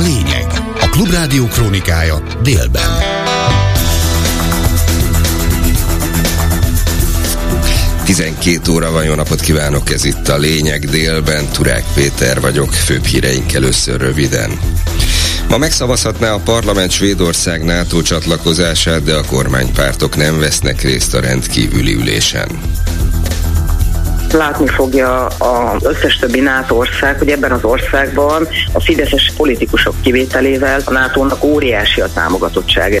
lényeg. 0.00 0.46
A 0.80 0.88
Klubrádió 0.90 1.46
krónikája 1.46 2.22
délben. 2.42 2.88
Tizenkét 8.04 8.68
óra 8.68 8.90
van, 8.90 9.04
jó 9.04 9.14
napot 9.14 9.40
kívánok, 9.40 9.90
ez 9.90 10.04
itt 10.04 10.28
a 10.28 10.38
lényeg 10.38 10.84
délben. 10.84 11.48
Turák 11.52 11.84
Péter 11.94 12.40
vagyok, 12.40 12.72
főbb 12.72 13.04
híreink 13.04 13.52
először 13.52 14.00
röviden. 14.00 14.58
Ma 15.48 15.58
megszavazhatná 15.58 16.32
a 16.32 16.40
parlament 16.44 16.90
Svédország 16.90 17.64
NATO 17.64 18.02
csatlakozását, 18.02 19.02
de 19.02 19.14
a 19.14 19.24
kormánypártok 19.24 20.16
nem 20.16 20.38
vesznek 20.38 20.80
részt 20.80 21.14
a 21.14 21.20
rendkívüli 21.20 21.94
ülésen 21.94 22.69
látni 24.32 24.66
fogja 24.66 25.26
az 25.26 25.84
összes 25.84 26.16
többi 26.16 26.40
NATO 26.40 26.76
ország, 26.76 27.18
hogy 27.18 27.28
ebben 27.28 27.52
az 27.52 27.64
országban 27.64 28.48
a 28.72 28.80
fideszes 28.80 29.32
politikusok 29.36 29.94
kivételével 30.02 30.80
a 30.84 30.92
NATO-nak 30.92 31.44
óriási 31.44 32.00
a 32.00 32.08
támogatottsága 32.14 32.98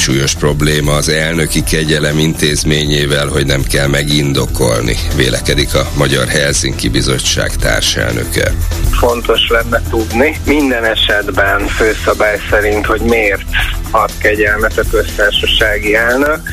súlyos 0.00 0.34
probléma 0.34 0.92
az 0.92 1.08
elnöki 1.08 1.62
kegyelem 1.62 2.18
intézményével, 2.18 3.26
hogy 3.26 3.46
nem 3.46 3.62
kell 3.62 3.86
megindokolni, 3.86 4.96
vélekedik 5.16 5.74
a 5.74 5.88
Magyar 5.96 6.26
Helsinki 6.26 6.88
Bizottság 6.88 7.56
társelnöke. 7.56 8.52
Fontos 8.90 9.48
lenne 9.48 9.82
tudni 9.90 10.40
minden 10.46 10.84
esetben 10.84 11.66
főszabály 11.66 12.38
szerint, 12.50 12.86
hogy 12.86 13.00
miért 13.00 13.44
ad 13.90 14.10
kegyelmet 14.18 14.78
a 14.78 14.82
köztársasági 14.90 15.94
elnök, 15.94 16.52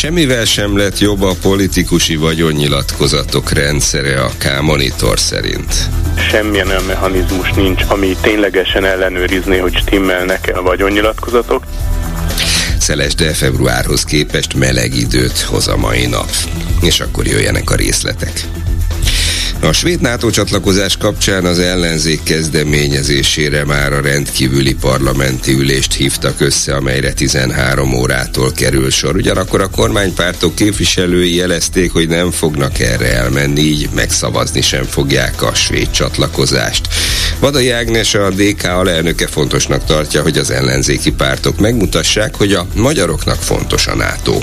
Semmivel 0.00 0.44
sem 0.44 0.76
lett 0.76 0.98
jobb 0.98 1.22
a 1.22 1.34
politikusi 1.42 2.16
vagyonnyilatkozatok 2.16 3.50
rendszere 3.50 4.20
a 4.20 4.30
K-monitor 4.38 5.18
szerint. 5.18 5.74
Semmilyen 6.30 6.68
olyan 6.68 6.84
mechanizmus 6.84 7.50
nincs, 7.50 7.82
ami 7.88 8.16
ténylegesen 8.20 8.84
ellenőrizné, 8.84 9.58
hogy 9.58 9.76
stimmelnek-e 9.76 10.58
a 10.58 10.62
vagyonnyilatkozatok. 10.62 11.64
Szeles, 12.78 13.14
de 13.14 13.32
februárhoz 13.32 14.04
képest 14.04 14.54
meleg 14.54 14.94
időt 14.94 15.38
hoz 15.38 15.68
a 15.68 15.76
mai 15.76 16.06
nap. 16.06 16.30
És 16.80 17.00
akkor 17.00 17.26
jöjjenek 17.26 17.70
a 17.70 17.74
részletek. 17.74 18.44
A 19.62 19.72
svéd 19.72 20.00
NATO 20.00 20.30
csatlakozás 20.30 20.96
kapcsán 20.96 21.44
az 21.44 21.58
ellenzék 21.58 22.22
kezdeményezésére 22.22 23.64
már 23.64 23.92
a 23.92 24.00
rendkívüli 24.00 24.74
parlamenti 24.74 25.52
ülést 25.52 25.92
hívtak 25.92 26.40
össze, 26.40 26.74
amelyre 26.74 27.12
13 27.12 27.94
órától 27.94 28.52
kerül 28.52 28.90
sor. 28.90 29.16
Ugyanakkor 29.16 29.60
a 29.60 29.68
kormánypártok 29.68 30.54
képviselői 30.54 31.34
jelezték, 31.34 31.92
hogy 31.92 32.08
nem 32.08 32.30
fognak 32.30 32.78
erre 32.78 33.12
elmenni, 33.14 33.60
így 33.60 33.88
megszavazni 33.94 34.60
sem 34.60 34.84
fogják 34.84 35.42
a 35.42 35.54
svéd 35.54 35.90
csatlakozást. 35.90 36.88
Vadai 37.38 37.70
Ágnes, 37.70 38.14
a 38.14 38.30
DK 38.30 38.64
alelnöke 38.64 39.26
fontosnak 39.26 39.84
tartja, 39.84 40.22
hogy 40.22 40.38
az 40.38 40.50
ellenzéki 40.50 41.12
pártok 41.12 41.58
megmutassák, 41.58 42.34
hogy 42.34 42.52
a 42.52 42.66
magyaroknak 42.74 43.42
fontos 43.42 43.86
a 43.86 43.94
NATO 43.94 44.40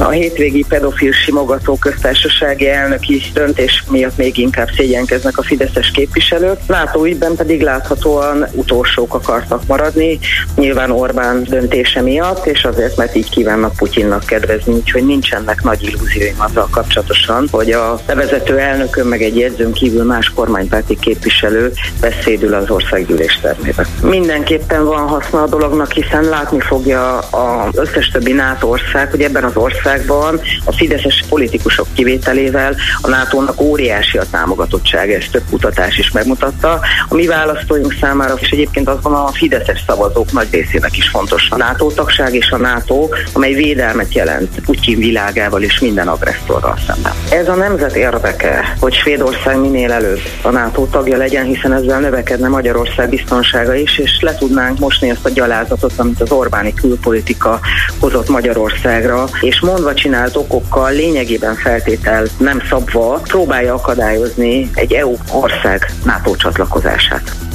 a 0.00 0.08
hétvégi 0.10 0.64
pedofil 0.68 1.12
simogató 1.12 1.76
köztársasági 1.76 2.68
elnöki 2.68 3.22
döntés 3.34 3.84
miatt 3.90 4.16
még 4.16 4.38
inkább 4.38 4.68
szégyenkeznek 4.76 5.38
a 5.38 5.42
fideszes 5.42 5.90
képviselők. 5.90 6.58
Látóügyben 6.66 7.34
pedig 7.36 7.62
láthatóan 7.62 8.46
utolsók 8.52 9.14
akartak 9.14 9.66
maradni, 9.66 10.18
nyilván 10.56 10.90
Orbán 10.90 11.42
döntése 11.42 12.00
miatt, 12.00 12.46
és 12.46 12.64
azért, 12.64 12.96
mert 12.96 13.16
így 13.16 13.30
kívánnak 13.30 13.76
Putyinnak 13.76 14.24
kedvezni, 14.24 14.72
úgyhogy 14.72 15.06
nincsenek 15.06 15.62
nagy 15.62 15.82
illúzióim 15.82 16.34
azzal 16.38 16.68
kapcsolatosan, 16.70 17.48
hogy 17.50 17.70
a 17.70 18.00
levezető 18.06 18.58
elnökön 18.58 19.06
meg 19.06 19.22
egy 19.22 19.38
jegyzőn 19.38 19.72
kívül 19.72 20.04
más 20.04 20.32
kormánypárti 20.34 20.98
képviselő 20.98 21.72
beszédül 22.00 22.54
az 22.54 22.70
országgyűlés 22.70 23.38
termében. 23.42 23.86
Mindenképpen 24.02 24.84
van 24.84 25.08
haszna 25.08 25.42
a 25.42 25.48
dolognak, 25.48 25.92
hiszen 25.92 26.24
látni 26.24 26.60
fogja 26.60 27.18
az 27.18 27.76
összes 27.78 28.08
többi 28.08 28.32
NATO 28.32 28.68
ország, 28.68 29.10
hogy 29.10 29.22
ebben 29.22 29.44
az 29.44 29.56
ország 29.56 29.89
Magyarországban 29.90 30.40
a 30.64 30.72
fideszes 30.72 31.24
politikusok 31.28 31.86
kivételével 31.92 32.76
a 33.00 33.08
NATO-nak 33.08 33.60
óriási 33.60 34.18
a 34.18 34.24
támogatottsága, 34.30 35.12
ezt 35.12 35.30
több 35.30 35.42
kutatás 35.50 35.98
is 35.98 36.10
megmutatta. 36.10 36.80
A 37.08 37.14
mi 37.14 37.26
választóink 37.26 37.96
számára, 38.00 38.34
és 38.40 38.50
egyébként 38.50 38.88
azt 38.88 39.02
gondolom 39.02 39.26
a 39.26 39.32
fideszes 39.32 39.84
szavazók 39.86 40.32
nagy 40.32 40.48
részének 40.50 40.96
is 40.96 41.08
fontos 41.08 41.48
a 41.50 41.56
NATO 41.56 41.90
tagság 41.90 42.34
és 42.34 42.50
a 42.50 42.56
NATO, 42.56 43.08
amely 43.32 43.52
védelmet 43.52 44.14
jelent 44.14 44.60
Putyin 44.64 44.98
világával 44.98 45.62
és 45.62 45.78
minden 45.78 46.08
agresszorral 46.08 46.78
szemben. 46.86 47.12
Ez 47.30 47.48
a 47.48 47.54
nemzet 47.54 47.96
érdeke, 47.96 48.76
hogy 48.80 48.94
Svédország 48.94 49.60
minél 49.60 49.92
előbb 49.92 50.20
a 50.42 50.50
NATO 50.50 50.86
tagja 50.86 51.16
legyen, 51.16 51.44
hiszen 51.44 51.72
ezzel 51.72 52.00
növekedne 52.00 52.48
Magyarország 52.48 53.08
biztonsága 53.08 53.74
is, 53.74 53.98
és 53.98 54.18
le 54.20 54.34
tudnánk 54.34 54.78
mosni 54.78 55.10
ezt 55.10 55.24
a 55.24 55.30
gyalázatot, 55.30 55.92
amit 55.96 56.20
az 56.20 56.30
Orbáni 56.30 56.74
külpolitika 56.74 57.60
hozott 58.00 58.28
Magyarországra, 58.28 59.28
és 59.40 59.60
mondva 59.70 59.94
csinált 59.94 60.36
okokkal 60.36 60.92
lényegében 60.92 61.54
feltétel 61.54 62.26
nem 62.38 62.60
szabva 62.68 63.20
próbálja 63.22 63.74
akadályozni 63.74 64.70
egy 64.74 64.92
EU 64.92 65.14
ország 65.32 65.90
NATO 66.04 66.36
csatlakozását. 66.36 67.49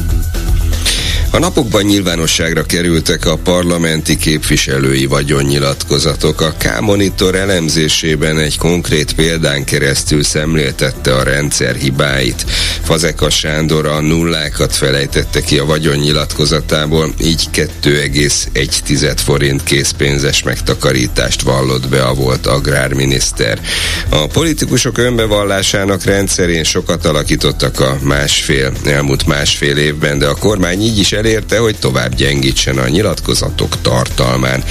A 1.35 1.39
napokban 1.39 1.83
nyilvánosságra 1.83 2.63
kerültek 2.63 3.25
a 3.25 3.37
parlamenti 3.37 4.17
képviselői 4.17 5.05
vagyonnyilatkozatok. 5.05 6.41
A 6.41 6.53
K-monitor 6.57 7.35
elemzésében 7.35 8.39
egy 8.39 8.57
konkrét 8.57 9.13
példán 9.13 9.63
keresztül 9.63 10.23
szemléltette 10.23 11.15
a 11.15 11.23
rendszer 11.23 11.75
hibáit. 11.75 12.45
Fazeka 12.83 13.29
Sándor 13.29 13.85
a 13.85 14.01
nullákat 14.01 14.75
felejtette 14.75 15.41
ki 15.41 15.57
a 15.57 15.65
vagyonnyilatkozatából, 15.65 17.13
így 17.21 17.43
2,1 17.53 19.13
forint 19.15 19.63
készpénzes 19.63 20.43
megtakarítást 20.43 21.41
vallott 21.41 21.87
be 21.89 22.03
a 22.03 22.13
volt 22.13 22.45
agrárminiszter. 22.45 23.61
A 24.09 24.27
politikusok 24.27 24.97
önbevallásának 24.97 26.03
rendszerén 26.03 26.63
sokat 26.63 27.05
alakítottak 27.05 27.79
a 27.79 27.97
másfél, 28.01 28.71
elmúlt 28.85 29.25
másfél 29.25 29.77
évben, 29.77 30.19
de 30.19 30.27
a 30.27 30.35
kormány 30.35 30.81
így 30.81 30.99
is 30.99 31.11
el 31.11 31.23
elérte, 31.25 31.57
hogy 31.57 31.75
tovább 31.79 32.15
gyengítsen 32.15 32.77
a 32.77 32.87
nyilatkozatok 32.87 33.81
tartalmán, 33.81 34.63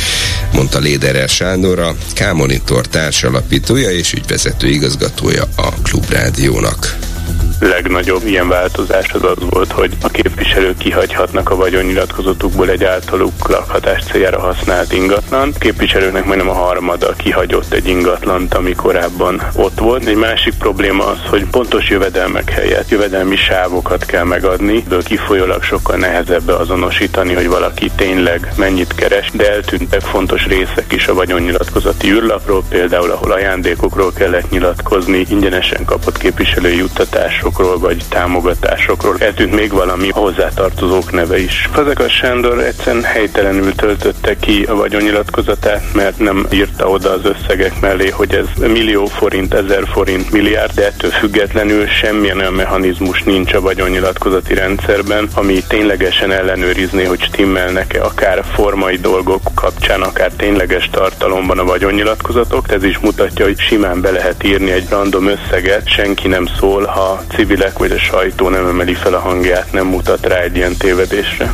mondta 0.53 0.79
Léderer 0.79 1.29
Sándor, 1.29 1.79
a 1.79 1.97
K-Monitor 2.15 2.87
társalapítója 2.87 3.91
és 3.91 4.13
ügyvezető 4.13 4.69
igazgatója 4.69 5.49
a 5.57 5.69
Klubrádiónak 5.83 7.14
legnagyobb 7.61 8.27
ilyen 8.27 8.49
változás 8.49 9.13
az 9.13 9.23
az 9.23 9.37
volt, 9.51 9.73
hogy 9.73 9.97
a 10.03 10.09
képviselők 10.09 10.79
kihagyhatnak 10.79 11.51
a 11.51 11.57
vagyonnyilatkozatukból 11.57 12.69
egy 12.69 12.85
általuk 12.85 13.49
lakhatás 13.49 14.05
céljára 14.05 14.41
használt 14.41 14.93
ingatlan. 14.93 15.53
A 15.55 15.59
képviselőknek 15.59 16.25
majdnem 16.25 16.49
a 16.49 16.53
harmada 16.53 17.13
kihagyott 17.13 17.73
egy 17.73 17.87
ingatlant, 17.87 18.55
ami 18.55 18.75
korábban 18.75 19.43
ott 19.55 19.79
volt. 19.79 20.07
Egy 20.07 20.17
másik 20.17 20.55
probléma 20.55 21.07
az, 21.07 21.19
hogy 21.29 21.45
pontos 21.51 21.89
jövedelmek 21.89 22.51
helyett 22.51 22.89
jövedelmi 22.89 23.37
sávokat 23.37 24.05
kell 24.05 24.25
megadni, 24.25 24.85
de 24.89 24.97
kifolyólag 25.05 25.63
sokkal 25.63 25.97
nehezebb 25.97 26.43
beazonosítani, 26.43 27.35
hogy 27.35 27.49
valaki 27.49 27.91
tényleg 27.97 28.53
mennyit 28.57 28.95
keres, 28.95 29.31
de 29.33 29.51
eltűntek 29.51 30.01
fontos 30.01 30.47
részek 30.47 30.93
is 30.93 31.07
a 31.07 31.15
vagyonnyilatkozati 31.15 32.11
űrlapról, 32.11 32.63
például 32.69 33.11
ahol 33.11 33.33
ajándékokról 33.33 34.13
kellett 34.13 34.51
nyilatkozni, 34.51 35.25
ingyenesen 35.29 35.85
kapott 35.85 36.19
képviselői 36.19 36.77
juttatások 36.77 37.44
jutalmazásokról 37.45 37.79
vagy 37.79 38.05
támogatásokról. 38.09 39.17
Eltűnt 39.19 39.55
még 39.55 39.73
valami 39.73 40.11
hozzátartozók 40.11 41.13
neve 41.13 41.39
is. 41.39 41.69
Fazekas 41.73 42.13
Sándor 42.13 42.59
egyszerűen 42.59 43.03
helytelenül 43.03 43.75
töltötte 43.75 44.37
ki 44.37 44.63
a 44.63 44.75
vagyonnyilatkozatát, 44.75 45.83
mert 45.95 46.19
nem 46.19 46.47
írta 46.53 46.89
oda 46.89 47.11
az 47.11 47.25
összegek 47.25 47.81
mellé, 47.81 48.09
hogy 48.09 48.35
ez 48.35 48.69
millió 48.69 49.07
forint, 49.07 49.55
ezer 49.55 49.89
forint, 49.93 50.31
milliárd, 50.31 50.75
de 50.75 50.87
ettől 50.87 51.11
függetlenül 51.11 51.87
semmilyen 51.87 52.39
olyan 52.39 52.53
mechanizmus 52.53 53.23
nincs 53.23 53.53
a 53.55 53.61
vagyonnyilatkozati 53.61 54.55
rendszerben, 54.55 55.29
ami 55.35 55.63
ténylegesen 55.69 56.33
ellenőrizné, 56.33 57.05
hogy 57.05 57.23
stimmelnek-e 57.23 58.05
akár 58.05 58.45
formai 58.55 58.97
dolgok 58.97 59.43
kapcsán, 59.55 60.03
akár 60.03 60.31
tényleges 60.37 60.89
tartalomban 60.91 61.59
a 61.59 61.65
vagyonnyilatkozatok. 61.65 62.73
Ez 62.73 62.85
is 62.85 62.99
mutatja, 62.99 63.45
hogy 63.45 63.59
simán 63.59 64.01
be 64.01 64.11
lehet 64.11 64.45
írni 64.45 64.71
egy 64.71 64.89
random 64.91 65.27
összeget, 65.27 65.89
senki 65.89 66.29
nem 66.29 66.47
szól, 66.59 66.85
ha 66.85 67.23
civilek 67.35 67.79
vagy 67.79 67.93
a 67.93 67.99
sajtó 67.99 68.49
nem 68.49 68.67
emeli 68.67 68.95
fel 68.95 69.15
a 69.15 69.19
hangját, 69.19 69.73
nem 69.73 69.87
mutat 69.87 70.27
rá 70.27 70.37
egy 70.37 70.57
ilyen 70.57 70.77
tévedésre. 70.77 71.53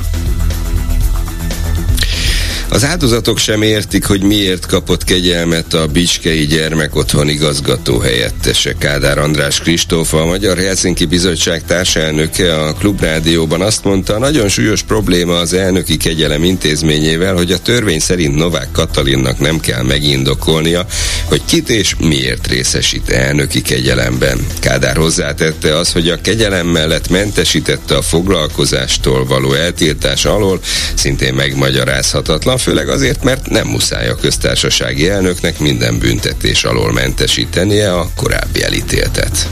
Az 2.72 2.84
áldozatok 2.84 3.38
sem 3.38 3.62
értik, 3.62 4.04
hogy 4.04 4.22
miért 4.22 4.66
kapott 4.66 5.04
kegyelmet 5.04 5.74
a 5.74 5.86
Bicskei 5.86 6.46
Gyermekotthon 6.46 7.28
igazgató 7.28 7.98
helyettese 7.98 8.74
Kádár 8.78 9.18
András 9.18 9.58
Kristóf, 9.58 10.14
a 10.14 10.26
Magyar 10.26 10.58
Helsinki 10.58 11.04
Bizottság 11.04 11.64
társelnöke 11.64 12.60
a 12.60 12.72
Klubrádióban 12.72 13.60
azt 13.60 13.84
mondta, 13.84 14.18
nagyon 14.18 14.48
súlyos 14.48 14.82
probléma 14.82 15.38
az 15.38 15.52
elnöki 15.52 15.96
kegyelem 15.96 16.44
intézményével, 16.44 17.34
hogy 17.34 17.52
a 17.52 17.58
törvény 17.58 18.00
szerint 18.00 18.36
Novák 18.36 18.68
Katalinnak 18.72 19.38
nem 19.38 19.60
kell 19.60 19.82
megindokolnia, 19.82 20.86
hogy 21.24 21.42
kit 21.44 21.68
és 21.68 21.94
miért 21.98 22.46
részesít 22.46 23.10
elnöki 23.10 23.62
kegyelemben. 23.62 24.46
Kádár 24.60 24.96
hozzátette 24.96 25.76
az, 25.76 25.92
hogy 25.92 26.08
a 26.08 26.20
kegyelem 26.20 26.66
mellett 26.66 27.08
mentesítette 27.08 27.96
a 27.96 28.02
foglalkozástól 28.02 29.26
való 29.26 29.52
eltiltás 29.52 30.24
alól, 30.24 30.60
szintén 30.94 31.34
megmagyarázhatatlan, 31.34 32.58
főleg 32.62 32.88
azért, 32.88 33.22
mert 33.22 33.48
nem 33.48 33.66
muszáj 33.66 34.08
a 34.08 34.14
köztársasági 34.14 35.08
elnöknek 35.08 35.58
minden 35.58 35.98
büntetés 35.98 36.64
alól 36.64 36.92
mentesítenie 36.92 37.92
a 37.92 38.06
korábbi 38.16 38.62
elítéltet 38.62 39.48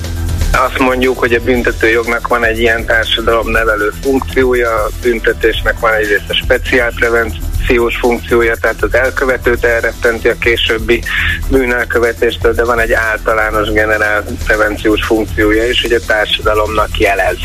azt 0.52 0.78
mondjuk, 0.78 1.18
hogy 1.18 1.32
a 1.32 1.40
büntetőjognak 1.40 2.28
van 2.28 2.44
egy 2.44 2.58
ilyen 2.58 2.84
társadalomnevelő 2.84 3.92
funkciója, 4.02 4.70
a 4.70 4.90
büntetésnek 5.02 5.78
van 5.78 5.94
egyrészt 5.94 6.28
a 6.30 6.34
speciál 6.34 6.92
prevenciós 6.94 7.96
funkciója, 7.96 8.56
tehát 8.56 8.82
az 8.82 8.94
elkövetőt 8.94 9.64
elrettenti 9.64 10.28
a 10.28 10.38
későbbi 10.38 11.02
bűnelkövetéstől, 11.48 12.52
de 12.54 12.64
van 12.64 12.78
egy 12.78 12.92
általános 12.92 13.70
generál 13.70 14.24
prevenciós 14.44 15.04
funkciója 15.04 15.68
is, 15.68 15.80
hogy 15.82 15.92
a 15.92 16.06
társadalomnak 16.06 16.98
jelez. 16.98 17.38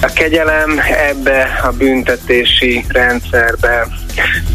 A 0.00 0.12
kegyelem 0.14 0.80
ebbe 1.08 1.60
a 1.62 1.70
büntetési 1.70 2.84
rendszerbe 2.88 3.86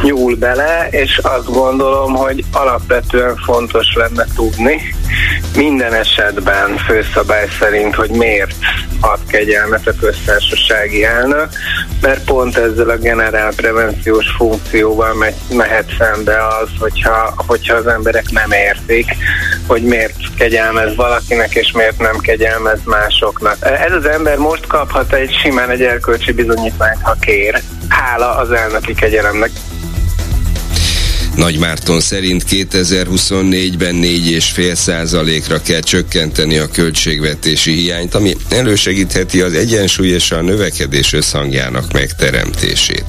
nyúl 0.02 0.36
bele, 0.36 0.88
és 0.90 1.18
azt 1.18 1.52
gondolom, 1.52 2.16
hogy 2.16 2.44
alapvetően 2.52 3.36
fontos 3.36 3.94
lenne 3.96 4.26
tudni 4.36 4.82
minden 5.56 5.94
esetben 5.94 6.78
főszabály 6.78 7.48
szerint, 7.60 7.96
hogy 7.96 8.10
miért 8.10 8.56
ad 9.00 9.20
kegyelmet 9.28 9.88
a 9.88 9.94
köztársasági 10.00 11.04
elnök, 11.04 11.50
mert 12.02 12.24
pont 12.24 12.58
ezzel 12.58 12.90
a 12.90 12.98
generál 12.98 13.54
prevenciós 13.56 14.26
funkcióval 14.38 15.14
megy, 15.14 15.36
mehet 15.50 15.96
szembe 16.00 16.48
az, 16.48 16.70
hogyha, 16.80 17.34
hogyha 17.48 17.76
az 17.76 17.88
emberek 17.88 18.32
nem 18.32 18.52
értik, 18.52 19.16
hogy 19.68 19.82
miért 19.82 20.16
kegyelmez 20.38 20.96
valakinek, 20.96 21.54
és 21.54 21.72
miért 21.72 22.00
nem 22.00 22.18
kegyelmez 22.18 22.80
másoknak. 22.86 23.58
Ez 23.62 23.92
az 23.92 24.06
ember 24.06 24.38
most 24.38 24.68
kaphat 24.68 25.14
egy 25.14 25.34
simán 25.44 25.70
egy 25.70 25.82
erkölcsi 25.82 26.32
bizonyítványt, 26.32 27.02
ha 27.02 27.16
kér. 27.20 27.62
Hála 27.90 28.36
az 28.36 28.52
elnöki 28.52 28.94
kegyelemnek. 28.94 29.52
Nagy 31.40 31.58
Márton 31.58 32.02
szerint 32.02 32.44
2024-ben 32.50 33.96
4,5 33.96 34.76
százalékra 34.76 35.62
kell 35.62 35.80
csökkenteni 35.80 36.58
a 36.58 36.68
költségvetési 36.68 37.72
hiányt, 37.72 38.16
ami 38.16 38.36
elősegítheti 38.50 39.42
az 39.42 39.54
egyensúly 39.54 40.08
és 40.08 40.32
a 40.32 40.42
növekedés 40.42 41.14
összhangjának 41.14 41.92
megteremtését. 41.94 43.04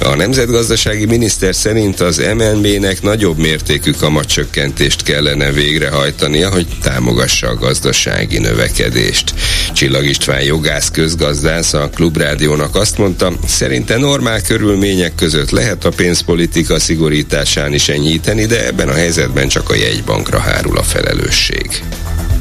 A 0.00 0.14
nemzetgazdasági 0.14 1.04
miniszter 1.04 1.54
szerint 1.54 2.00
az 2.00 2.22
MNB-nek 2.36 3.02
nagyobb 3.02 3.38
mértékű 3.38 3.90
kamatcsökkentést 3.90 5.02
kellene 5.02 5.52
végrehajtania, 5.52 6.50
hogy 6.50 6.66
támogassa 6.82 7.48
a 7.48 7.54
gazdasági 7.54 8.38
növekedést. 8.38 9.34
Csillag 9.72 10.04
István 10.04 10.42
jogász 10.42 10.90
közgazdász 10.90 11.72
a 11.72 11.90
Klubrádiónak 11.94 12.74
azt 12.74 12.98
mondta, 12.98 13.32
szerinte 13.46 13.96
normál 13.96 14.40
körülmények 14.40 15.14
között 15.14 15.50
lehet 15.50 15.84
a 15.84 15.90
pénzpolitika 15.90 16.78
szigorítását 16.78 17.64
is 17.72 17.88
enyhíteni, 17.88 18.46
de 18.46 18.66
ebben 18.66 18.88
a 18.88 18.94
helyzetben 18.94 19.48
csak 19.48 19.70
a 19.70 19.74
jegybankra 19.74 20.38
hárul 20.38 20.78
a 20.78 20.82
felelősség 20.82 21.82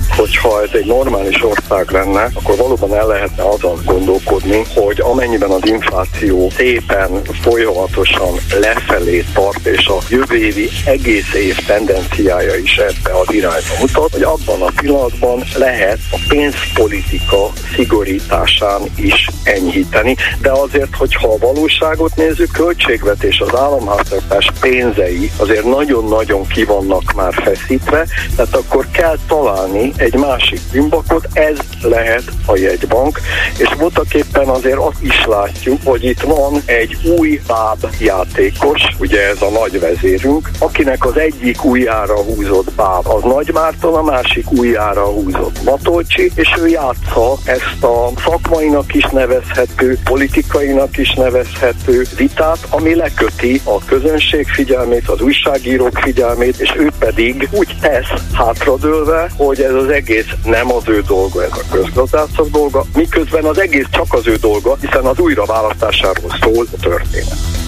hogyha 0.09 0.63
ez 0.63 0.69
egy 0.71 0.85
normális 0.85 1.43
ország 1.43 1.91
lenne, 1.91 2.29
akkor 2.33 2.55
valóban 2.55 2.95
el 2.95 3.07
lehetne 3.07 3.43
azon 3.43 3.81
gondolkodni, 3.85 4.65
hogy 4.75 5.01
amennyiben 5.01 5.49
az 5.49 5.67
infláció 5.67 6.49
szépen 6.55 7.21
folyamatosan 7.41 8.33
lefelé 8.59 9.25
tart, 9.33 9.65
és 9.65 9.87
a 9.87 9.97
jövő 10.09 10.35
évi 10.35 10.69
egész 10.85 11.33
év 11.33 11.65
tendenciája 11.65 12.55
is 12.55 12.77
ebbe 12.77 13.19
az 13.19 13.33
irányba 13.33 13.73
mutat, 13.79 14.11
hogy 14.11 14.23
abban 14.23 14.61
a 14.61 14.71
pillanatban 14.75 15.43
lehet 15.55 15.99
a 16.11 16.19
pénzpolitika 16.27 17.51
szigorításán 17.75 18.81
is 18.95 19.29
enyhíteni, 19.43 20.15
de 20.41 20.51
azért, 20.51 20.95
hogyha 20.95 21.27
a 21.27 21.37
valóságot 21.37 22.15
nézzük, 22.15 22.51
költségvetés, 22.51 23.39
az 23.39 23.55
államháztartás 23.55 24.51
pénzei 24.59 25.31
azért 25.37 25.63
nagyon-nagyon 25.63 26.47
kivannak 26.47 27.13
már 27.13 27.33
feszítve, 27.33 28.07
tehát 28.35 28.55
akkor 28.55 28.87
kell 28.91 29.17
találni 29.27 29.93
egy 29.97 30.15
másik 30.15 30.59
bűnbakot, 30.71 31.27
ez 31.33 31.57
lehet 31.81 32.23
a 32.45 32.57
jegybank, 32.57 33.19
és 33.57 33.69
voltak 33.77 34.13
éppen 34.13 34.47
azért 34.47 34.77
azt 34.77 35.01
is 35.01 35.25
látjuk, 35.25 35.79
hogy 35.83 36.03
itt 36.03 36.21
van 36.21 36.61
egy 36.65 36.97
új 37.17 37.41
báb 37.47 37.87
játékos, 37.99 38.81
ugye 38.99 39.27
ez 39.27 39.41
a 39.41 39.49
nagy 39.49 39.79
vezérünk, 39.79 40.49
akinek 40.59 41.05
az 41.05 41.17
egyik 41.17 41.63
újjára 41.63 42.15
húzott 42.15 42.71
báb 42.71 43.07
az 43.07 43.23
Nagy 43.23 43.51
Márton, 43.53 43.93
a 43.93 44.01
másik 44.01 44.51
újjára 44.51 45.05
húzott 45.05 45.63
Matolcsi, 45.63 46.31
és 46.35 46.53
ő 46.57 46.67
játsza 46.67 47.37
ezt 47.45 47.83
a 47.83 48.11
szakmainak 48.25 48.93
is 48.93 49.05
nevezhető, 49.05 49.97
politikainak 50.03 50.97
is 50.97 51.13
nevezhető 51.13 52.05
vitát, 52.17 52.67
ami 52.69 52.95
leköti 52.95 53.61
a 53.63 53.85
közönség 53.85 54.47
figyelmét, 54.47 55.09
az 55.09 55.21
újságírók 55.21 55.97
figyelmét, 55.97 56.59
és 56.59 56.73
ő 56.77 56.91
pedig 56.99 57.47
úgy 57.51 57.75
tesz 57.81 58.21
hátradőlve, 58.33 59.29
hogy 59.37 59.61
ez 59.61 59.73
az 59.73 59.84
egész 59.89 60.29
nem 60.43 60.73
az 60.73 60.83
ő 60.87 61.01
dolga, 61.01 61.43
ez 61.43 61.51
a 61.51 61.71
közgazdászok 61.71 62.49
dolga, 62.49 62.85
miközben 62.95 63.45
az 63.45 63.59
egész 63.59 63.87
csak 63.91 64.13
az 64.13 64.27
ő 64.27 64.35
dolga, 64.35 64.77
hiszen 64.81 65.05
az 65.05 65.19
újraválasztásáról 65.19 66.31
szól 66.41 66.65
a 66.71 66.77
történet. 66.81 67.64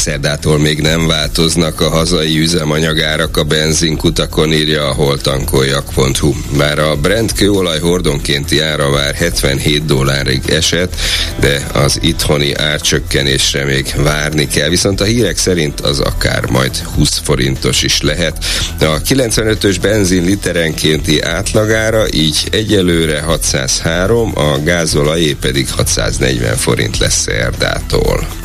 Szerdától 0.00 0.58
még 0.58 0.80
nem 0.80 1.06
változnak 1.06 1.80
a 1.80 1.88
hazai 1.88 2.38
üzemanyagárak 2.38 3.36
a 3.36 3.44
benzinkutakon, 3.44 4.52
írja 4.52 4.88
a 4.88 4.92
holtankoljak.hu. 4.92 6.34
Bár 6.56 6.78
a 6.78 6.96
Brent 6.96 7.32
kőolaj 7.32 7.78
hordonkénti 7.80 8.60
ára 8.60 8.90
már 8.90 9.14
77 9.14 9.84
dollárig 9.84 10.42
esett, 10.48 10.96
de 11.40 11.66
az 11.72 11.98
itthoni 12.02 12.54
árcsökkenésre 12.54 13.64
még 13.64 13.94
várni 13.96 14.46
kell, 14.46 14.68
viszont 14.68 15.00
a 15.00 15.04
hírek 15.04 15.36
szerint 15.36 15.80
az 15.80 15.98
akár 15.98 16.50
majd 16.50 16.76
20 16.76 17.18
forintos 17.18 17.82
is 17.82 18.00
lehet. 18.00 18.44
A 18.80 19.00
95-ös 19.00 19.76
benzin 19.80 20.24
literenkénti 20.24 21.20
átlagára 21.20 22.04
így 22.12 22.48
egyelőre 22.50 23.20
603, 23.20 24.32
a 24.34 24.58
gázolajé 24.64 25.32
pedig 25.32 25.70
640 25.70 26.56
forint 26.56 26.98
lesz 26.98 27.20
szerdától 27.20 28.39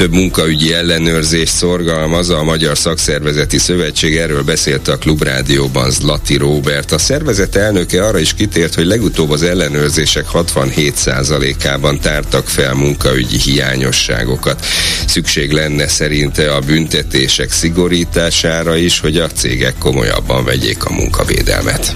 több 0.00 0.12
munkaügyi 0.12 0.72
ellenőrzés 0.72 1.48
szorgalmaz 1.48 2.30
a 2.30 2.42
Magyar 2.42 2.78
Szakszervezeti 2.78 3.58
Szövetség. 3.58 4.16
Erről 4.16 4.42
beszélt 4.42 4.88
a 4.88 4.96
Klubrádióban 4.96 5.90
Zlati 5.90 6.36
Róbert. 6.36 6.92
A 6.92 6.98
szervezet 6.98 7.56
elnöke 7.56 8.06
arra 8.06 8.18
is 8.18 8.34
kitért, 8.34 8.74
hogy 8.74 8.86
legutóbb 8.86 9.30
az 9.30 9.42
ellenőrzések 9.42 10.26
67%-ában 10.32 12.00
tártak 12.00 12.48
fel 12.48 12.74
munkaügyi 12.74 13.38
hiányosságokat. 13.38 14.66
Szükség 15.06 15.52
lenne 15.52 15.88
szerinte 15.88 16.54
a 16.54 16.60
büntetések 16.60 17.50
szigorítására 17.50 18.76
is, 18.76 19.00
hogy 19.00 19.16
a 19.16 19.26
cégek 19.26 19.74
komolyabban 19.78 20.44
vegyék 20.44 20.84
a 20.84 20.92
munkavédelmet. 20.92 21.94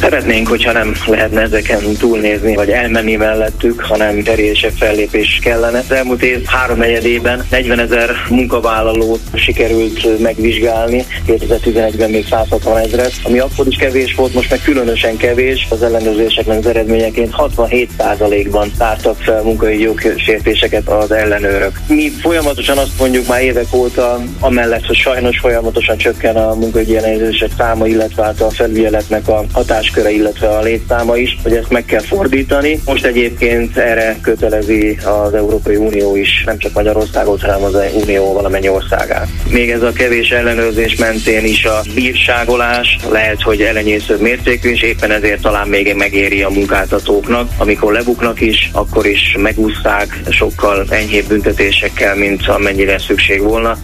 Szeretnénk, 0.00 0.48
hogyha 0.48 0.72
nem 0.72 0.94
lehetne 1.06 1.40
ezeken 1.40 1.96
túlnézni, 1.98 2.54
vagy 2.54 2.70
elmenni 2.70 3.16
mellettük, 3.16 3.80
hanem 3.80 4.22
erősebb 4.24 4.72
fellépés 4.78 5.38
kellene. 5.42 5.78
Az 5.78 5.92
elmúlt 5.92 6.22
év 6.22 6.44
három 6.44 6.78
negyedében 6.78 7.46
40 7.50 7.78
ezer 7.78 8.10
munkavállalót 8.28 9.20
sikerült 9.34 10.18
megvizsgálni, 10.20 11.04
2011-ben 11.26 12.10
még 12.10 12.26
160 12.26 12.78
ezeret, 12.78 13.12
ami 13.22 13.38
akkor 13.38 13.66
is 13.66 13.76
kevés 13.76 14.14
volt, 14.14 14.34
most 14.34 14.50
meg 14.50 14.60
különösen 14.62 15.16
kevés. 15.16 15.66
Az 15.70 15.82
ellenőrzéseknek 15.82 16.58
az 16.58 16.66
eredményeként 16.66 17.34
67%-ban 17.36 18.70
tártak 18.78 19.16
fel 19.16 19.42
munkai 19.42 19.80
jogsértéseket 19.80 20.88
az 20.88 21.12
ellenőrök. 21.12 21.80
Mi 21.86 22.10
folyamatosan 22.20 22.78
azt 22.78 22.98
mondjuk 22.98 23.26
már 23.26 23.42
évek 23.42 23.74
óta, 23.74 24.20
amellett, 24.40 24.86
hogy 24.86 24.96
sajnos 24.96 25.38
folyamatosan 25.38 25.96
csökken 25.96 26.36
a 26.36 26.54
munkaügyi 26.54 26.96
ellenőrzések 26.96 27.50
száma, 27.58 27.86
illetve 27.86 28.34
a 28.38 28.50
felügyeletnek 28.50 29.28
a 29.28 29.44
hatás 29.52 29.73
hatásköre, 29.74 30.10
illetve 30.10 30.48
a 30.48 30.62
létszáma 30.62 31.16
is, 31.16 31.36
hogy 31.42 31.52
ezt 31.52 31.70
meg 31.70 31.84
kell 31.84 32.00
fordítani. 32.00 32.80
Most 32.84 33.04
egyébként 33.04 33.76
erre 33.76 34.16
kötelezi 34.22 34.98
az 35.04 35.34
Európai 35.34 35.76
Unió 35.76 36.16
is, 36.16 36.42
nem 36.46 36.58
csak 36.58 36.72
Magyarországot, 36.72 37.40
hanem 37.40 37.62
az 37.62 37.76
Unió 37.94 38.32
valamennyi 38.32 38.68
országát. 38.68 39.28
Még 39.50 39.70
ez 39.70 39.82
a 39.82 39.92
kevés 39.92 40.30
ellenőrzés 40.30 40.96
mentén 40.96 41.44
is 41.44 41.64
a 41.64 41.80
bírságolás 41.94 42.98
lehet, 43.10 43.42
hogy 43.42 43.60
elenyészőbb 43.60 44.20
mértékű, 44.20 44.70
és 44.70 44.82
éppen 44.82 45.10
ezért 45.10 45.40
talán 45.40 45.68
még 45.68 45.94
megéri 45.94 46.42
a 46.42 46.50
munkáltatóknak, 46.50 47.50
amikor 47.58 47.92
lebuknak 47.92 48.40
is, 48.40 48.70
akkor 48.72 49.06
is 49.06 49.36
megúszták 49.38 50.20
sokkal 50.30 50.84
enyhébb 50.88 51.26
büntetésekkel, 51.26 52.16
mint 52.16 52.48
amennyire 52.48 52.98
szükség 52.98 53.42
volna. 53.42 53.76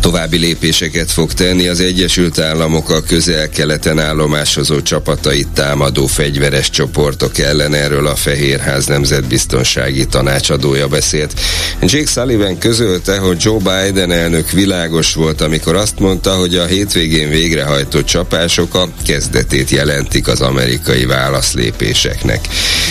További 0.00 0.36
lépéseket 0.38 1.10
fog 1.10 1.32
tenni 1.32 1.68
az 1.68 1.80
Egyesült 1.80 2.38
Államok 2.38 2.90
a 2.90 3.02
közel-keleten 3.02 3.98
állomásozó 3.98 4.82
csapatait 4.82 5.48
támadó 5.48 6.06
fegyveres 6.06 6.70
csoportok 6.70 7.38
ellen. 7.38 7.74
Erről 7.74 8.06
a 8.06 8.14
Fehérház 8.16 8.86
nemzetbiztonsági 8.86 10.06
tanácsadója 10.06 10.88
beszélt. 10.88 11.40
Jake 11.80 12.06
Sullivan 12.06 12.58
közölte, 12.58 13.18
hogy 13.18 13.36
Joe 13.40 13.58
Biden 13.58 14.12
elnök 14.12 14.50
világos 14.50 15.14
volt, 15.14 15.40
amikor 15.40 15.76
azt 15.76 15.98
mondta, 15.98 16.34
hogy 16.34 16.54
a 16.56 16.66
hétvégén 16.66 17.28
végrehajtott 17.28 18.04
csapások 18.04 18.74
a 18.74 18.88
kezdetét 19.06 19.70
jelentik 19.70 20.28
az 20.28 20.40
amerikai 20.40 21.04
válaszlépéseknek. 21.04 22.48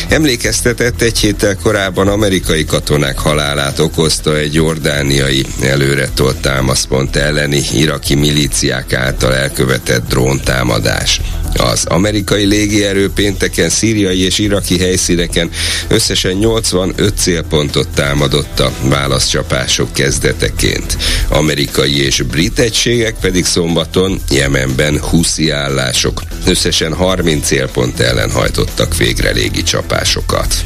Emlékeztetett 0.10 1.02
egy 1.02 1.18
héttel 1.18 1.56
korábban 1.56 2.08
amerikai 2.08 2.66
katonák 2.66 3.18
halálát 3.18 3.80
okozta 3.80 4.38
egy 4.38 4.54
jordániai 4.54 5.46
előretolt 5.62 6.38
támaszpont 6.38 6.99
front 7.00 7.16
elleni 7.16 7.62
iraki 7.74 8.16
milíciák 8.16 8.94
által 8.94 9.36
elkövetett 9.36 10.08
dróntámadás. 10.08 11.22
Az 11.54 11.86
amerikai 11.86 12.46
légierő 12.46 13.12
pénteken 13.12 13.70
szíriai 13.70 14.20
és 14.20 14.38
iraki 14.38 14.80
helyszíneken 14.80 15.50
összesen 15.88 16.32
85 16.34 17.18
célpontot 17.18 17.88
támadott 17.88 18.60
a 18.60 18.72
válaszcsapások 18.82 19.94
kezdeteként. 19.94 20.98
Amerikai 21.30 22.06
és 22.06 22.22
brit 22.22 22.60
egységek 22.60 23.16
pedig 23.22 23.46
szombaton 23.46 24.22
Jemenben 24.30 25.00
20 25.00 25.40
állások. 25.52 26.22
Összesen 26.46 26.94
30 26.94 27.46
célpont 27.46 28.00
ellen 28.00 28.32
hajtottak 28.32 28.98
végre 28.98 29.32
légi 29.32 29.64
csapásokat. 29.64 30.64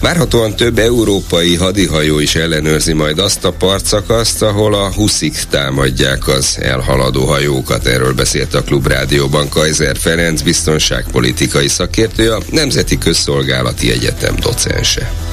Várhatóan 0.00 0.56
több 0.56 0.78
európai 0.78 1.54
hadihajó 1.54 2.18
is 2.18 2.34
ellenőrzi 2.34 2.92
majd 2.92 3.18
azt 3.18 3.44
a 3.44 3.52
partszakaszt, 3.52 4.42
ahol 4.42 4.74
a 4.74 4.92
huszik 4.92 5.34
támadják 5.50 6.28
az 6.28 6.58
elhaladó 6.60 7.24
hajókat. 7.24 7.86
Erről 7.86 8.14
beszélt 8.14 8.54
a 8.54 8.62
Klubrádióban 8.62 9.48
Kaiser 9.48 9.96
Ferenc 9.96 10.42
biztonságpolitikai 10.42 11.68
szakértő, 11.68 12.32
a 12.32 12.42
Nemzeti 12.50 12.98
Közszolgálati 12.98 13.90
Egyetem 13.90 14.36
docense. 14.36 15.27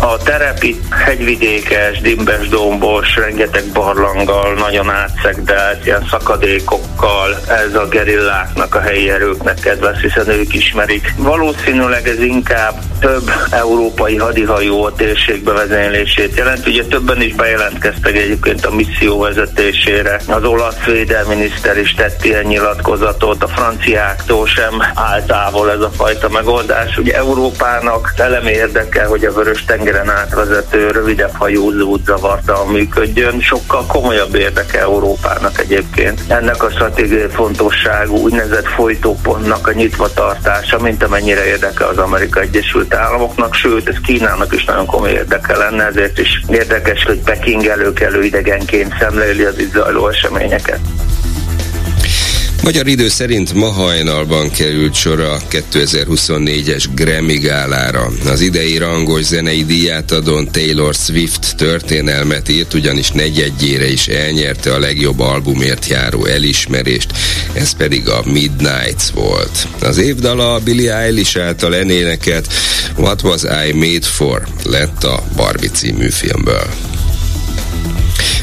A 0.00 0.16
terep 0.16 0.62
itt 0.62 0.94
hegyvidékes, 0.94 2.00
dimbes 2.00 2.48
dombos, 2.48 3.16
rengeteg 3.16 3.64
barlanggal, 3.72 4.54
nagyon 4.54 4.90
átszegdelt, 4.90 5.86
ilyen 5.86 6.06
szakadékokkal, 6.10 7.36
ez 7.48 7.74
a 7.74 7.88
gerilláknak, 7.88 8.74
a 8.74 8.80
helyi 8.80 9.10
erőknek 9.10 9.60
kedves, 9.60 10.00
hiszen 10.00 10.28
ők 10.28 10.54
ismerik. 10.54 11.14
Valószínűleg 11.16 12.08
ez 12.08 12.20
inkább 12.20 12.74
több 13.00 13.30
európai 13.50 14.16
hadihajó 14.16 14.84
a 14.84 14.92
térségbe 14.92 15.52
vezénylését 15.52 16.36
jelent. 16.36 16.66
Ugye 16.66 16.84
többen 16.84 17.22
is 17.22 17.34
bejelentkeztek 17.34 18.16
egyébként 18.16 18.64
a 18.66 18.74
misszió 18.74 19.18
vezetésére. 19.20 20.20
Az 20.28 20.44
olasz 20.44 20.84
védelminiszter 20.84 21.78
is 21.78 21.94
tett 21.94 22.24
ilyen 22.24 22.44
nyilatkozatot, 22.44 23.42
a 23.42 23.48
franciáktól 23.48 24.46
sem 24.46 24.82
áll 24.94 25.22
távol 25.22 25.70
ez 25.70 25.80
a 25.80 25.90
fajta 25.90 26.28
megoldás. 26.28 26.96
Ugye 26.96 27.16
Európának 27.16 28.12
elem 28.16 28.46
érdeke, 28.46 29.04
hogy 29.04 29.24
a 29.24 29.32
vörös 29.32 29.64
tengeren 29.94 30.22
átvezető 30.22 30.90
rövidebb 30.90 31.34
hajózó 31.36 31.96
zavarta 32.04 32.64
működjön. 32.64 33.40
Sokkal 33.40 33.86
komolyabb 33.86 34.34
érdeke 34.34 34.80
Európának 34.80 35.60
egyébként. 35.60 36.20
Ennek 36.28 36.62
a 36.62 36.70
stratégiai 36.70 37.28
fontosságú 37.28 38.16
úgynevezett 38.16 38.66
folytópontnak 38.66 39.66
a 39.66 39.72
nyitva 39.72 40.12
tartása, 40.12 40.78
mint 40.78 41.02
amennyire 41.02 41.46
érdeke 41.46 41.86
az 41.86 41.98
Amerika 41.98 42.40
Egyesült 42.40 42.94
Államoknak, 42.94 43.54
sőt, 43.54 43.88
ez 43.88 43.96
Kínának 44.02 44.54
is 44.54 44.64
nagyon 44.64 44.86
komoly 44.86 45.10
érdeke 45.10 45.56
lenne, 45.56 45.84
ezért 45.84 46.18
is 46.18 46.44
érdekes, 46.48 47.04
hogy 47.04 47.18
Peking 47.18 47.66
előkelő 47.66 48.24
idegenként 48.24 48.94
szemléli 48.98 49.44
az 49.44 49.58
itt 49.58 49.72
zajló 49.72 50.08
eseményeket. 50.08 50.80
Magyar 52.64 52.86
idő 52.86 53.08
szerint 53.08 53.54
ma 53.54 53.66
hajnalban 53.66 54.50
került 54.50 54.94
sor 54.94 55.20
a 55.20 55.40
2024-es 55.50 56.84
Grammy 56.94 57.34
gálára. 57.38 58.10
Az 58.26 58.40
idei 58.40 58.78
rangos 58.78 59.24
zenei 59.24 59.64
díját 59.64 60.10
adón 60.10 60.50
Taylor 60.50 60.94
Swift 60.94 61.56
történelmet 61.56 62.48
írt, 62.48 62.74
ugyanis 62.74 63.10
negyedjére 63.10 63.90
is 63.90 64.06
elnyerte 64.06 64.72
a 64.72 64.78
legjobb 64.78 65.20
albumért 65.20 65.86
járó 65.86 66.24
elismerést, 66.24 67.12
ez 67.52 67.76
pedig 67.76 68.08
a 68.08 68.22
Midnights 68.24 69.10
volt. 69.14 69.66
Az 69.80 69.98
évdala 69.98 70.54
a 70.54 70.60
Billie 70.60 70.96
Eilish 70.96 71.40
által 71.40 71.76
enénekelt 71.76 72.52
What 72.96 73.22
Was 73.22 73.42
I 73.42 73.72
Made 73.72 74.06
For 74.06 74.46
lett 74.62 75.04
a 75.04 75.22
Barbie 75.36 75.70
című 75.70 76.08
filmből. 76.08 76.93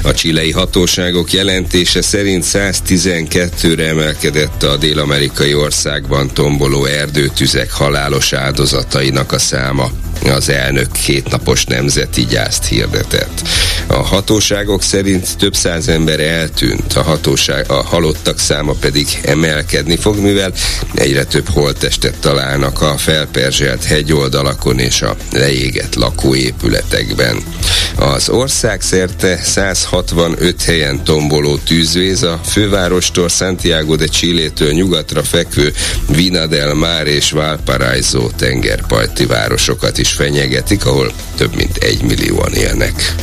A 0.03 0.13
csilei 0.13 0.51
hatóságok 0.51 1.33
jelentése 1.33 2.01
szerint 2.01 2.43
112-re 2.47 3.87
emelkedett 3.87 4.63
a 4.63 4.77
dél-amerikai 4.77 5.53
országban 5.53 6.33
tomboló 6.33 6.85
erdőtüzek 6.85 7.71
halálos 7.71 8.33
áldozatainak 8.33 9.31
a 9.31 9.39
száma 9.39 9.91
az 10.29 10.49
elnök 10.49 10.91
kétnapos 10.91 11.65
nemzeti 11.65 12.25
gyászt 12.25 12.65
hirdetett. 12.65 13.41
A 13.87 13.93
hatóságok 13.93 14.83
szerint 14.83 15.37
több 15.37 15.55
száz 15.55 15.87
ember 15.87 16.19
eltűnt, 16.19 16.93
a, 16.93 17.01
hatóság, 17.01 17.71
a 17.71 17.83
halottak 17.83 18.39
száma 18.39 18.73
pedig 18.73 19.07
emelkedni 19.23 19.95
fog, 19.95 20.17
mivel 20.17 20.53
egyre 20.93 21.23
több 21.23 21.47
holttestet 21.49 22.15
találnak 22.19 22.81
a 22.81 22.97
felperzselt 22.97 23.83
hegyoldalakon 23.83 24.79
és 24.79 25.01
a 25.01 25.15
leégett 25.31 25.95
lakóépületekben. 25.95 27.43
Az 27.95 28.29
ország 28.29 28.81
szerte 28.81 29.39
165 29.43 30.63
helyen 30.63 31.03
tomboló 31.03 31.57
tűzvész 31.57 32.21
a 32.21 32.39
fővárostól 32.45 33.29
Santiago 33.29 33.95
de 33.95 34.07
Chile-től 34.07 34.71
nyugatra 34.71 35.23
fekvő 35.23 35.73
Vina 36.07 36.73
Mar 36.73 37.07
és 37.07 37.31
Valparaiso 37.31 38.29
tengerparti 38.37 39.25
városokat 39.25 39.97
is 39.97 40.10
fenyegetik, 40.13 40.85
ahol 40.85 41.11
több 41.35 41.55
mint 41.55 41.77
egy 41.77 42.03
millióan 42.03 42.53
élnek. 42.53 43.15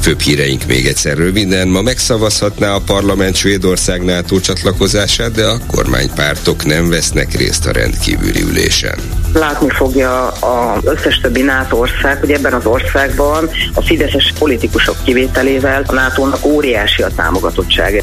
Főbb 0.00 0.20
híreink 0.20 0.66
még 0.66 0.86
egyszer 0.86 1.16
röviden. 1.16 1.68
Ma 1.68 1.82
megszavazhatná 1.82 2.74
a 2.74 2.80
parlament 2.86 3.36
Svédország 3.36 4.04
NATO 4.04 4.40
csatlakozását, 4.40 5.32
de 5.32 5.44
a 5.44 5.58
kormánypártok 5.66 6.64
nem 6.64 6.88
vesznek 6.88 7.34
részt 7.34 7.66
a 7.66 7.72
rendkívüli 7.72 8.42
ülésen. 8.42 8.98
Látni 9.34 9.70
fogja 9.70 10.26
az 10.28 10.84
összes 10.84 11.20
többi 11.20 11.42
NATO 11.42 11.76
ország, 11.76 12.18
hogy 12.20 12.30
ebben 12.30 12.52
az 12.52 12.66
országban 12.66 13.50
a 13.74 13.82
fideszes 13.82 14.32
politikusok 14.38 14.96
kivételével 15.04 15.84
a 15.86 15.92
NATO-nak 15.92 16.44
óriási 16.44 17.02
a 17.02 17.10
támogatottsága. 17.16 18.02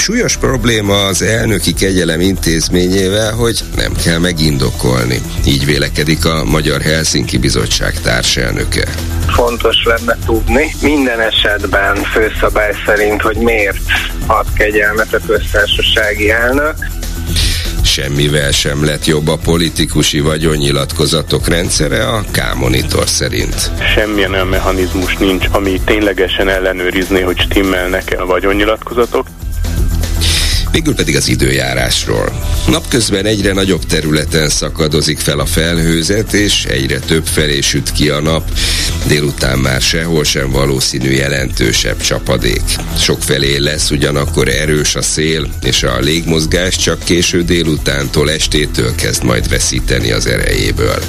Súlyos 0.00 0.36
probléma 0.36 1.06
az 1.06 1.22
elnöki 1.22 1.74
kegyelem 1.74 2.20
intézményével, 2.20 3.32
hogy 3.32 3.60
nem 3.76 3.92
kell 4.04 4.18
megindokolni. 4.18 5.20
Így 5.46 5.64
vélekedik 5.64 6.24
a 6.24 6.44
Magyar 6.44 6.80
Helsinki 6.80 7.38
Bizottság 7.38 8.00
társelnöke. 8.00 8.88
Fontos 9.26 9.76
lenne 9.84 10.18
tudni 10.26 10.74
minden 10.82 11.20
esetben 11.20 11.96
főszabály 11.96 12.72
szerint, 12.86 13.20
hogy 13.20 13.36
miért 13.36 13.80
ad 14.26 14.46
kegyelmet 14.52 15.14
a 15.14 15.20
köztársasági 15.26 16.30
elnök, 16.30 16.74
Semmivel 17.84 18.50
sem 18.50 18.84
lett 18.84 19.06
jobb 19.06 19.28
a 19.28 19.36
politikusi 19.36 20.20
vagyonnyilatkozatok 20.20 21.48
rendszere 21.48 22.06
a 22.06 22.24
K-monitor 22.32 23.06
szerint. 23.06 23.70
Semmilyen 23.94 24.32
olyan 24.32 24.46
mechanizmus 24.46 25.16
nincs, 25.16 25.46
ami 25.52 25.80
ténylegesen 25.84 26.48
ellenőrizni, 26.48 27.20
hogy 27.20 27.38
stimmelnek-e 27.40 28.20
a 28.20 28.26
vagyonnyilatkozatok. 28.26 29.26
Végül 30.72 30.94
pedig 30.94 31.16
az 31.16 31.28
időjárásról. 31.28 32.32
Napközben 32.66 33.26
egyre 33.26 33.52
nagyobb 33.52 33.84
területen 33.84 34.48
szakadozik 34.48 35.18
fel 35.18 35.38
a 35.38 35.46
felhőzet, 35.46 36.32
és 36.32 36.64
egyre 36.64 36.98
több 36.98 37.26
felé 37.26 37.60
süt 37.60 37.92
ki 37.92 38.08
a 38.08 38.20
nap. 38.20 38.50
Délután 39.06 39.58
már 39.58 39.80
sehol 39.80 40.24
sem 40.24 40.50
valószínű 40.50 41.10
jelentősebb 41.10 42.00
csapadék. 42.00 42.62
Sok 42.98 43.22
felé 43.22 43.56
lesz 43.56 43.90
ugyanakkor 43.90 44.48
erős 44.48 44.94
a 44.94 45.02
szél, 45.02 45.48
és 45.62 45.82
a 45.82 45.98
légmozgás 45.98 46.76
csak 46.76 47.02
késő 47.04 47.42
délutántól 47.42 48.30
estétől 48.30 48.94
kezd 48.94 49.24
majd 49.24 49.48
veszíteni 49.48 50.10
az 50.10 50.26
erejéből. 50.26 51.02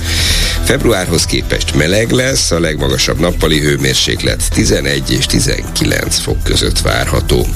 Februárhoz 0.63 1.25
képest 1.25 1.75
meleg 1.75 2.11
lesz, 2.11 2.51
a 2.51 2.59
legmagasabb 2.59 3.19
nappali 3.19 3.59
hőmérséklet 3.59 4.49
11 4.53 5.11
és 5.11 5.25
19 5.25 6.19
fok 6.19 6.43
között 6.43 6.79
várható. 6.79 7.47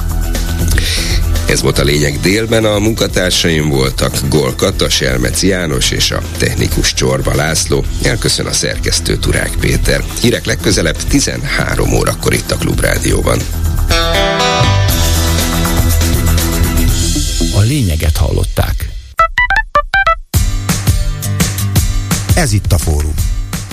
Ez 1.47 1.61
volt 1.61 1.79
a 1.79 1.83
lényeg 1.83 2.19
délben, 2.19 2.65
a 2.65 2.79
munkatársaim 2.79 3.69
voltak 3.69 4.19
Gol 4.29 4.55
Kata, 4.55 4.89
Selmeci 4.89 5.47
János 5.47 5.91
és 5.91 6.11
a 6.11 6.21
technikus 6.37 6.93
Csorba 6.93 7.35
László. 7.35 7.85
Elköszön 8.03 8.45
a 8.45 8.53
szerkesztő 8.53 9.17
Turák 9.17 9.51
Péter. 9.59 10.03
Hírek 10.19 10.45
legközelebb 10.45 10.97
13 10.97 11.93
órakor 11.93 12.33
itt 12.33 12.51
a 12.51 12.57
Klubrádióban. 12.57 13.39
A 17.55 17.59
lényeget 17.59 18.17
hallották. 18.17 18.89
Ez 22.35 22.53
itt 22.53 22.71
a 22.71 22.77
fórum. 22.77 23.13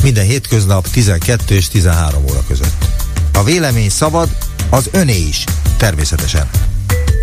Minden 0.02 0.24
hétköznap 0.24 0.88
12 0.88 1.54
és 1.54 1.68
13 1.68 2.24
óra 2.30 2.44
között. 2.48 2.84
A 3.32 3.44
vélemény 3.44 3.90
szabad, 3.90 4.28
az 4.70 4.88
öné 4.92 5.18
is, 5.18 5.44
természetesen. 5.76 6.48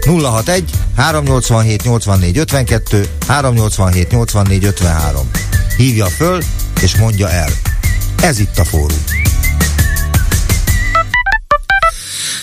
061 0.05 0.63
387 0.95 1.83
84 1.83 2.37
52 2.37 3.09
387 3.27 4.11
84 4.11 4.63
53. 4.63 5.29
Hívja 5.77 6.05
föl 6.05 6.41
és 6.81 6.95
mondja 6.95 7.29
el. 7.29 7.49
Ez 8.21 8.39
itt 8.39 8.57
a 8.57 8.65
fórum. 8.65 9.03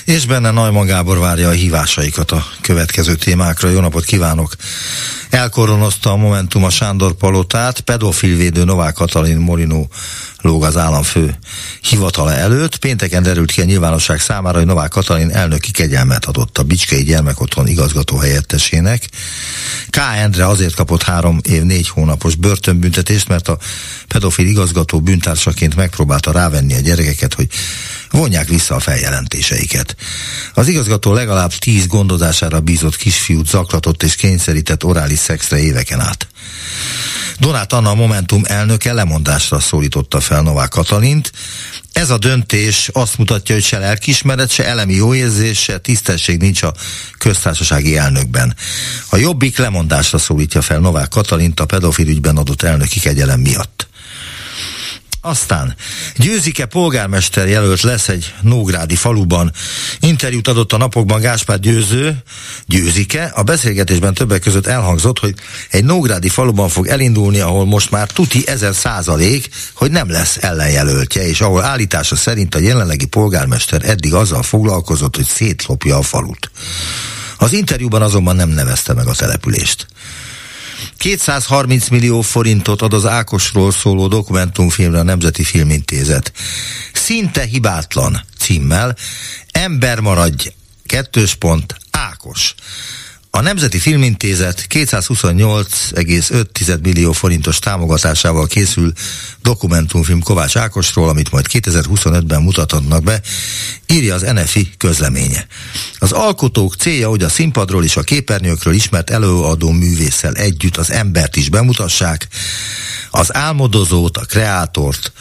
És 0.05 0.27
benne 0.27 0.51
Najman 0.51 0.87
Gábor 0.87 1.19
várja 1.19 1.49
a 1.49 1.53
hívásaikat 1.53 2.31
a 2.31 2.45
következő 2.61 3.15
témákra. 3.15 3.69
Jó 3.69 3.81
napot 3.81 4.05
kívánok! 4.05 4.53
Elkoronozta 5.31 6.11
a 6.11 6.17
Momentum 6.17 6.65
a 6.65 6.71
Sándor 6.71 7.13
Palotát, 7.13 7.81
pedofilvédő 7.81 8.65
Novák 8.65 8.95
Katalin 8.95 9.37
Morinó 9.37 9.89
lóg 10.47 10.65
az 10.65 10.77
államfő 10.77 11.39
hivatala 11.81 12.33
előtt. 12.33 12.77
Pénteken 12.77 13.23
derült 13.23 13.51
ki 13.51 13.61
a 13.61 13.65
nyilvánosság 13.65 14.21
számára, 14.21 14.59
hogy 14.59 14.67
Novák 14.67 14.91
Katalin 14.91 15.31
elnöki 15.31 15.71
kegyelmet 15.71 16.25
adott 16.25 16.59
a 16.59 16.63
Bicskei 16.63 17.03
Gyermekotthon 17.03 17.67
igazgató 17.67 18.17
helyettesének. 18.17 19.09
K. 19.91 19.97
Endre 20.17 20.47
azért 20.47 20.75
kapott 20.75 21.03
három 21.03 21.41
év 21.43 21.63
négy 21.63 21.89
hónapos 21.89 22.35
börtönbüntetést, 22.35 23.29
mert 23.29 23.49
a 23.49 23.59
pedofil 24.09 24.47
igazgató 24.47 25.01
bűntársaként 25.01 25.77
megpróbálta 25.77 26.33
rávenni 26.33 26.75
a 26.75 26.81
gyerekeket, 26.81 27.35
hogy 27.35 27.49
vonják 28.11 28.49
vissza 28.49 28.75
a 28.75 28.81
feljelentéseiket. 28.81 29.97
Az 30.55 30.69
igazgató 30.69 31.13
legalább 31.13 31.53
tíz 31.53 31.87
gondozására 31.87 32.61
bízott 32.61 32.97
kisfiút 32.97 33.49
zaklatott 33.49 34.03
és 34.03 34.15
kényszerített 34.15 34.85
orális 34.85 35.19
szexre 35.19 35.59
éveken 35.59 36.01
át. 36.01 36.29
Donát 37.39 37.73
Anna 37.73 37.91
a 37.91 37.95
Momentum 37.95 38.43
elnöke 38.45 38.93
lemondásra 38.93 39.61
szólította 39.61 40.21
fel 40.21 40.43
Novák 40.43 40.69
Katalint. 40.69 41.33
Ez 41.93 42.11
a 42.11 42.19
döntés 42.19 42.91
azt 42.93 43.19
mutatja, 43.19 43.55
hogy 43.55 43.65
se 43.65 43.79
lelkismeret, 43.79 44.51
se 44.51 44.67
elemi 44.67 44.95
jóérzés, 44.95 45.59
se 45.59 45.79
tisztesség 45.79 46.41
nincs 46.41 46.63
a 46.63 46.75
köztársasági 47.19 47.97
elnökben. 47.97 48.57
A 49.11 49.17
Jobbik 49.17 49.59
lemondásra 49.59 50.19
szólítja 50.19 50.63
fel 50.63 50.79
Novák 50.79 51.09
Katalint 51.09 51.61
a 51.61 51.67
pedofil 51.67 52.09
ügyben 52.09 52.37
adott 52.37 52.63
elnöki 52.63 53.01
kegyelem 53.01 53.41
miatt. 53.41 53.89
Aztán 55.27 55.75
Győzike 56.17 56.67
polgármester 56.67 57.49
jelölt 57.49 57.81
lesz 57.81 58.09
egy 58.09 58.35
Nógrádi 58.41 58.97
faluban. 58.97 59.53
Interjút 60.01 60.49
adott 60.49 60.73
a 60.73 60.77
napokban 60.77 61.21
Gáspár 61.21 61.61
Győző, 61.61 62.23
Győzike. 62.67 63.25
A 63.35 63.43
beszélgetésben 63.43 64.15
többek 64.15 64.41
között 64.41 64.67
elhangzott, 64.67 65.19
hogy 65.19 65.35
egy 65.71 65.85
Nógrádi 65.85 66.29
faluban 66.29 66.69
fog 66.69 66.87
elindulni, 66.87 67.41
ahol 67.41 67.65
most 67.65 67.91
már 67.91 68.11
tuti 68.11 68.47
ezer 68.47 68.75
százalék, 68.75 69.49
hogy 69.75 69.91
nem 69.91 70.11
lesz 70.11 70.37
ellenjelöltje, 70.41 71.29
és 71.29 71.41
ahol 71.41 71.63
állítása 71.63 72.17
szerint 72.17 72.55
a 72.55 72.59
jelenlegi 72.59 73.07
polgármester 73.07 73.89
eddig 73.89 74.15
azzal 74.15 74.43
foglalkozott, 74.43 75.17
hogy 75.17 75.27
szétlopja 75.27 75.97
a 75.97 76.03
falut. 76.03 76.51
Az 77.39 77.53
interjúban 77.53 78.03
azonban 78.03 78.37
nem 78.37 78.49
nevezte 78.49 78.93
meg 78.95 79.07
a 79.07 79.15
települést. 79.15 79.87
230 80.97 81.89
millió 81.89 82.21
forintot 82.21 82.83
ad 82.83 82.93
az 82.93 83.07
Ákosról 83.07 83.73
szóló 83.73 84.09
dokumentumfilmre 84.09 84.99
a 84.99 85.03
Nemzeti 85.03 85.45
Filmintézet. 85.45 86.33
Szinte 86.93 87.45
hibátlan 87.45 88.25
címmel 88.39 88.97
Ember 89.51 90.01
maradj, 90.01 90.49
kettős 90.87 91.35
pont, 91.35 91.77
Ákos. 91.91 92.55
A 93.31 93.41
Nemzeti 93.41 93.79
Filmintézet 93.79 94.67
228,5 94.69 96.81
millió 96.81 97.13
forintos 97.13 97.59
támogatásával 97.59 98.47
készül 98.47 98.93
dokumentumfilm 99.47 100.23
Kovács 100.23 100.57
Ákosról, 100.57 101.09
amit 101.09 101.31
majd 101.31 101.47
2025-ben 101.53 102.43
mutatnak 102.43 103.03
be, 103.03 103.21
írja 103.87 104.15
az 104.15 104.23
NFI 104.23 104.71
közleménye. 104.77 105.47
Az 105.99 106.13
alkotók 106.13 106.75
célja, 106.75 107.09
hogy 107.09 107.23
a 107.23 107.29
színpadról 107.29 107.85
és 107.85 107.97
a 107.97 108.03
képernyőkről 108.03 108.75
ismert 108.75 109.11
előadó 109.11 109.71
művésszel 109.71 110.35
együtt 110.35 110.77
az 110.77 110.91
embert 110.91 111.37
is 111.37 111.49
bemutassák, 111.49 112.29
az 113.11 113.35
álmodozót, 113.35 114.17
a 114.17 114.25
kreátort, 114.25 115.13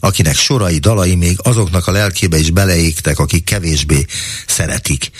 akinek 0.00 0.36
sorai, 0.36 0.78
dalai 0.78 1.14
még 1.14 1.38
azoknak 1.42 1.86
a 1.86 1.92
lelkébe 1.92 2.38
is 2.38 2.50
beleégtek, 2.50 3.18
akik 3.18 3.44
kevésbé 3.44 4.04
szeretik. 4.46 5.10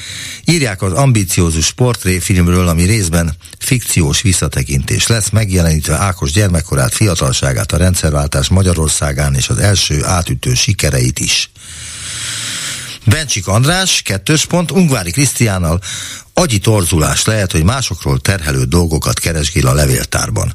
Írják 0.44 0.82
az 0.82 0.92
ambiciózus 0.92 1.72
portréfilmről, 1.72 2.68
ami 2.68 2.82
részben 2.82 3.36
fikciós 3.58 4.22
visszatekintés 4.22 5.06
lesz, 5.06 5.28
megjelenítve 5.30 5.96
Ákos 5.96 6.32
gyermekkorát, 6.32 6.94
fiatalságát, 6.94 7.72
a 7.72 7.76
rendszerváltás 7.76 8.48
Magyarországán 8.50 9.34
és 9.34 9.48
az 9.48 9.58
első 9.58 10.04
átütő 10.04 10.54
sikereit 10.54 11.18
is. 11.18 11.50
Bencsik 13.04 13.46
András, 13.46 14.02
kettős 14.02 14.44
pont, 14.44 14.70
Ungvári 14.70 15.10
Krisztiánnal 15.10 15.80
agyi 16.34 16.58
torzulás 16.58 17.24
lehet, 17.24 17.52
hogy 17.52 17.64
másokról 17.64 18.20
terhelő 18.20 18.64
dolgokat 18.64 19.18
keresgél 19.18 19.66
a 19.66 19.74
levéltárban. 19.74 20.54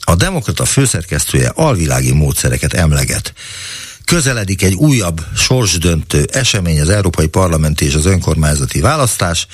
A 0.00 0.14
demokrata 0.14 0.64
főszerkesztője 0.64 1.52
alvilági 1.54 2.12
módszereket 2.12 2.72
emleget. 2.72 3.32
Közeledik 4.04 4.62
egy 4.62 4.74
újabb 4.74 5.20
sorsdöntő 5.36 6.26
esemény 6.32 6.80
az 6.80 6.88
Európai 6.88 7.26
Parlamenti 7.26 7.84
és 7.84 7.94
az 7.94 8.06
önkormányzati 8.06 8.80
választás, 8.80 9.46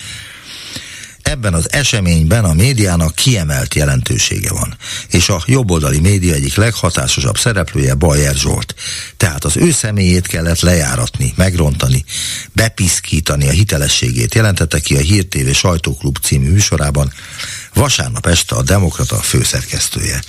ebben 1.32 1.54
az 1.54 1.72
eseményben 1.72 2.44
a 2.44 2.52
médiának 2.52 3.14
kiemelt 3.14 3.74
jelentősége 3.74 4.52
van, 4.52 4.76
és 5.08 5.28
a 5.28 5.42
jobboldali 5.46 6.00
média 6.00 6.34
egyik 6.34 6.54
leghatásosabb 6.54 7.38
szereplője 7.38 7.94
Bajer 7.94 8.34
Zsolt. 8.34 8.74
Tehát 9.16 9.44
az 9.44 9.56
ő 9.56 9.70
személyét 9.70 10.26
kellett 10.26 10.60
lejáratni, 10.60 11.32
megrontani, 11.36 12.04
bepiszkítani 12.52 13.48
a 13.48 13.50
hitelességét, 13.50 14.34
jelentette 14.34 14.80
ki 14.80 14.96
a 14.96 15.00
Hír 15.00 15.26
TV 15.26 15.50
Sajtóklub 15.50 16.18
című 16.22 16.50
műsorában 16.50 17.12
vasárnap 17.74 18.26
este 18.26 18.54
a 18.54 18.62
Demokrata 18.62 19.16
főszerkesztője. 19.16 20.22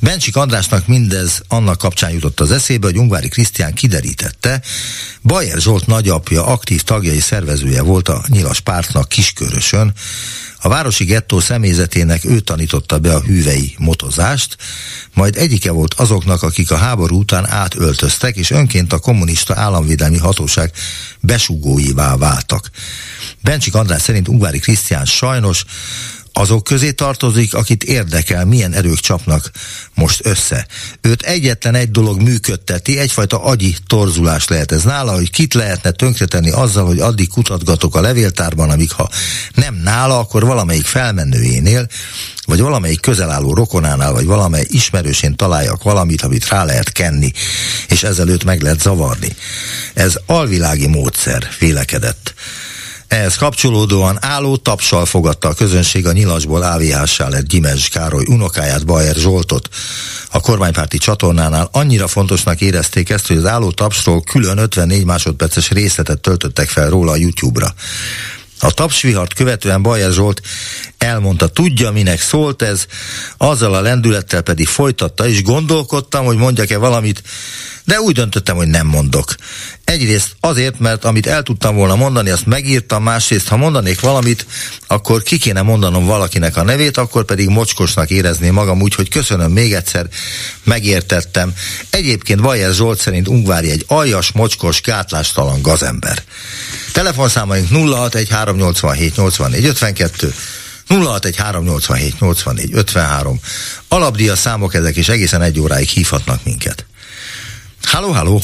Bencsik 0.00 0.36
Andrásnak 0.36 0.86
mindez 0.86 1.42
annak 1.48 1.78
kapcsán 1.78 2.10
jutott 2.10 2.40
az 2.40 2.50
eszébe, 2.50 2.86
hogy 2.86 2.98
Ungvári 2.98 3.28
Krisztián 3.28 3.74
kiderítette, 3.74 4.62
Bajer 5.22 5.60
Zsolt 5.60 5.86
nagyapja 5.86 6.46
aktív 6.46 6.82
tagjai 6.82 7.20
szervezője 7.20 7.82
volt 7.82 8.08
a 8.08 8.24
nyilas 8.28 8.60
pártnak 8.60 9.08
Kiskörösön, 9.08 9.94
a 10.60 10.68
városi 10.68 11.04
gettó 11.04 11.40
személyzetének 11.40 12.24
ő 12.24 12.40
tanította 12.40 12.98
be 12.98 13.14
a 13.14 13.20
hűvei 13.20 13.74
motozást, 13.78 14.56
majd 15.14 15.36
egyike 15.36 15.70
volt 15.70 15.94
azoknak, 15.94 16.42
akik 16.42 16.70
a 16.70 16.76
háború 16.76 17.18
után 17.18 17.48
átöltöztek, 17.48 18.36
és 18.36 18.50
önként 18.50 18.92
a 18.92 18.98
kommunista 18.98 19.54
államvédelmi 19.56 20.18
hatóság 20.18 20.72
besugóivá 21.20 22.16
váltak. 22.16 22.70
Bencsik 23.40 23.74
András 23.74 24.02
szerint 24.02 24.28
Ungvári 24.28 24.58
Krisztián 24.58 25.04
sajnos 25.04 25.64
azok 26.38 26.64
közé 26.64 26.92
tartozik, 26.92 27.54
akit 27.54 27.84
érdekel, 27.84 28.44
milyen 28.44 28.72
erők 28.72 28.98
csapnak 28.98 29.50
most 29.94 30.26
össze. 30.26 30.66
Őt 31.00 31.22
egyetlen 31.22 31.74
egy 31.74 31.90
dolog 31.90 32.20
működteti, 32.20 32.98
egyfajta 32.98 33.42
agyi 33.42 33.76
torzulás 33.86 34.48
lehet 34.48 34.72
ez 34.72 34.82
nála, 34.82 35.12
hogy 35.12 35.30
kit 35.30 35.54
lehetne 35.54 35.90
tönkretenni 35.90 36.50
azzal, 36.50 36.86
hogy 36.86 36.98
addig 36.98 37.28
kutatgatok 37.28 37.96
a 37.96 38.00
levéltárban, 38.00 38.70
amíg 38.70 38.90
ha 38.90 39.10
nem 39.54 39.74
nála, 39.74 40.18
akkor 40.18 40.44
valamelyik 40.44 40.86
felmenőjénél, 40.86 41.86
vagy 42.44 42.60
valamelyik 42.60 43.00
közelálló 43.00 43.54
rokonánál, 43.54 44.12
vagy 44.12 44.26
valamely 44.26 44.66
ismerősén 44.68 45.36
találjak 45.36 45.82
valamit, 45.82 46.22
amit 46.22 46.48
rá 46.48 46.64
lehet 46.64 46.92
kenni, 46.92 47.32
és 47.88 48.02
ezelőtt 48.02 48.44
meg 48.44 48.62
lehet 48.62 48.80
zavarni. 48.80 49.36
Ez 49.94 50.18
alvilági 50.26 50.86
módszer, 50.86 51.48
vélekedett 51.58 52.34
Ehhez 53.08 53.36
kapcsolódóan 53.36 54.18
álló 54.20 54.56
tapsal 54.56 55.06
fogadta 55.06 55.48
a 55.48 55.54
közönség 55.54 56.06
a 56.06 56.12
nyilasból 56.12 56.62
AVH-sá 56.62 57.28
lett 57.28 57.48
Gimezs 57.48 57.88
Károly 57.88 58.24
unokáját, 58.26 58.86
Bajer 58.86 59.14
Zsoltot. 59.14 59.68
A 60.30 60.40
kormánypárti 60.40 60.98
csatornánál 60.98 61.68
annyira 61.72 62.06
fontosnak 62.06 62.60
érezték 62.60 63.10
ezt, 63.10 63.26
hogy 63.26 63.36
az 63.36 63.46
álló 63.46 63.70
tapsról 63.70 64.22
külön 64.22 64.58
54 64.58 65.04
másodperces 65.04 65.70
részletet 65.70 66.20
töltöttek 66.20 66.68
fel 66.68 66.88
róla 66.88 67.12
a 67.12 67.16
YouTube-ra. 67.16 67.74
A 68.60 68.72
tapsvihart 68.72 69.34
követően 69.34 69.82
Bajer 69.82 70.12
Zsolt 70.12 70.40
elmondta, 70.98 71.48
tudja, 71.48 71.90
minek 71.90 72.20
szólt 72.20 72.62
ez, 72.62 72.86
azzal 73.36 73.74
a 73.74 73.80
lendülettel 73.80 74.42
pedig 74.42 74.66
folytatta, 74.66 75.28
és 75.28 75.42
gondolkodtam, 75.42 76.24
hogy 76.24 76.36
mondjak-e 76.36 76.78
valamit, 76.78 77.22
de 77.84 78.00
úgy 78.00 78.14
döntöttem, 78.14 78.56
hogy 78.56 78.66
nem 78.66 78.86
mondok. 78.86 79.34
Egyrészt 79.84 80.36
azért, 80.40 80.78
mert 80.78 81.04
amit 81.04 81.26
el 81.26 81.42
tudtam 81.42 81.76
volna 81.76 81.96
mondani, 81.96 82.30
azt 82.30 82.46
megírtam, 82.46 83.02
másrészt, 83.02 83.48
ha 83.48 83.56
mondanék 83.56 84.00
valamit, 84.00 84.46
akkor 84.86 85.22
ki 85.22 85.38
kéne 85.38 85.62
mondanom 85.62 86.04
valakinek 86.04 86.56
a 86.56 86.62
nevét, 86.62 86.96
akkor 86.96 87.24
pedig 87.24 87.48
mocskosnak 87.48 88.10
érezném 88.10 88.52
magam 88.52 88.82
úgy, 88.82 88.94
hogy 88.94 89.08
köszönöm 89.08 89.52
még 89.52 89.72
egyszer, 89.72 90.06
megértettem. 90.64 91.52
Egyébként 91.90 92.40
Bajer 92.40 92.72
Zsolt 92.72 92.98
szerint 92.98 93.28
Ungvári 93.28 93.70
egy 93.70 93.84
aljas, 93.86 94.32
mocskos, 94.32 94.80
gátlástalan 94.80 95.62
gazember. 95.62 96.22
Telefonszámaink 96.98 97.66
0613878452 97.70 100.34
0613878453 100.88 103.34
Alapdia 103.88 104.36
számok 104.36 104.74
ezek, 104.74 104.96
és 104.96 105.08
egészen 105.08 105.42
egy 105.42 105.60
óráig 105.60 105.88
hívhatnak 105.88 106.40
minket. 106.44 106.84
Halló, 107.82 108.10
halló! 108.10 108.40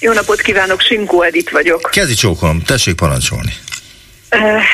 Jó 0.00 0.12
napot 0.12 0.40
kívánok, 0.40 0.80
Simkó 0.80 1.22
Edit 1.22 1.50
vagyok. 1.50 1.88
Kezi 1.92 2.14
csókolom, 2.14 2.62
tessék 2.62 2.94
parancsolni. 2.94 3.52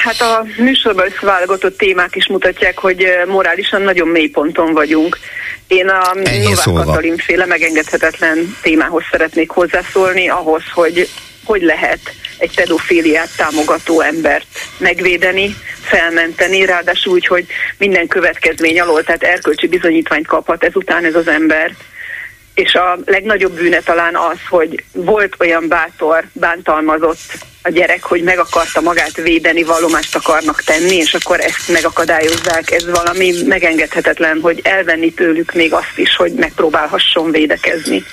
Hát 0.04 0.20
a 0.20 0.44
műsorban 0.56 1.06
összeválogatott 1.12 1.78
témák 1.78 2.16
is 2.16 2.28
mutatják, 2.28 2.78
hogy 2.78 3.04
morálisan 3.26 3.82
nagyon 3.82 4.08
mély 4.08 4.28
ponton 4.28 4.72
vagyunk. 4.72 5.18
Én 5.66 5.88
a 5.88 6.14
Novák 6.14 6.84
Katalin 6.84 7.16
féle 7.16 7.46
megengedhetetlen 7.46 8.56
témához 8.62 9.02
szeretnék 9.10 9.50
hozzászólni, 9.50 10.28
ahhoz, 10.28 10.62
hogy 10.72 11.08
hogy 11.44 11.62
lehet 11.62 12.00
egy 12.38 12.54
pedofíliát 12.54 13.36
támogató 13.36 14.00
embert 14.00 14.46
megvédeni, 14.78 15.56
felmenteni, 15.82 16.64
ráadásul 16.64 17.12
úgy, 17.12 17.26
hogy 17.26 17.46
minden 17.78 18.06
következmény 18.06 18.80
alól, 18.80 19.04
tehát 19.04 19.22
erkölcsi 19.22 19.66
bizonyítványt 19.66 20.26
kaphat 20.26 20.64
ezután 20.64 21.04
ez 21.04 21.14
az 21.14 21.28
ember. 21.28 21.74
És 22.54 22.74
a 22.74 22.98
legnagyobb 23.04 23.52
bűne 23.52 23.78
talán 23.80 24.16
az, 24.16 24.38
hogy 24.48 24.84
volt 24.92 25.34
olyan 25.38 25.68
bátor, 25.68 26.24
bántalmazott 26.32 27.18
a 27.62 27.70
gyerek, 27.70 28.02
hogy 28.02 28.22
meg 28.22 28.38
akarta 28.38 28.80
magát 28.80 29.16
védeni, 29.16 29.62
vallomást 29.62 30.16
akarnak 30.16 30.62
tenni, 30.62 30.96
és 30.96 31.14
akkor 31.14 31.40
ezt 31.40 31.68
megakadályozzák. 31.68 32.70
Ez 32.70 32.90
valami 32.90 33.32
megengedhetetlen, 33.46 34.40
hogy 34.40 34.60
elvenni 34.62 35.12
tőlük 35.12 35.52
még 35.52 35.72
azt 35.72 35.98
is, 35.98 36.16
hogy 36.16 36.32
megpróbálhasson 36.32 37.30
védekezni. 37.30 38.04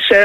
És 0.00 0.16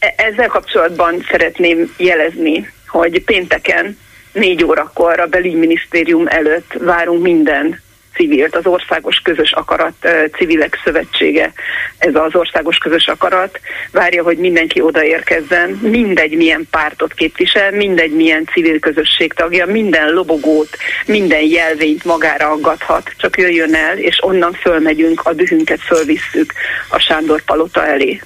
E- 0.00 0.14
ezzel 0.16 0.48
kapcsolatban 0.48 1.26
szeretném 1.30 1.94
jelezni, 1.96 2.72
hogy 2.88 3.24
pénteken 3.24 3.98
négy 4.32 4.64
órakor 4.64 5.20
a 5.20 5.26
belügyminisztérium 5.26 6.26
előtt 6.26 6.72
várunk 6.78 7.22
minden 7.22 7.80
civilt, 8.14 8.56
az 8.56 8.66
Országos 8.66 9.16
Közös 9.16 9.52
Akarat 9.52 10.04
e, 10.04 10.28
Civilek 10.28 10.80
Szövetsége, 10.84 11.52
ez 11.98 12.14
az 12.14 12.34
Országos 12.34 12.76
Közös 12.76 13.08
Akarat, 13.08 13.60
várja, 13.92 14.22
hogy 14.22 14.38
mindenki 14.38 14.80
odaérkezzen, 14.80 15.70
mindegy 15.70 16.36
milyen 16.36 16.66
pártot 16.70 17.14
képvisel, 17.14 17.70
mindegy 17.70 18.12
milyen 18.12 18.48
civil 18.52 18.78
közösség 18.78 19.32
tagja, 19.32 19.66
minden 19.66 20.12
lobogót, 20.12 20.76
minden 21.06 21.42
jelvényt 21.42 22.04
magára 22.04 22.50
aggathat, 22.50 23.12
csak 23.16 23.38
jöjjön 23.38 23.74
el, 23.74 23.98
és 23.98 24.18
onnan 24.22 24.52
fölmegyünk, 24.52 25.20
a 25.24 25.32
dühünket 25.32 25.80
fölvisszük 25.80 26.52
a 26.88 26.98
Sándor 26.98 27.42
Palota 27.42 27.86
elé 27.86 28.20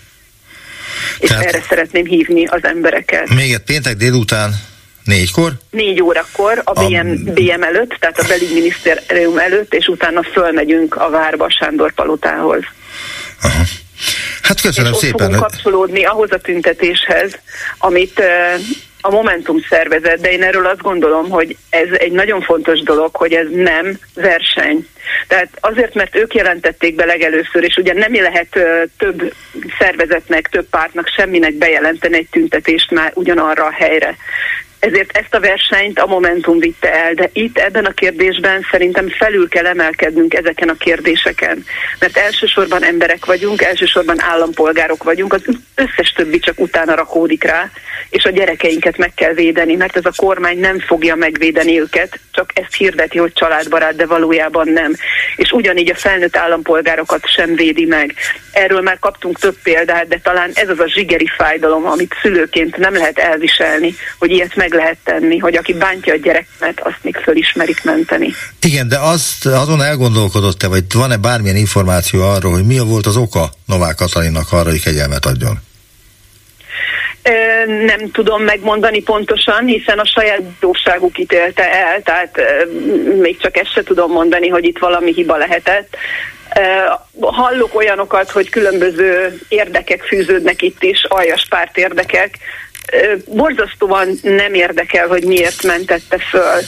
és 1.18 1.28
Tehát 1.28 1.44
erre 1.44 1.62
szeretném 1.68 2.04
hívni 2.04 2.44
az 2.44 2.64
embereket. 2.64 3.28
Még 3.28 3.52
egy 3.52 3.58
péntek 3.58 3.96
délután 3.96 4.54
Négykor? 5.04 5.52
Négy 5.70 6.02
órakor 6.02 6.62
a 6.64 6.72
BM, 6.72 6.94
a... 6.94 7.32
BM 7.32 7.62
előtt, 7.62 7.96
tehát 8.00 8.18
a 8.18 8.24
belügyminisztérium 8.28 9.38
előtt, 9.38 9.74
és 9.74 9.86
utána 9.86 10.22
fölmegyünk 10.22 10.96
a 10.96 11.10
várba 11.10 11.50
Sándor 11.50 11.92
palotához. 11.92 12.62
Aha. 13.42 13.62
Hát 14.44 14.60
köszönöm 14.60 14.92
és 14.92 14.98
szépen. 14.98 15.30
És 15.30 15.36
kapcsolódni 15.36 16.04
ahhoz 16.04 16.32
a 16.32 16.38
tüntetéshez, 16.38 17.38
amit 17.78 18.22
a 19.00 19.10
Momentum 19.10 19.60
szervezet, 19.68 20.20
de 20.20 20.32
én 20.32 20.42
erről 20.42 20.66
azt 20.66 20.82
gondolom, 20.82 21.30
hogy 21.30 21.56
ez 21.70 21.88
egy 21.92 22.12
nagyon 22.12 22.40
fontos 22.40 22.80
dolog, 22.80 23.16
hogy 23.16 23.32
ez 23.32 23.46
nem 23.50 23.98
verseny. 24.14 24.86
Tehát 25.28 25.48
azért, 25.60 25.94
mert 25.94 26.16
ők 26.16 26.34
jelentették 26.34 26.94
be 26.94 27.04
legelőször, 27.04 27.62
és 27.62 27.76
ugye 27.76 27.92
nem 27.92 28.14
lehet 28.14 28.58
több 28.98 29.34
szervezetnek, 29.78 30.48
több 30.48 30.68
pártnak 30.70 31.08
semminek 31.08 31.54
bejelenteni 31.54 32.16
egy 32.16 32.28
tüntetést 32.30 32.90
már 32.90 33.12
ugyanarra 33.14 33.64
a 33.64 33.72
helyre 33.72 34.16
ezért 34.84 35.16
ezt 35.16 35.34
a 35.34 35.40
versenyt 35.40 35.98
a 35.98 36.06
Momentum 36.06 36.58
vitte 36.58 36.92
el, 36.92 37.14
de 37.14 37.30
itt 37.32 37.58
ebben 37.58 37.84
a 37.84 37.92
kérdésben 37.92 38.66
szerintem 38.70 39.08
felül 39.08 39.48
kell 39.48 39.66
emelkednünk 39.66 40.34
ezeken 40.34 40.68
a 40.68 40.76
kérdéseken, 40.76 41.64
mert 41.98 42.16
elsősorban 42.16 42.84
emberek 42.84 43.24
vagyunk, 43.24 43.62
elsősorban 43.62 44.20
állampolgárok 44.20 45.02
vagyunk, 45.02 45.32
az 45.32 45.42
összes 45.74 46.12
többi 46.12 46.38
csak 46.38 46.60
utána 46.60 46.94
rakódik 46.94 47.44
rá, 47.44 47.70
és 48.10 48.24
a 48.24 48.30
gyerekeinket 48.30 48.96
meg 48.96 49.14
kell 49.14 49.32
védeni, 49.32 49.74
mert 49.74 49.96
ez 49.96 50.04
a 50.04 50.12
kormány 50.16 50.58
nem 50.58 50.78
fogja 50.78 51.14
megvédeni 51.14 51.80
őket, 51.80 52.18
csak 52.30 52.50
ezt 52.54 52.74
hirdeti, 52.74 53.18
hogy 53.18 53.32
családbarát, 53.32 53.96
de 53.96 54.06
valójában 54.06 54.68
nem. 54.68 54.94
És 55.36 55.52
ugyanígy 55.52 55.90
a 55.90 55.94
felnőtt 55.94 56.36
állampolgárokat 56.36 57.26
sem 57.26 57.54
védi 57.54 57.84
meg. 57.84 58.14
Erről 58.52 58.80
már 58.80 58.98
kaptunk 58.98 59.38
több 59.38 59.56
példát, 59.62 60.08
de 60.08 60.20
talán 60.22 60.50
ez 60.54 60.68
az 60.68 60.78
a 60.78 60.88
zsigeri 60.88 61.30
fájdalom, 61.36 61.86
amit 61.86 62.14
szülőként 62.22 62.76
nem 62.76 62.92
lehet 62.92 63.18
elviselni, 63.18 63.94
hogy 64.18 64.30
ilyet 64.30 64.56
meg 64.56 64.73
lehet 64.74 64.96
tenni, 65.04 65.38
hogy 65.38 65.56
aki 65.56 65.72
bántja 65.72 66.12
a 66.12 66.16
gyereket, 66.16 66.80
azt 66.80 66.98
még 67.02 67.16
fölismerik 67.16 67.84
menteni. 67.84 68.32
Igen, 68.60 68.88
de 68.88 68.98
azt 68.98 69.46
azon 69.46 69.82
elgondolkodott-e, 69.82 70.68
vagy 70.68 70.84
van-e 70.94 71.16
bármilyen 71.16 71.56
információ 71.56 72.22
arról, 72.22 72.52
hogy 72.52 72.66
mi 72.66 72.78
volt 72.78 73.06
az 73.06 73.16
oka 73.16 73.50
Novák 73.66 73.94
Katalinnak 73.94 74.52
arra, 74.52 74.70
hogy 74.70 74.82
kegyelmet 74.82 75.24
adjon? 75.24 75.58
Nem 77.86 78.10
tudom 78.12 78.42
megmondani 78.42 79.02
pontosan, 79.02 79.64
hiszen 79.64 79.98
a 79.98 80.06
saját 80.06 80.42
bíróságuk 80.42 81.18
ítélte 81.18 81.72
el, 81.72 82.02
tehát 82.02 82.40
még 83.20 83.40
csak 83.40 83.56
ezt 83.56 83.72
se 83.72 83.82
tudom 83.82 84.10
mondani, 84.10 84.48
hogy 84.48 84.64
itt 84.64 84.78
valami 84.78 85.12
hiba 85.12 85.36
lehetett. 85.36 85.96
Hallok 87.20 87.74
olyanokat, 87.74 88.30
hogy 88.30 88.48
különböző 88.48 89.38
érdekek 89.48 90.02
fűződnek 90.02 90.62
itt 90.62 90.82
is, 90.82 91.04
aljas 91.08 91.46
párt 91.48 91.76
érdekek, 91.78 92.38
borzasztóan 93.26 94.08
nem 94.22 94.54
érdekel, 94.54 95.06
hogy 95.06 95.24
miért 95.24 95.62
mentette 95.62 96.18
föl. 96.18 96.60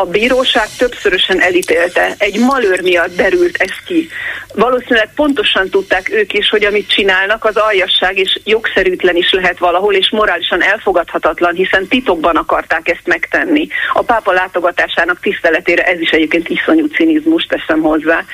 A 0.00 0.04
bíróság 0.04 0.66
többszörösen 0.78 1.40
elítélte. 1.40 2.14
Egy 2.18 2.38
malőr 2.38 2.82
miatt 2.82 3.16
derült 3.16 3.56
ez 3.56 3.74
ki. 3.86 4.08
Valószínűleg 4.54 5.14
pontosan 5.14 5.68
tudták 5.68 6.10
ők 6.10 6.32
is, 6.32 6.48
hogy 6.48 6.64
amit 6.64 6.88
csinálnak, 6.88 7.44
az 7.44 7.56
aljasság 7.56 8.18
és 8.18 8.40
jogszerűtlen 8.44 9.16
is 9.16 9.32
lehet 9.32 9.58
valahol, 9.58 9.94
és 9.94 10.10
morálisan 10.10 10.62
elfogadhatatlan, 10.62 11.54
hiszen 11.54 11.86
titokban 11.88 12.36
akarták 12.36 12.88
ezt 12.88 13.06
megtenni. 13.06 13.68
A 13.92 14.02
pápa 14.02 14.32
látogatásának 14.32 15.20
tiszteletére 15.20 15.82
ez 15.82 16.00
is 16.00 16.10
egyébként 16.10 16.48
iszonyú 16.48 16.86
cinizmus, 16.86 17.44
teszem 17.44 17.80
hozzá. 17.80 18.24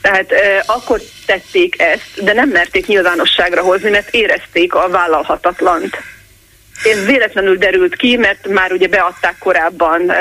Tehát 0.00 0.32
eh, 0.32 0.60
akkor 0.66 1.00
tették 1.26 1.82
ezt, 1.82 2.24
de 2.24 2.32
nem 2.32 2.48
merték 2.48 2.86
nyilvánosságra 2.86 3.62
hozni, 3.62 3.90
mert 3.90 4.14
érezték 4.14 4.74
a 4.74 4.88
vállalhatatlant. 4.88 5.96
Ez 6.84 7.06
véletlenül 7.06 7.56
derült 7.56 7.96
ki, 7.96 8.16
mert 8.16 8.48
már 8.48 8.72
ugye 8.72 8.88
beadták 8.88 9.34
korábban 9.38 10.12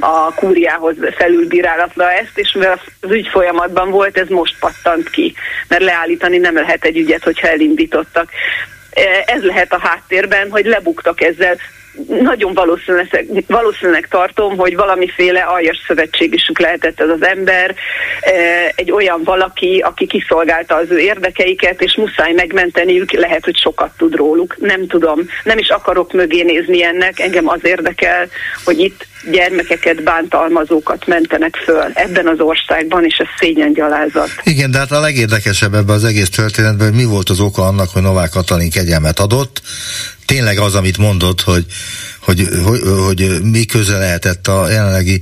a 0.00 0.34
kúriához 0.34 0.94
felülbírálatra 1.16 2.12
ezt, 2.12 2.38
és 2.38 2.52
mivel 2.52 2.80
az 3.00 3.10
ügy 3.10 3.28
folyamatban 3.28 3.90
volt, 3.90 4.18
ez 4.18 4.28
most 4.28 4.58
pattant 4.58 5.10
ki, 5.10 5.34
mert 5.68 5.82
leállítani 5.82 6.38
nem 6.38 6.54
lehet 6.54 6.84
egy 6.84 6.96
ügyet, 6.96 7.24
hogyha 7.24 7.48
elindítottak. 7.48 8.30
Ez 9.26 9.42
lehet 9.42 9.72
a 9.72 9.80
háttérben, 9.80 10.50
hogy 10.50 10.64
lebuktak 10.64 11.20
ezzel 11.20 11.56
nagyon 12.06 12.54
valószínűleg, 12.54 13.26
valószínűleg 13.46 14.08
tartom, 14.10 14.56
hogy 14.56 14.76
valamiféle 14.76 15.40
aljas 15.40 15.84
szövetségisük 15.86 16.58
lehetett 16.58 17.00
ez 17.00 17.08
az 17.08 17.26
ember, 17.26 17.74
e, 18.20 18.32
egy 18.74 18.90
olyan 18.90 19.20
valaki, 19.24 19.82
aki 19.86 20.06
kiszolgálta 20.06 20.74
az 20.74 20.86
ő 20.90 20.98
érdekeiket, 20.98 21.82
és 21.82 21.96
muszáj 21.96 22.32
megmenteniük, 22.32 23.12
lehet, 23.12 23.44
hogy 23.44 23.56
sokat 23.56 23.90
tud 23.96 24.14
róluk. 24.14 24.56
Nem 24.58 24.86
tudom, 24.86 25.20
nem 25.44 25.58
is 25.58 25.68
akarok 25.68 26.12
mögé 26.12 26.42
nézni 26.42 26.84
ennek, 26.84 27.20
engem 27.20 27.48
az 27.48 27.60
érdekel, 27.62 28.28
hogy 28.64 28.78
itt 28.78 29.06
gyermekeket, 29.30 30.02
bántalmazókat 30.02 31.06
mentenek 31.06 31.56
föl 31.56 31.90
ebben 31.94 32.26
az 32.26 32.40
országban, 32.40 33.04
és 33.04 33.16
ez 33.16 33.26
szégyen 33.38 33.72
gyalázat. 33.72 34.28
Igen, 34.42 34.70
de 34.70 34.78
hát 34.78 34.90
a 34.90 35.00
legérdekesebb 35.00 35.74
ebben 35.74 35.94
az 35.94 36.04
egész 36.04 36.30
történetben, 36.30 36.88
hogy 36.88 36.96
mi 36.96 37.04
volt 37.04 37.28
az 37.28 37.40
oka 37.40 37.62
annak, 37.62 37.88
hogy 37.92 38.02
Novák 38.02 38.30
Katalin 38.30 38.70
kegyelmet 38.70 39.18
adott, 39.18 39.62
tényleg 40.28 40.58
az, 40.58 40.74
amit 40.74 40.96
mondott, 40.96 41.40
hogy, 41.40 41.66
hogy, 42.18 42.48
hogy, 42.64 42.80
hogy 43.04 43.42
mi 43.42 43.64
köze 43.64 43.96
lehetett 43.96 44.48
a 44.48 44.70
jelenlegi 44.70 45.20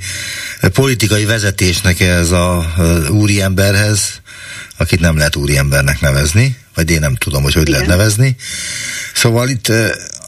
politikai 0.73 1.25
vezetésnek 1.25 2.01
ez 2.01 2.31
a 2.31 2.75
úriemberhez, 3.11 4.21
akit 4.77 5.01
nem 5.01 5.17
lehet 5.17 5.37
úriembernek 5.37 6.01
nevezni, 6.01 6.57
vagy 6.75 6.91
én 6.91 7.01
nem 7.01 7.15
tudom, 7.15 7.43
hogy 7.43 7.55
hogy 7.55 7.69
Igen. 7.69 7.81
lehet 7.81 7.97
nevezni. 7.97 8.37
Szóval 9.15 9.49
itt 9.49 9.73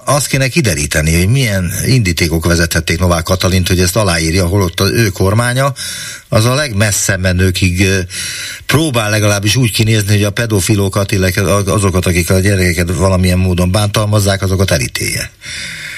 azt 0.08 0.26
kéne 0.26 0.48
kideríteni, 0.48 1.16
hogy 1.16 1.28
milyen 1.28 1.72
indítékok 1.86 2.44
vezethették 2.44 2.98
Novák 2.98 3.22
Katalint, 3.22 3.68
hogy 3.68 3.80
ezt 3.80 3.96
aláírja, 3.96 4.46
holott 4.46 4.80
az 4.80 4.90
ő 4.90 5.08
kormánya 5.08 5.72
az 6.28 6.44
a 6.44 6.54
legmessze 6.54 7.16
menőkig 7.16 7.86
próbál 8.66 9.10
legalábbis 9.10 9.56
úgy 9.56 9.72
kinézni, 9.72 10.12
hogy 10.14 10.24
a 10.24 10.30
pedofilókat, 10.30 11.12
illetve 11.12 11.54
azokat, 11.54 12.06
akik 12.06 12.30
a 12.30 12.38
gyerekeket 12.38 12.96
valamilyen 12.96 13.38
módon 13.38 13.70
bántalmazzák, 13.70 14.42
azokat 14.42 14.70
elítélje. 14.70 15.30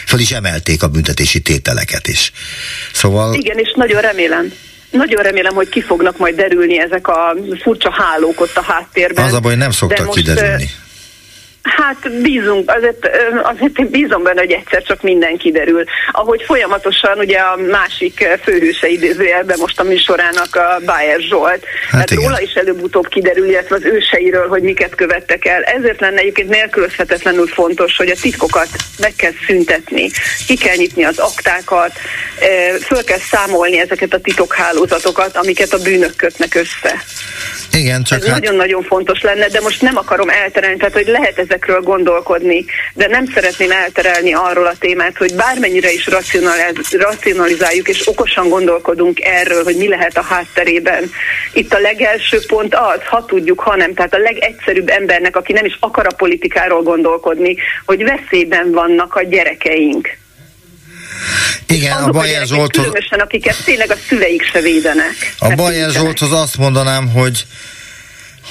Föl 0.06 0.20
is 0.20 0.32
emelték 0.32 0.82
a 0.82 0.88
büntetési 0.88 1.40
tételeket 1.40 2.08
is. 2.08 2.32
Szóval... 2.92 3.34
Igen, 3.34 3.58
és 3.58 3.72
nagyon 3.76 4.00
remélem. 4.00 4.52
Nagyon 4.90 5.22
remélem, 5.22 5.54
hogy 5.54 5.68
ki 5.68 5.82
fognak 5.82 6.18
majd 6.18 6.34
derülni 6.34 6.80
ezek 6.80 7.08
a 7.08 7.34
furcsa 7.62 7.90
hálók 7.92 8.40
ott 8.40 8.56
a 8.56 8.62
háttérben. 8.62 9.24
Az 9.24 9.32
a 9.32 9.40
baj, 9.40 9.56
nem 9.56 9.70
szoktak 9.70 10.06
most, 10.06 10.18
kiderülni. 10.18 10.70
Hát 11.62 12.22
bízunk, 12.22 12.70
azért, 12.70 13.10
azért 13.42 13.78
én 13.78 13.88
bízom 13.90 14.22
benne, 14.22 14.40
hogy 14.40 14.52
egyszer 14.52 14.82
csak 14.82 15.02
minden 15.02 15.36
kiderül. 15.36 15.84
Ahogy 16.12 16.42
folyamatosan 16.42 17.18
ugye 17.18 17.38
a 17.38 17.56
másik 17.56 18.28
főhőse 18.42 18.88
idézőjelben 18.88 19.58
most 19.58 19.80
a 19.80 19.82
műsorának 19.82 20.56
a 20.56 20.80
Bayer 20.84 21.20
Zsolt. 21.20 21.64
Hát 21.90 22.06
tehát 22.06 22.24
róla 22.24 22.40
is 22.40 22.52
előbb-utóbb 22.52 23.08
kiderül, 23.08 23.46
illetve 23.48 23.74
az 23.74 23.84
őseiről, 23.84 24.48
hogy 24.48 24.62
miket 24.62 24.94
követtek 24.94 25.44
el. 25.44 25.62
Ezért 25.62 26.00
lenne 26.00 26.20
egyébként 26.20 26.48
nélkülözhetetlenül 26.48 27.46
fontos, 27.46 27.96
hogy 27.96 28.10
a 28.10 28.20
titkokat 28.20 28.68
meg 28.98 29.12
kell 29.16 29.32
szüntetni, 29.46 30.10
ki 30.46 30.56
kell 30.56 30.76
nyitni 30.76 31.04
az 31.04 31.18
aktákat, 31.18 31.92
föl 32.82 33.04
kell 33.04 33.18
számolni 33.30 33.78
ezeket 33.78 34.14
a 34.14 34.20
titokhálózatokat, 34.20 35.36
amiket 35.36 35.72
a 35.72 35.78
bűnök 35.78 36.16
kötnek 36.16 36.54
össze. 36.54 37.02
Igen, 37.72 38.02
csak 38.02 38.18
Ez 38.18 38.26
hát... 38.26 38.40
nagyon-nagyon 38.40 38.82
fontos 38.82 39.20
lenne, 39.20 39.48
de 39.48 39.60
most 39.60 39.82
nem 39.82 39.96
akarom 39.96 40.28
elterelni, 40.28 40.76
tehát 40.76 40.94
hogy 40.94 41.06
lehet 41.06 41.38
ezekről 41.50 41.80
gondolkodni, 41.80 42.64
de 42.94 43.06
nem 43.06 43.26
szeretném 43.34 43.70
elterelni 43.70 44.32
arról 44.32 44.66
a 44.66 44.74
témát, 44.78 45.16
hogy 45.16 45.34
bármennyire 45.34 45.92
is 45.92 46.08
racionalizáljuk 46.90 47.88
és 47.88 48.08
okosan 48.08 48.48
gondolkodunk 48.48 49.20
erről, 49.20 49.64
hogy 49.64 49.76
mi 49.76 49.88
lehet 49.88 50.16
a 50.16 50.22
hátterében. 50.22 51.10
Itt 51.52 51.72
a 51.72 51.78
legelső 51.78 52.38
pont 52.46 52.74
az, 52.74 53.00
ha 53.08 53.24
tudjuk, 53.24 53.60
ha 53.60 53.76
nem, 53.76 53.94
tehát 53.94 54.14
a 54.14 54.18
legegyszerűbb 54.18 54.88
embernek, 54.88 55.36
aki 55.36 55.52
nem 55.52 55.64
is 55.64 55.76
akar 55.80 56.06
a 56.06 56.14
politikáról 56.16 56.82
gondolkodni, 56.82 57.56
hogy 57.86 58.04
veszélyben 58.04 58.70
vannak 58.70 59.14
a 59.14 59.22
gyerekeink. 59.22 60.08
Igen, 61.66 61.96
a 61.96 62.10
Bajer 62.10 62.46
Zsolthoz... 62.46 62.84
Különösen, 62.84 63.20
akiket 63.20 63.64
tényleg 63.64 63.90
a 63.90 63.96
szüleik 64.08 64.42
se 64.52 64.60
védenek. 64.60 65.34
A 65.38 65.54
Bajer 65.54 65.90
Zsolthoz 65.90 66.32
azt 66.32 66.56
mondanám, 66.56 67.08
hogy 67.08 67.44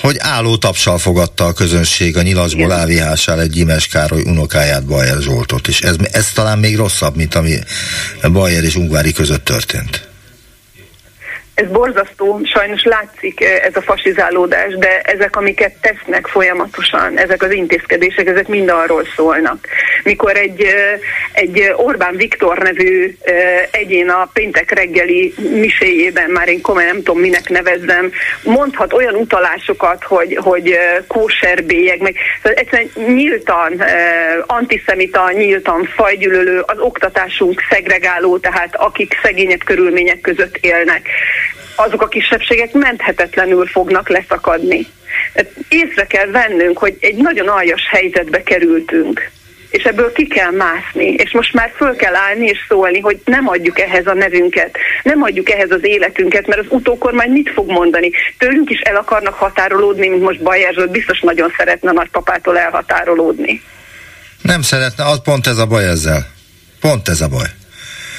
hogy 0.02 0.16
álló 0.20 0.58
tapsal 0.58 0.98
fogadta 0.98 1.46
a 1.46 1.54
közönség 1.54 2.18
a 2.18 2.22
nyilasból 2.22 2.72
ávihásál 2.72 3.42
egy 3.42 3.50
Gyimes 3.50 3.88
Károly 3.88 4.22
unokáját, 4.22 4.86
Bajer 4.86 5.22
Zsoltot, 5.22 5.68
és 5.68 5.82
ez, 5.82 5.96
ez 6.12 6.32
talán 6.34 6.60
még 6.60 6.76
rosszabb, 6.76 7.16
mint 7.16 7.36
ami 7.36 7.60
Bajer 8.32 8.64
és 8.64 8.76
Ungvári 8.76 9.12
között 9.12 9.46
történt 9.46 10.09
ez 11.60 11.70
borzasztó, 11.72 12.42
sajnos 12.44 12.84
látszik 12.84 13.42
eh, 13.42 13.66
ez 13.66 13.76
a 13.76 13.82
fasizálódás, 13.82 14.74
de 14.74 15.02
ezek, 15.02 15.36
amiket 15.36 15.74
tesznek 15.82 16.28
folyamatosan, 16.28 17.18
ezek 17.18 17.44
az 17.44 17.52
intézkedések, 17.52 18.28
ezek 18.28 18.48
mind 18.48 18.70
arról 18.70 19.04
szólnak. 19.16 19.68
Mikor 20.04 20.38
egy, 20.38 20.62
eh, 20.62 21.00
egy 21.32 21.74
Orbán 21.76 22.16
Viktor 22.16 22.58
nevű 22.58 23.16
eh, 23.22 23.68
egyén 23.72 24.10
a 24.10 24.30
péntek 24.34 24.72
reggeli 24.72 25.34
miséjében, 25.52 26.30
már 26.30 26.48
én 26.48 26.62
komolyan 26.62 26.88
nem 26.90 27.04
tudom 27.04 27.20
minek 27.20 27.50
nevezzem, 27.50 28.12
mondhat 28.44 28.94
olyan 28.94 29.16
utalásokat, 29.16 30.04
hogy, 30.04 30.38
hogy 30.42 30.78
kóserbélyek, 31.08 32.00
meg 32.00 32.16
szóval 32.44 32.58
egyszerűen 32.58 32.90
nyíltan, 33.16 33.84
antiszemita, 34.46 35.32
nyíltan 35.32 35.90
fajgyűlölő, 35.96 36.60
az 36.60 36.80
oktatásunk 36.80 37.62
szegregáló, 37.70 38.38
tehát 38.38 38.76
akik 38.76 39.20
szegényebb 39.24 39.64
körülmények 39.64 40.22
között 40.22 40.58
élnek 40.62 41.08
azok 41.80 42.02
a 42.02 42.08
kisebbségek 42.08 42.72
menthetetlenül 42.72 43.66
fognak 43.66 44.10
leszakadni. 44.10 44.88
Tehát 45.34 45.52
észre 45.70 46.06
kell 46.08 46.28
vennünk, 46.28 46.78
hogy 46.78 46.98
egy 47.00 47.16
nagyon 47.16 47.48
aljas 47.48 47.82
helyzetbe 47.90 48.44
kerültünk 48.44 49.32
és 49.70 49.84
ebből 49.84 50.12
ki 50.12 50.28
kell 50.28 50.52
mászni, 50.52 51.06
és 51.06 51.32
most 51.32 51.54
már 51.54 51.72
föl 51.76 51.96
kell 51.96 52.16
állni 52.16 52.46
és 52.46 52.58
szólni, 52.68 53.00
hogy 53.00 53.22
nem 53.26 53.48
adjuk 53.48 53.80
ehhez 53.80 54.08
a 54.08 54.14
nevünket, 54.14 54.78
nem 55.04 55.22
adjuk 55.22 55.50
ehhez 55.50 55.72
az 55.72 55.80
életünket, 55.82 56.48
mert 56.48 56.62
az 56.62 56.68
utókormány 56.70 57.32
mit 57.32 57.50
fog 57.50 57.70
mondani? 57.70 58.12
Tőlünk 58.38 58.70
is 58.70 58.80
el 58.80 58.96
akarnak 58.96 59.34
határolódni, 59.34 60.08
mint 60.08 60.22
most 60.22 60.42
Bajer 60.42 60.90
biztos 60.90 61.20
nagyon 61.20 61.54
szeretne 61.58 61.90
a 61.90 61.94
nagypapától 61.94 62.58
elhatárolódni. 62.58 63.62
Nem 64.42 64.62
szeretne, 64.62 65.06
az 65.06 65.22
pont 65.24 65.48
ez 65.48 65.58
a 65.58 65.66
baj 65.66 65.84
ezzel. 65.84 66.28
Pont 66.80 67.08
ez 67.08 67.22
a 67.22 67.28
baj. 67.28 67.48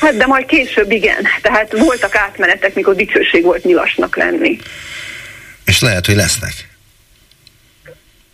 Hát 0.00 0.16
de 0.16 0.26
majd 0.26 0.46
később 0.46 0.90
igen. 0.90 1.26
Tehát 1.42 1.78
voltak 1.78 2.14
átmenetek, 2.14 2.74
mikor 2.74 2.94
dicsőség 2.94 3.42
volt 3.42 3.64
nyilasnak 3.64 4.16
lenni. 4.16 4.58
És 5.64 5.80
lehet, 5.80 6.06
hogy 6.06 6.14
lesznek. 6.14 6.52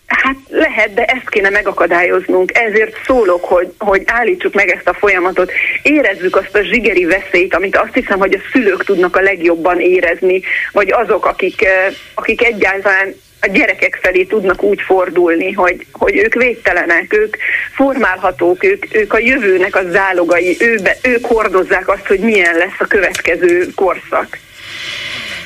Hát 0.06 0.36
lehet, 0.48 0.94
de 0.94 1.04
ezt 1.04 1.28
kéne 1.28 1.50
megakadályoznunk. 1.50 2.58
Ezért 2.58 2.96
szólok, 3.06 3.44
hogy, 3.44 3.72
hogy 3.78 4.02
állítsuk 4.06 4.54
meg 4.54 4.68
ezt 4.68 4.88
a 4.88 4.94
folyamatot, 4.94 5.52
érezzük 5.82 6.36
azt 6.36 6.56
a 6.56 6.62
zsigeri 6.62 7.04
veszélyt, 7.04 7.54
amit 7.54 7.76
azt 7.76 7.94
hiszem, 7.94 8.18
hogy 8.18 8.34
a 8.34 8.48
szülők 8.52 8.84
tudnak 8.84 9.16
a 9.16 9.20
legjobban 9.20 9.80
érezni, 9.80 10.42
vagy 10.72 10.92
azok, 10.92 11.26
akik, 11.26 11.64
eh, 11.64 11.94
akik 12.14 12.44
egyáltalán 12.44 13.14
a 13.46 13.52
gyerekek 13.52 13.98
felé 14.02 14.24
tudnak 14.24 14.62
úgy 14.62 14.80
fordulni, 14.80 15.52
hogy, 15.52 15.86
hogy 15.92 16.16
ők 16.16 16.34
védtelenek, 16.34 17.12
ők 17.12 17.36
formálhatók, 17.74 18.64
ők, 18.64 18.94
ők 18.94 19.12
a 19.12 19.18
jövőnek 19.18 19.76
a 19.76 19.82
zálogai, 19.90 20.56
őbe, 20.60 20.96
ők 21.02 21.26
hordozzák 21.26 21.88
azt, 21.88 22.06
hogy 22.06 22.18
milyen 22.18 22.56
lesz 22.56 22.78
a 22.78 22.86
következő 22.86 23.68
korszak. 23.74 24.38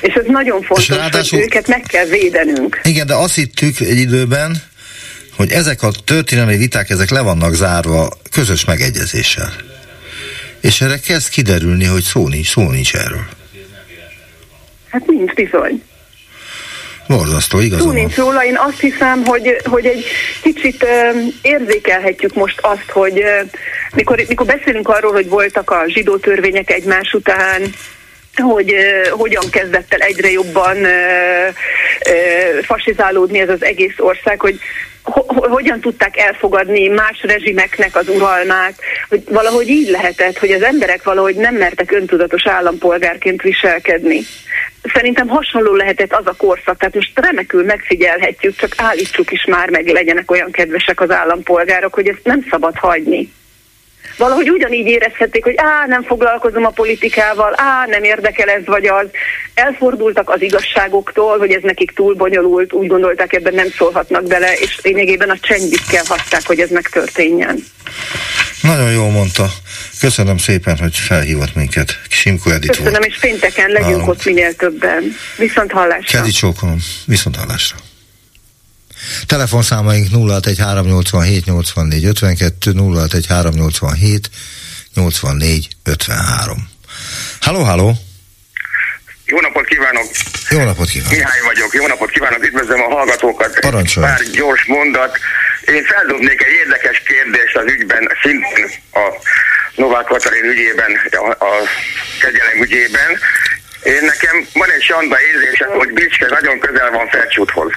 És 0.01 0.13
ez 0.13 0.25
nagyon 0.27 0.61
fontos, 0.61 0.89
ráadásul, 0.89 1.37
hogy 1.37 1.47
őket 1.47 1.67
meg 1.67 1.81
kell 1.87 2.05
védenünk. 2.05 2.79
Igen, 2.83 3.07
de 3.07 3.13
azt 3.13 3.35
hittük 3.35 3.79
egy 3.79 3.97
időben, 3.97 4.55
hogy 5.35 5.51
ezek 5.51 5.83
a 5.83 5.91
történelmi 6.05 6.57
viták, 6.57 6.89
ezek 6.89 7.09
le 7.09 7.21
vannak 7.21 7.53
zárva 7.53 8.09
közös 8.31 8.65
megegyezéssel. 8.65 9.53
És 10.61 10.81
erre 10.81 10.99
kezd 10.99 11.29
kiderülni, 11.29 11.85
hogy 11.85 12.01
szó 12.01 12.27
nincs, 12.27 12.47
szó 12.47 12.69
nincs 12.69 12.95
erről. 12.95 13.25
Hát 14.89 15.05
nincs 15.05 15.33
bizony. 15.33 15.83
Borzasztó, 17.17 17.59
igazán. 17.59 17.85
Túl 17.85 17.93
nincs 17.93 18.15
róla, 18.15 18.45
én 18.45 18.57
azt 18.57 18.79
hiszem, 18.79 19.25
hogy, 19.25 19.55
hogy 19.63 19.85
egy 19.85 20.05
kicsit 20.41 20.85
érzékelhetjük 21.41 22.33
most 22.33 22.59
azt, 22.61 22.89
hogy 22.91 23.23
mikor, 23.93 24.23
mikor 24.27 24.45
beszélünk 24.45 24.89
arról, 24.89 25.11
hogy 25.11 25.29
voltak 25.29 25.69
a 25.69 25.83
zsidó 25.87 26.17
törvények 26.17 26.71
egymás 26.71 27.13
után, 27.13 27.61
hogy 28.35 28.73
uh, 28.73 29.07
hogyan 29.07 29.49
kezdett 29.51 29.93
el 29.93 29.99
egyre 29.99 30.31
jobban 30.31 30.77
uh, 30.77 30.87
uh, 32.09 32.63
fasizálódni 32.63 33.39
ez 33.39 33.49
az 33.49 33.63
egész 33.63 33.95
ország, 33.97 34.39
hogy 34.39 34.59
hogyan 35.03 35.79
tudták 35.79 36.17
elfogadni 36.17 36.87
más 36.87 37.21
rezsimeknek 37.23 37.95
az 37.95 38.07
uralmát, 38.09 38.73
hogy 39.09 39.23
valahogy 39.29 39.67
így 39.67 39.89
lehetett, 39.89 40.37
hogy 40.37 40.51
az 40.51 40.63
emberek 40.63 41.03
valahogy 41.03 41.35
nem 41.35 41.55
mertek 41.55 41.91
öntudatos 41.91 42.47
állampolgárként 42.47 43.41
viselkedni. 43.41 44.21
Szerintem 44.93 45.27
hasonló 45.27 45.73
lehetett 45.75 46.13
az 46.13 46.27
a 46.27 46.35
korszak, 46.37 46.77
tehát 46.77 46.95
most 46.95 47.19
remekül 47.19 47.63
megfigyelhetjük, 47.63 48.55
csak 48.55 48.73
állítsuk 48.77 49.31
is 49.31 49.45
már 49.45 49.69
meg, 49.69 49.87
legyenek 49.87 50.31
olyan 50.31 50.51
kedvesek 50.51 51.01
az 51.01 51.11
állampolgárok, 51.11 51.93
hogy 51.93 52.07
ezt 52.07 52.23
nem 52.23 52.45
szabad 52.49 52.75
hagyni 52.75 53.31
valahogy 54.17 54.49
ugyanígy 54.49 54.87
érezhették, 54.87 55.43
hogy 55.43 55.53
á, 55.57 55.85
nem 55.87 56.03
foglalkozom 56.03 56.65
a 56.65 56.69
politikával, 56.69 57.53
á, 57.55 57.85
nem 57.87 58.03
érdekel 58.03 58.49
ez 58.49 58.65
vagy 58.65 58.85
az. 58.85 59.07
Elfordultak 59.53 60.29
az 60.29 60.41
igazságoktól, 60.41 61.37
hogy 61.37 61.51
ez 61.51 61.61
nekik 61.63 61.91
túl 61.91 62.13
bonyolult, 62.13 62.73
úgy 62.73 62.87
gondolták, 62.87 63.33
ebben 63.33 63.53
nem 63.53 63.69
szólhatnak 63.77 64.23
bele, 64.27 64.53
és 64.53 64.79
lényegében 64.83 65.29
a 65.29 65.37
csendjükkel 65.41 66.03
hagyták, 66.07 66.45
hogy 66.45 66.59
ez 66.59 66.69
megtörténjen. 66.69 67.63
Nagyon 68.61 68.91
jól 68.91 69.09
mondta. 69.09 69.49
Köszönöm 69.99 70.37
szépen, 70.37 70.77
hogy 70.77 70.97
felhívott 70.97 71.55
minket. 71.55 71.99
Simko 72.09 72.49
Edith 72.49 72.77
Köszönöm, 72.77 72.91
volt. 72.91 73.05
és 73.05 73.17
pénteken 73.19 73.69
legyünk 73.69 73.89
Nálunk. 73.89 74.09
ott 74.09 74.25
minél 74.25 74.53
többen. 74.55 75.03
Viszont 75.37 75.71
hallásra. 75.71 76.19
Kedi 76.19 76.31
csókolom. 76.31 76.77
Viszont 77.05 77.35
hallásra. 77.35 77.77
Telefonszámaink 79.25 80.07
061387 80.07 81.45
84 81.45 82.05
52 82.05 82.73
061387 82.73 84.29
84 84.93 85.67
53. 85.83 86.69
Halló, 87.41 87.63
halló! 87.63 87.93
Jó 89.25 89.39
napot 89.39 89.65
kívánok! 89.65 90.05
Jó 90.49 90.63
napot 90.63 90.89
kívánok! 90.89 91.17
Mihály 91.17 91.41
vagyok, 91.45 91.73
jó 91.73 91.87
napot 91.87 92.09
kívánok, 92.09 92.43
üdvözlöm 92.43 92.81
a 92.81 92.93
hallgatókat. 92.95 93.59
Parancsolj! 93.59 94.05
Pár 94.05 94.21
gyors 94.31 94.65
mondat. 94.65 95.17
Én 95.65 95.83
feldobnék 95.83 96.41
egy 96.43 96.55
érdekes 96.63 97.03
kérdést 97.05 97.55
az 97.55 97.65
ügyben, 97.65 98.11
szintén 98.21 98.69
a 98.93 99.05
Novák 99.75 100.05
Katalin 100.05 100.43
ügyében, 100.43 100.91
a, 101.11 101.45
a 101.45 101.51
kegyelem 102.19 102.61
ügyében. 102.61 103.09
Én 103.83 104.03
nekem 104.05 104.47
van 104.53 104.71
egy 104.71 104.81
sanda 104.81 105.17
érzésem, 105.21 105.69
hogy 105.69 105.93
Bicske 105.93 106.27
nagyon 106.29 106.59
közel 106.59 106.91
van 106.91 107.07
Felcsúthoz. 107.07 107.71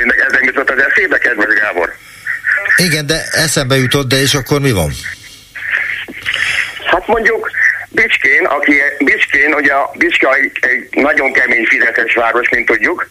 Én 0.00 0.10
ez 0.26 0.32
nem 0.32 0.42
jutott 0.42 0.70
az 0.70 0.82
eszébe, 0.88 1.18
kedves 1.18 1.54
Gábor? 1.54 1.94
Igen, 2.76 3.06
de 3.06 3.22
eszembe 3.32 3.76
jutott, 3.76 4.08
de 4.08 4.16
és 4.16 4.34
akkor 4.34 4.60
mi 4.60 4.72
van? 4.72 4.90
Hát 6.84 7.06
mondjuk 7.06 7.50
Bicskén, 7.88 8.44
aki 8.44 8.82
Bicskén, 8.98 9.54
ugye 9.54 9.72
Bicske 9.94 10.28
egy, 10.28 10.58
egy 10.60 10.88
nagyon 10.90 11.32
kemény 11.32 11.66
fizetes 11.66 12.14
város, 12.14 12.48
mint 12.48 12.66
tudjuk, 12.66 13.08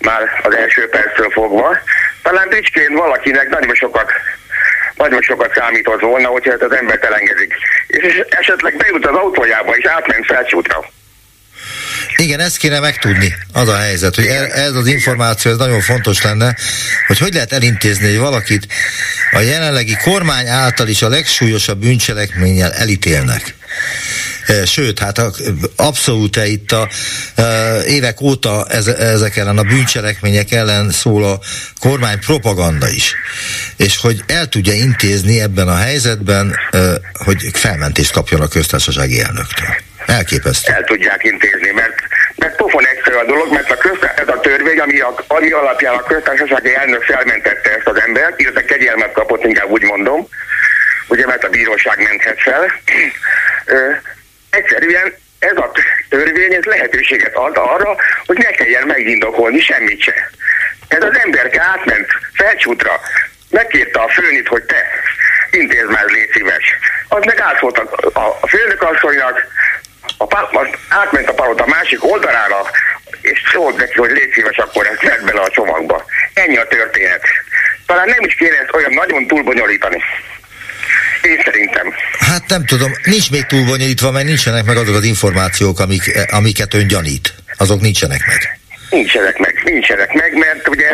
már 0.00 0.40
az 0.42 0.54
első 0.54 0.88
perctől 0.88 1.30
fogva. 1.30 1.78
Talán 2.22 2.48
Bicskén 2.48 2.94
valakinek 2.94 3.48
nagyon 3.48 3.74
sokat 3.74 4.12
nagyon 4.94 5.22
sokat 5.22 5.54
számított 5.54 6.00
volna, 6.00 6.28
hogyha 6.28 6.52
ezt 6.52 6.62
az 6.62 6.72
embert 6.72 7.04
elengedik. 7.04 7.54
És 7.86 8.22
esetleg 8.28 8.76
bejut 8.76 9.06
az 9.06 9.16
autójába, 9.16 9.76
és 9.76 9.84
átment 9.84 10.26
felcsútra. 10.26 10.84
Igen, 12.16 12.40
ezt 12.40 12.56
kéne 12.56 12.80
megtudni, 12.80 13.34
az 13.52 13.68
a 13.68 13.76
helyzet, 13.76 14.14
hogy 14.14 14.26
e- 14.26 14.50
ez 14.52 14.74
az 14.74 14.86
információ, 14.86 15.50
ez 15.50 15.56
nagyon 15.56 15.80
fontos 15.80 16.22
lenne, 16.22 16.56
hogy 17.06 17.18
hogy 17.18 17.34
lehet 17.34 17.52
elintézni, 17.52 18.08
hogy 18.08 18.18
valakit 18.18 18.66
a 19.32 19.40
jelenlegi 19.40 19.96
kormány 20.02 20.48
által 20.48 20.88
is 20.88 21.02
a 21.02 21.08
legsúlyosabb 21.08 21.78
bűncselekménnyel 21.78 22.72
elítélnek. 22.72 23.54
E, 24.46 24.64
sőt, 24.64 24.98
hát 24.98 25.20
abszolút 25.76 26.36
itt 26.36 26.72
a 26.72 26.88
e, 27.34 27.82
évek 27.84 28.20
óta 28.20 28.66
ez, 28.68 28.86
ezek 28.86 29.36
ellen 29.36 29.58
a 29.58 29.62
bűncselekmények 29.62 30.52
ellen 30.52 30.90
szól 30.90 31.24
a 31.24 31.40
kormány 31.78 32.18
propaganda 32.18 32.88
is. 32.88 33.14
És 33.76 33.96
hogy 33.96 34.22
el 34.26 34.48
tudja 34.48 34.72
intézni 34.72 35.40
ebben 35.40 35.68
a 35.68 35.76
helyzetben, 35.76 36.56
hogy 37.12 37.50
felmentést 37.52 38.12
kapjon 38.12 38.40
a 38.40 38.48
köztársasági 38.48 39.20
elnöktől. 39.20 39.76
Elképesztő. 40.06 40.72
El 40.72 40.84
tudják 40.84 41.24
intézni, 41.24 41.70
mert, 41.70 42.02
mert 42.36 42.56
pofon 42.56 42.86
egyszerű 42.86 43.16
a 43.16 43.24
dolog, 43.24 43.52
mert 43.52 43.70
a 43.70 43.76
közt, 43.76 44.02
ez 44.16 44.28
a 44.28 44.40
törvény, 44.40 44.78
ami, 44.78 45.00
a, 45.00 45.14
ami 45.26 45.50
alapján 45.50 45.94
a 45.94 46.02
köztársasági 46.02 46.74
elnök 46.74 47.02
felmentette 47.02 47.74
ezt 47.76 47.86
az 47.86 48.00
embert, 48.00 48.40
illetve 48.40 48.64
kegyelmet 48.64 49.12
kapott, 49.12 49.44
inkább 49.44 49.70
úgy 49.70 49.82
mondom, 49.82 50.28
ugye 51.08 51.26
mert 51.26 51.44
a 51.44 51.48
bíróság 51.48 52.02
menthet 52.02 52.40
fel. 52.40 52.72
Ö, 53.64 53.90
egyszerűen 54.50 55.14
ez 55.38 55.56
a 55.56 55.72
törvény 56.08 56.54
ez 56.54 56.64
lehetőséget 56.64 57.34
ad 57.34 57.56
arra, 57.56 57.96
hogy 58.26 58.36
ne 58.36 58.50
kelljen 58.50 58.86
megindokolni 58.86 59.60
semmit 59.60 60.02
se. 60.02 60.30
Ez 60.88 61.02
az 61.02 61.18
emberke 61.18 61.62
átment 61.62 62.06
felcsútra, 62.32 63.00
megkérte 63.50 64.00
a 64.00 64.08
főnit, 64.08 64.48
hogy 64.48 64.62
te 64.62 64.86
intézd 65.50 65.90
már, 65.90 66.04
légy 66.04 66.30
szíves. 66.32 66.78
Az 67.08 67.24
meg 67.24 67.40
átszólt 67.40 67.78
a, 67.78 68.10
a, 68.20 68.38
a 68.40 68.46
főnök 68.46 68.82
asszonynak, 68.82 69.46
a, 70.16 70.24
a, 70.34 70.68
átment 70.88 71.28
a 71.28 71.34
palota 71.34 71.66
másik 71.66 72.04
oldalára, 72.04 72.70
és 73.20 73.42
szólt 73.52 73.76
neki, 73.76 73.98
hogy 73.98 74.10
légy 74.10 74.32
szíves, 74.32 74.56
akkor 74.56 74.86
ezt 74.86 75.02
vedd 75.02 75.24
bele 75.24 75.40
a 75.40 75.50
csomagba. 75.50 76.04
Ennyi 76.34 76.56
a 76.56 76.66
történet. 76.66 77.22
Talán 77.86 78.08
nem 78.08 78.24
is 78.24 78.34
kéne 78.34 78.56
ezt 78.56 78.74
olyan 78.74 78.92
nagyon 78.92 79.26
túlbonyolítani. 79.26 80.02
Én 81.22 81.40
szerintem. 81.44 81.94
Hát 82.18 82.48
nem 82.48 82.64
tudom, 82.64 82.92
nincs 83.04 83.30
még 83.30 83.44
túlbonyolítva, 83.44 84.10
mert 84.10 84.26
nincsenek 84.26 84.64
meg 84.64 84.76
azok 84.76 84.94
az 84.94 85.04
információk, 85.04 85.80
amik, 85.80 86.02
amiket 86.30 86.74
ön 86.74 86.86
gyanít. 86.86 87.34
Azok 87.56 87.80
nincsenek 87.80 88.26
meg. 88.26 88.58
Nincsenek 88.90 89.38
meg, 89.38 89.62
nincsenek 89.64 90.12
meg, 90.12 90.34
mert 90.34 90.68
ugye 90.68 90.88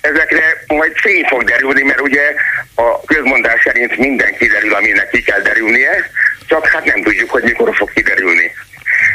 ezekre 0.00 0.64
majd 0.66 0.92
fény 0.94 1.24
fog 1.28 1.44
derülni, 1.44 1.82
mert 1.82 2.00
ugye 2.00 2.34
a 2.74 3.04
közmondás 3.04 3.60
szerint 3.64 3.96
minden 3.96 4.36
kiderül, 4.38 4.74
aminek 4.74 5.10
ki 5.10 5.22
kell 5.22 5.40
derülnie, 5.40 6.10
csak 6.46 6.66
hát 6.66 6.84
nem 6.84 7.02
tudjuk, 7.02 7.30
hogy 7.30 7.42
mikor 7.42 7.74
fog 7.76 7.92
kiderülni. 7.92 8.52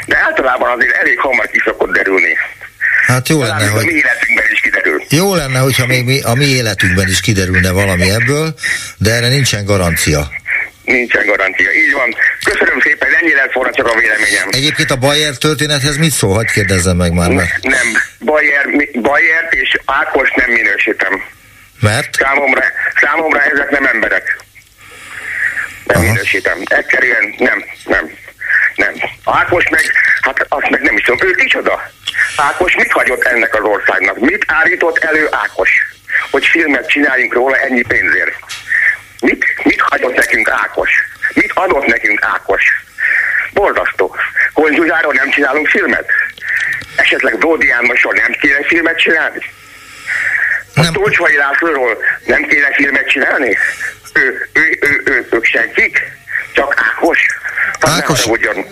De 0.06 0.16
általában 0.16 0.70
azért 0.78 0.96
elég 0.96 1.18
hamar 1.18 1.46
ki 1.46 1.62
szokott 1.64 1.92
derülni. 1.92 2.36
Hát 3.06 3.28
jó 3.28 3.42
lenne, 3.42 3.66
hogy... 3.66 3.82
A 3.82 3.86
mi 3.86 3.92
életünkben 3.92 4.44
is 4.52 4.60
kiderül. 4.60 5.02
Jó 5.08 5.34
lenne, 5.34 5.58
hogyha 5.58 5.86
még 5.86 6.04
mi, 6.04 6.20
a 6.20 6.34
mi 6.34 6.44
életünkben 6.44 7.08
is 7.08 7.20
kiderülne 7.20 7.70
valami 7.70 8.10
ebből, 8.10 8.54
de 8.96 9.10
erre 9.10 9.28
nincsen 9.28 9.64
garancia. 9.64 10.30
Nincsen 10.84 11.26
garancia, 11.26 11.72
így 11.72 11.92
van. 11.92 12.14
Köszönöm 12.44 12.80
szépen, 12.80 13.08
ennyi 13.20 13.34
lett 13.34 13.52
volna 13.52 13.72
csak 13.72 13.86
a 13.86 13.94
véleményem. 13.98 14.48
Egyébként 14.50 14.90
a 14.90 14.96
Bayer 14.96 15.36
történethez 15.36 15.96
mit 15.96 16.10
szól? 16.10 16.34
Hadd 16.34 16.46
kérdezzem 16.46 16.96
meg 16.96 17.12
már. 17.12 17.30
Mert... 17.30 17.62
Nem, 17.62 17.86
Bayer, 18.18 18.66
Bayer 19.00 19.48
és 19.50 19.78
Ákos 19.84 20.30
nem 20.34 20.50
minősítem. 20.50 21.22
Mert? 21.80 22.14
Számomra, 22.14 22.62
számomra 23.00 23.40
ezek 23.42 23.70
nem 23.70 23.84
emberek. 23.84 24.36
Nem 25.84 25.96
Aha. 25.96 26.12
minősítem. 26.12 26.58
Egyszerűen 26.64 27.34
nem, 27.38 27.64
nem. 27.84 28.10
Nem. 28.74 28.94
Ákos 29.24 29.68
meg, 29.68 29.82
hát 30.20 30.46
azt 30.48 30.70
meg 30.70 30.80
nem 30.80 30.96
is 30.96 31.02
tudom, 31.02 31.28
ő 31.28 31.30
kicsoda? 31.30 31.90
Ákos 32.36 32.74
mit 32.76 32.92
hagyott 32.92 33.24
ennek 33.24 33.54
az 33.54 33.64
országnak? 33.64 34.18
Mit 34.18 34.44
állított 34.46 34.98
elő 34.98 35.28
Ákos? 35.30 35.70
Hogy 36.30 36.46
filmet 36.46 36.88
csináljunk 36.88 37.32
róla 37.32 37.56
ennyi 37.56 37.82
pénzért. 37.82 38.36
Mit, 39.20 39.64
mit 39.64 39.80
hagyott 39.80 40.14
nekünk 40.16 40.48
Ákos? 40.48 40.90
Mit 41.34 41.52
adott 41.54 41.86
nekünk 41.86 42.24
Ákos? 42.24 42.62
Borzasztó. 43.52 44.16
Konzsuzáról 44.52 45.12
nem 45.12 45.30
csinálunk 45.30 45.68
filmet? 45.68 46.10
Esetleg 46.96 47.38
Dódi 47.38 47.66
Jánosról 47.66 48.12
nem 48.12 48.32
kéne 48.40 48.64
filmet 48.64 48.98
csinálni? 48.98 49.40
A 50.74 50.90
Tócsvai 50.92 51.36
Lászlóról 51.36 51.98
nem 52.26 52.42
kéne 52.42 52.72
filmet 52.72 53.08
csinálni? 53.08 53.58
Ő, 54.12 54.48
ő, 54.52 54.78
ő, 54.80 55.02
ő, 55.04 55.26
ők 55.30 55.44
senkik? 55.44 56.02
Csak 56.52 56.74
Ákos? 56.76 57.26
Hát 57.80 57.90
Ákos, 57.90 58.28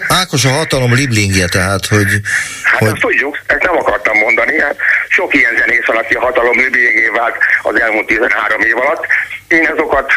Ákos 0.08 0.44
a 0.44 0.48
hatalom 0.48 0.94
liblingje, 0.94 1.46
tehát, 1.46 1.86
hogy... 1.86 2.20
Hát 2.62 2.78
hogy... 2.78 2.88
azt 2.88 3.00
tudjuk, 3.00 3.38
ezt 3.46 3.62
nem 3.62 3.76
akartam 3.76 4.16
mondani. 4.16 4.60
Hát 4.60 4.76
sok 5.08 5.34
ilyen 5.34 5.56
zenész 5.56 5.86
van, 5.86 5.96
aki 5.96 6.14
a 6.14 6.20
hatalom 6.20 6.58
liblingé 6.58 7.08
vált 7.08 7.36
az 7.62 7.80
elmúlt 7.80 8.06
13 8.06 8.60
év 8.60 8.78
alatt. 8.78 9.06
Én 9.48 9.68
azokat 9.72 10.12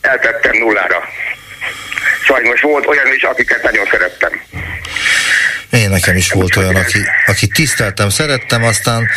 eltettem 0.00 0.56
nullára. 0.56 1.08
Sajnos 2.24 2.60
volt 2.60 2.86
olyan 2.86 3.12
is, 3.14 3.22
akiket 3.22 3.62
nagyon 3.62 3.86
szerettem. 3.90 4.40
Én 5.70 5.90
nekem 5.90 6.16
is 6.16 6.32
volt 6.32 6.56
olyan, 6.56 6.76
aki, 6.76 6.98
aki 7.26 7.46
tiszteltem, 7.46 8.08
szerettem, 8.08 8.64
aztán 8.64 9.08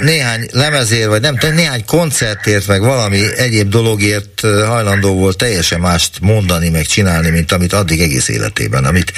néhány 0.00 0.48
lemezért, 0.52 1.08
vagy 1.08 1.20
nem 1.20 1.36
tudom, 1.36 1.54
néhány 1.54 1.84
koncertért, 1.84 2.66
meg 2.66 2.80
valami 2.80 3.36
egyéb 3.36 3.68
dologért 3.68 4.40
hajlandó 4.40 5.14
volt 5.14 5.36
teljesen 5.36 5.80
mást 5.80 6.20
mondani, 6.20 6.68
meg 6.68 6.84
csinálni, 6.84 7.30
mint 7.30 7.52
amit 7.52 7.72
addig 7.72 8.00
egész 8.00 8.28
életében. 8.28 8.84
Amit 8.84 9.12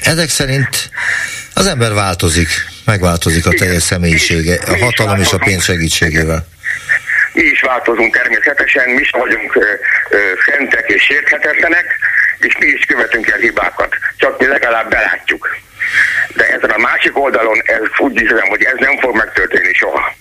ezek 0.00 0.28
szerint 0.28 0.90
az 1.54 1.66
ember 1.66 1.92
változik, 1.92 2.48
megváltozik 2.84 3.46
a 3.46 3.50
teljes 3.50 3.82
személyisége, 3.82 4.60
a 4.66 4.76
hatalom 4.78 5.20
és 5.20 5.32
a 5.32 5.38
pénz 5.38 5.64
segítségével. 5.64 6.46
Mi 7.32 7.42
is 7.42 7.60
változunk 7.60 8.16
természetesen, 8.16 8.88
mi 8.88 9.00
is 9.00 9.10
vagyunk 9.10 9.56
ö, 9.56 9.60
ö, 10.10 10.18
szentek 10.46 10.84
és 10.88 11.02
sérthetetlenek, 11.02 11.86
és 12.40 12.56
mi 12.58 12.66
is 12.66 12.84
követünk 12.84 13.28
el 13.28 13.38
hibákat. 13.38 13.94
Csak 14.16 14.38
mi 14.38 14.46
legalább 14.46 14.90
belátjuk. 14.90 15.56
De 16.34 16.44
ezen 16.46 16.70
a 16.70 16.78
másik 16.78 17.18
oldalon 17.18 17.62
ez 17.64 17.80
úgy 17.98 18.18
hiszem, 18.18 18.48
hogy 18.48 18.62
ez 18.62 18.76
nem 18.78 18.98
fog 18.98 19.16
megtörténni 19.16 19.72
soha. 19.72 20.16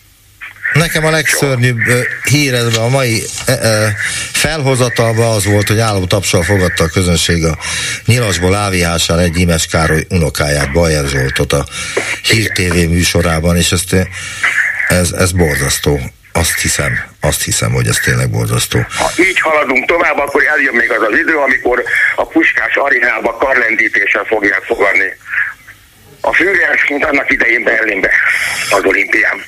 Nekem 0.74 1.06
a 1.06 1.10
legszörnyűbb 1.10 1.80
hír 2.24 2.54
a 2.80 2.88
mai 2.90 3.24
e, 3.46 3.52
e, 3.52 3.96
felhozatalban 4.32 5.36
az 5.36 5.46
volt, 5.46 5.68
hogy 5.68 5.80
álló 5.80 6.06
tapsal 6.06 6.44
fogadta 6.44 6.84
a 6.84 6.88
közönség 6.88 7.46
a 7.46 7.58
nyilasból 8.06 8.56
áviásán 8.56 9.20
egy 9.20 9.40
Imes 9.40 9.66
Károly 9.66 10.06
unokáját, 10.10 10.72
Bajer 10.72 11.06
Zsoltot 11.06 11.54
a 11.54 11.66
Hír 12.24 12.52
TV 12.52 12.76
műsorában, 12.90 13.58
és 13.58 13.72
ezt, 13.72 13.96
ez, 14.88 15.12
ez 15.12 15.32
borzasztó. 15.32 16.00
Azt 16.38 16.60
hiszem, 16.62 17.00
azt 17.20 17.44
hiszem, 17.44 17.72
hogy 17.72 17.88
ez 17.88 17.98
tényleg 17.98 18.30
borzasztó. 18.30 18.86
Ha 18.90 19.12
így 19.18 19.40
haladunk 19.40 19.86
tovább, 19.86 20.18
akkor 20.18 20.46
eljön 20.46 20.74
még 20.76 20.92
az 20.92 21.02
az 21.12 21.18
idő, 21.18 21.36
amikor 21.38 21.84
a 22.16 22.26
Puskás 22.26 22.76
arénába 22.76 23.38
karlendítéssel 23.38 24.24
fogják 24.24 24.64
fogadni 24.64 25.18
a 26.22 26.34
Führer, 26.34 26.80
mint 26.90 27.06
annak 27.06 27.32
idején 27.32 27.64
Berlinbe, 27.64 28.12
az 28.70 28.84
olimpián. 28.84 29.44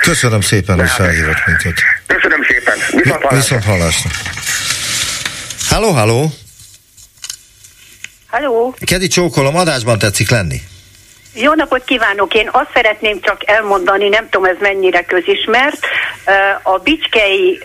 Köszönöm 0.00 0.40
szépen, 0.40 0.78
hogy 0.78 0.90
felhívott 0.90 1.46
minket. 1.46 1.82
Köszönöm 2.06 2.44
szépen. 2.48 2.78
Viszont 2.90 3.22
hallásra. 3.22 3.36
Viszont 3.36 3.64
hallásra. 3.64 4.10
Halló, 5.68 5.90
halló. 5.90 6.32
Halló. 8.26 8.76
Kedi 8.86 9.06
csókolom, 9.06 9.56
adásban 9.56 9.98
tetszik 9.98 10.30
lenni. 10.30 10.60
Jó 11.38 11.54
napot 11.54 11.84
kívánok! 11.84 12.34
Én 12.34 12.48
azt 12.52 12.70
szeretném 12.74 13.20
csak 13.20 13.40
elmondani, 13.50 14.08
nem 14.08 14.28
tudom 14.28 14.46
ez 14.46 14.56
mennyire 14.60 15.04
közismert, 15.04 15.86
a 16.62 16.78
Bicskei 16.78 17.60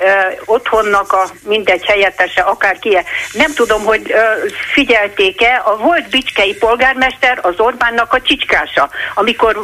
otthonnak 0.46 1.12
a 1.12 1.30
mindegy 1.48 1.86
helyettese, 1.86 2.42
akár 2.42 2.80
ki 2.80 2.98
nem 3.34 3.54
tudom, 3.54 3.84
hogy 3.84 4.14
figyelték-e, 4.74 5.62
a 5.66 5.78
volt 5.78 6.10
Bicskei 6.10 6.54
polgármester 6.54 7.40
az 7.42 7.54
Orbánnak 7.58 8.14
a 8.14 8.22
csicskása. 8.22 8.90
Amikor 9.14 9.58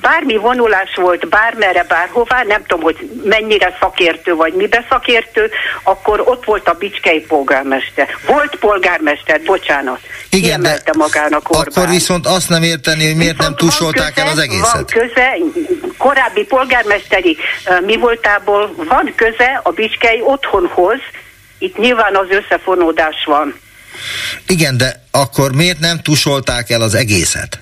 bármi 0.00 0.36
vonulás 0.36 0.94
volt 0.94 1.28
bármerre, 1.28 1.84
bárhová, 1.88 2.42
nem 2.42 2.62
tudom, 2.66 2.82
hogy 2.82 3.10
mennyire 3.24 3.76
szakértő 3.80 4.34
vagy 4.34 4.52
mibe 4.52 4.86
szakértő, 4.88 5.50
akkor 5.82 6.20
ott 6.24 6.44
volt 6.44 6.68
a 6.68 6.72
Bicskei 6.72 7.20
polgármester. 7.20 8.08
Volt 8.26 8.56
polgármester, 8.56 9.40
bocsánat. 9.44 10.00
Igen, 10.30 10.60
de 10.60 10.80
magának 10.98 11.50
Orbán. 11.50 11.66
akkor 11.66 11.88
viszont 11.88 12.26
azt 12.26 12.48
nem 12.48 12.62
érteni, 12.62 13.06
hogy 13.06 13.16
miért 13.16 13.37
Viszont 13.38 13.60
nem 13.60 13.68
tusolták 13.68 14.14
köze, 14.14 14.26
el 14.26 14.32
az 14.32 14.38
egészet. 14.38 14.72
Van 14.72 14.84
köze, 14.84 15.36
korábbi 15.96 16.44
polgármesteri 16.44 17.36
mi 17.84 17.96
voltából 17.96 18.74
van 18.76 19.12
köze 19.16 19.60
a 19.62 19.70
Bicskei 19.70 20.20
otthonhoz, 20.22 20.98
itt 21.58 21.78
nyilván 21.78 22.16
az 22.16 22.26
összefonódás 22.30 23.24
van. 23.24 23.54
Igen, 24.46 24.76
de 24.76 25.04
akkor 25.10 25.52
miért 25.52 25.78
nem 25.78 26.00
tusolták 26.00 26.70
el 26.70 26.80
az 26.80 26.94
egészet? 26.94 27.60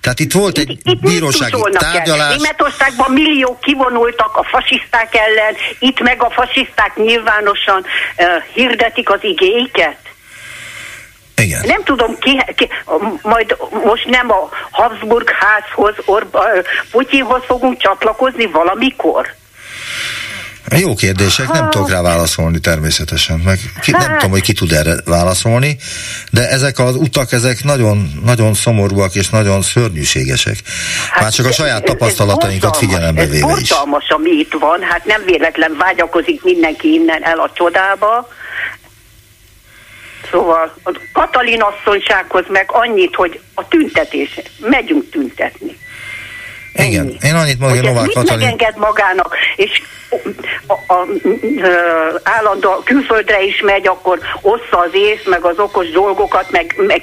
Tehát 0.00 0.20
itt 0.20 0.32
volt 0.32 0.58
egy 0.58 0.70
itt, 0.70 0.80
itt 0.84 1.00
bírósági 1.00 1.62
tárgyalás. 1.72 2.30
El? 2.30 2.36
Németországban 2.36 3.12
milliók 3.12 3.60
kivonultak 3.60 4.36
a 4.36 4.44
fasiszták 4.44 5.14
ellen, 5.14 5.54
itt 5.78 6.00
meg 6.00 6.22
a 6.22 6.30
fasiszták 6.30 6.96
nyilvánosan 6.96 7.84
uh, 8.16 8.26
hirdetik 8.54 9.10
az 9.10 9.18
igéiket. 9.22 10.05
Igen. 11.42 11.62
Nem 11.66 11.82
tudom, 11.84 12.18
ki, 12.18 12.42
ki, 12.56 12.68
majd 13.22 13.56
most 13.84 14.06
nem 14.06 14.30
a 14.30 14.48
Habsburg 14.70 15.30
házhoz, 15.30 15.94
Orba, 16.04 16.44
Putyinhoz 16.90 17.42
fogunk 17.46 17.78
csatlakozni 17.78 18.46
valamikor. 18.46 19.34
Jó 20.70 20.94
kérdések, 20.94 21.52
nem 21.52 21.70
tudok 21.70 21.90
rá 21.90 22.02
válaszolni 22.02 22.58
természetesen, 22.58 23.38
meg 23.38 23.58
ki, 23.80 23.90
nem 23.90 24.12
tudom, 24.12 24.30
hogy 24.30 24.40
ki 24.40 24.52
tud 24.52 24.72
erre 24.72 24.94
válaszolni, 25.04 25.76
de 26.30 26.48
ezek 26.48 26.78
az 26.78 26.94
utak, 26.96 27.32
ezek 27.32 27.64
nagyon, 27.64 28.20
nagyon 28.24 28.54
szomorúak 28.54 29.14
és 29.14 29.28
nagyon 29.28 29.62
szörnyűségesek. 29.62 30.56
Hát 31.10 31.22
Már 31.22 31.32
csak 31.32 31.46
a 31.46 31.52
saját 31.52 31.84
tapasztalatainkat 31.84 32.76
figyelembe 32.76 33.26
véve 33.26 33.56
is. 33.60 33.70
Ez 33.70 33.76
ami 34.08 34.30
itt 34.30 34.52
van, 34.58 34.82
hát 34.82 35.04
nem 35.04 35.22
véletlen 35.24 35.76
vágyakozik 35.78 36.42
mindenki 36.42 36.92
innen 36.92 37.24
el 37.24 37.38
a 37.38 37.50
csodába, 37.54 38.28
Szóval 40.30 40.74
a 40.84 40.90
Katalin 41.12 41.62
asszonysághoz 41.62 42.44
meg 42.48 42.70
annyit, 42.72 43.14
hogy 43.14 43.40
a 43.54 43.68
tüntetés, 43.68 44.40
megyünk 44.60 45.10
tüntetni. 45.10 45.78
Igen, 46.74 47.16
én 47.22 47.34
annyit 47.34 47.58
hogy 47.60 47.82
Novák 47.82 48.08
Katalin... 48.08 48.38
megenged 48.38 48.76
magának, 48.76 49.36
és 49.56 49.82
a, 50.66 50.72
a, 50.72 50.94
a, 50.94 51.06
állandó 52.22 52.70
külföldre 52.84 53.42
is 53.42 53.60
megy, 53.60 53.86
akkor 53.86 54.18
ossza 54.40 54.78
az 54.78 54.90
ész, 54.92 55.24
meg 55.24 55.44
az 55.44 55.58
okos 55.58 55.90
dolgokat, 55.90 56.50
meg, 56.50 56.74
meg 56.76 57.02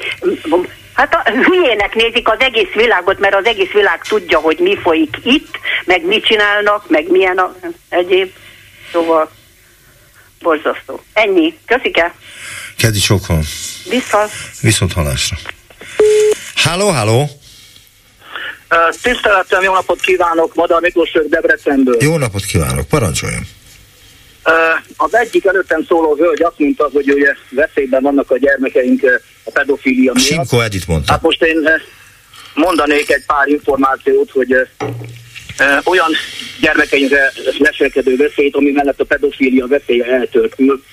Hát 0.93 1.13
a 1.13 1.29
hülyének 1.29 1.95
nézik 1.95 2.29
az 2.29 2.39
egész 2.39 2.73
világot, 2.73 3.19
mert 3.19 3.35
az 3.35 3.45
egész 3.45 3.71
világ 3.71 4.01
tudja, 4.01 4.39
hogy 4.39 4.57
mi 4.59 4.77
folyik 4.77 5.17
itt, 5.23 5.59
meg 5.85 6.05
mit 6.05 6.25
csinálnak, 6.25 6.89
meg 6.89 7.09
milyen 7.09 7.37
a 7.37 7.55
egyéb. 7.89 8.31
Szóval 8.91 9.29
borzasztó. 10.41 11.03
Ennyi. 11.13 11.57
Köszike. 11.65 12.13
Kedi 12.77 12.99
Csokon. 12.99 13.43
Viszont. 13.89 14.31
Viszont 14.61 14.93
halásra. 14.93 15.37
Háló, 16.55 16.89
háló. 16.89 17.29
Tiszteletem, 19.01 19.63
jó 19.63 19.73
napot 19.73 20.01
kívánok, 20.01 20.55
Madar 20.55 20.81
Miklós 20.81 21.11
Debrecenből. 21.29 21.97
Jó 21.99 22.17
napot 22.17 22.45
kívánok, 22.45 22.87
parancsoljon. 22.87 23.47
Az 24.97 25.15
egyik 25.15 25.45
előttem 25.45 25.85
szóló 25.87 26.15
hölgy 26.15 26.43
azt 26.43 26.57
mondta, 26.59 26.89
hogy 26.93 27.11
ugye 27.11 27.35
veszélyben 27.49 28.01
vannak 28.01 28.31
a 28.31 28.37
gyermekeink 28.37 29.01
a 29.43 29.51
pedofília 29.51 30.11
miatt. 30.13 30.25
Simko 30.25 30.59
Edith 30.59 30.87
mondta. 30.87 31.11
Hát 31.11 31.21
most 31.21 31.43
én 31.43 31.69
mondanék 32.53 33.11
egy 33.11 33.23
pár 33.25 33.47
információt, 33.47 34.31
hogy 34.31 34.55
olyan 35.83 36.11
gyermekeinkre 36.59 37.31
leselkedő 37.57 38.15
veszélyt, 38.15 38.55
ami 38.55 38.71
mellett 38.71 38.99
a 38.99 39.05
pedofília 39.05 39.67
veszélye 39.67 40.05
eltörpül. 40.05 40.83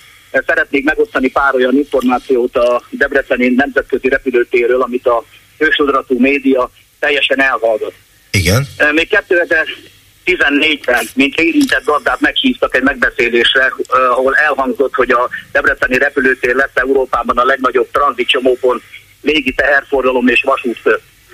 Szeretnék 0.47 0.85
megosztani 0.85 1.29
pár 1.29 1.55
olyan 1.55 1.77
információt 1.77 2.57
a 2.57 2.83
Debreceni 2.91 3.49
nemzetközi 3.49 4.09
repülőtérről, 4.09 4.83
amit 4.83 5.07
a 5.07 5.25
hősodratú 5.59 6.19
média 6.19 6.71
teljesen 6.99 7.41
elhallgat. 7.41 7.93
Igen. 8.31 8.67
Még 8.93 9.09
2014-ben, 9.31 11.09
mint 11.15 11.41
érintett 11.41 11.85
gazdát 11.85 12.21
meghívtak 12.21 12.75
egy 12.75 12.83
megbeszélésre, 12.83 13.73
ahol 13.89 14.35
elhangzott, 14.35 14.95
hogy 14.95 15.11
a 15.11 15.29
Debreceni 15.53 15.99
repülőtér 15.99 16.55
lesz 16.55 16.71
Európában 16.75 17.39
a 17.39 17.45
legnagyobb 17.45 17.91
tranzitcsomópont 17.93 18.83
légi 19.23 19.53
teherforgalom 19.53 20.29
és 20.29 20.43
vasút 20.43 20.79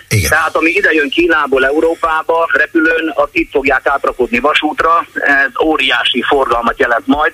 igen. 0.09 0.31
Tehát 0.31 0.57
ami 0.57 0.71
ide 0.71 0.93
jön 0.93 1.11
Kínából 1.11 1.67
Európába 1.67 2.49
repülőn, 2.53 3.13
azt 3.15 3.29
itt 3.35 3.51
fogják 3.51 3.87
átrakodni 3.87 4.39
vasútra, 4.39 5.07
ez 5.15 5.51
óriási 5.65 6.23
forgalmat 6.23 6.79
jelent 6.79 7.07
majd. 7.07 7.33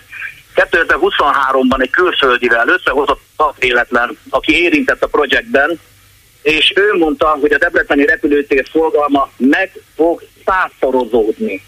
2023-ban 0.55 1.83
egy 1.83 1.91
külföldivel 1.91 2.69
összehozott 2.69 3.21
véletlen, 3.59 4.19
aki 4.31 4.63
érintett 4.63 5.03
a 5.03 5.07
projektben, 5.07 5.81
és 6.43 6.73
ő 6.77 6.97
mondta, 6.99 7.39
hogy 7.41 7.53
a 7.53 7.59
Debreceni 7.59 8.05
repülőtér 8.05 8.67
forgalma 8.71 9.31
meg 9.37 9.71
fog 9.97 10.23
százszorozódni. 10.45 11.63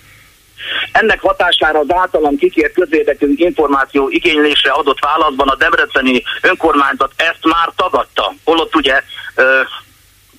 Ennek 0.93 1.21
hatására 1.21 1.79
az 1.79 1.87
általam 1.89 2.37
kikért 2.37 2.75
közérdekű 2.75 3.33
információ 3.37 4.09
igénylésre 4.09 4.71
adott 4.71 4.99
válaszban 5.01 5.49
a 5.49 5.55
Debreceni 5.55 6.23
önkormányzat 6.43 7.13
ezt 7.17 7.45
már 7.45 7.73
tagadta. 7.77 8.35
Holott 8.45 8.75
ugye 8.75 9.03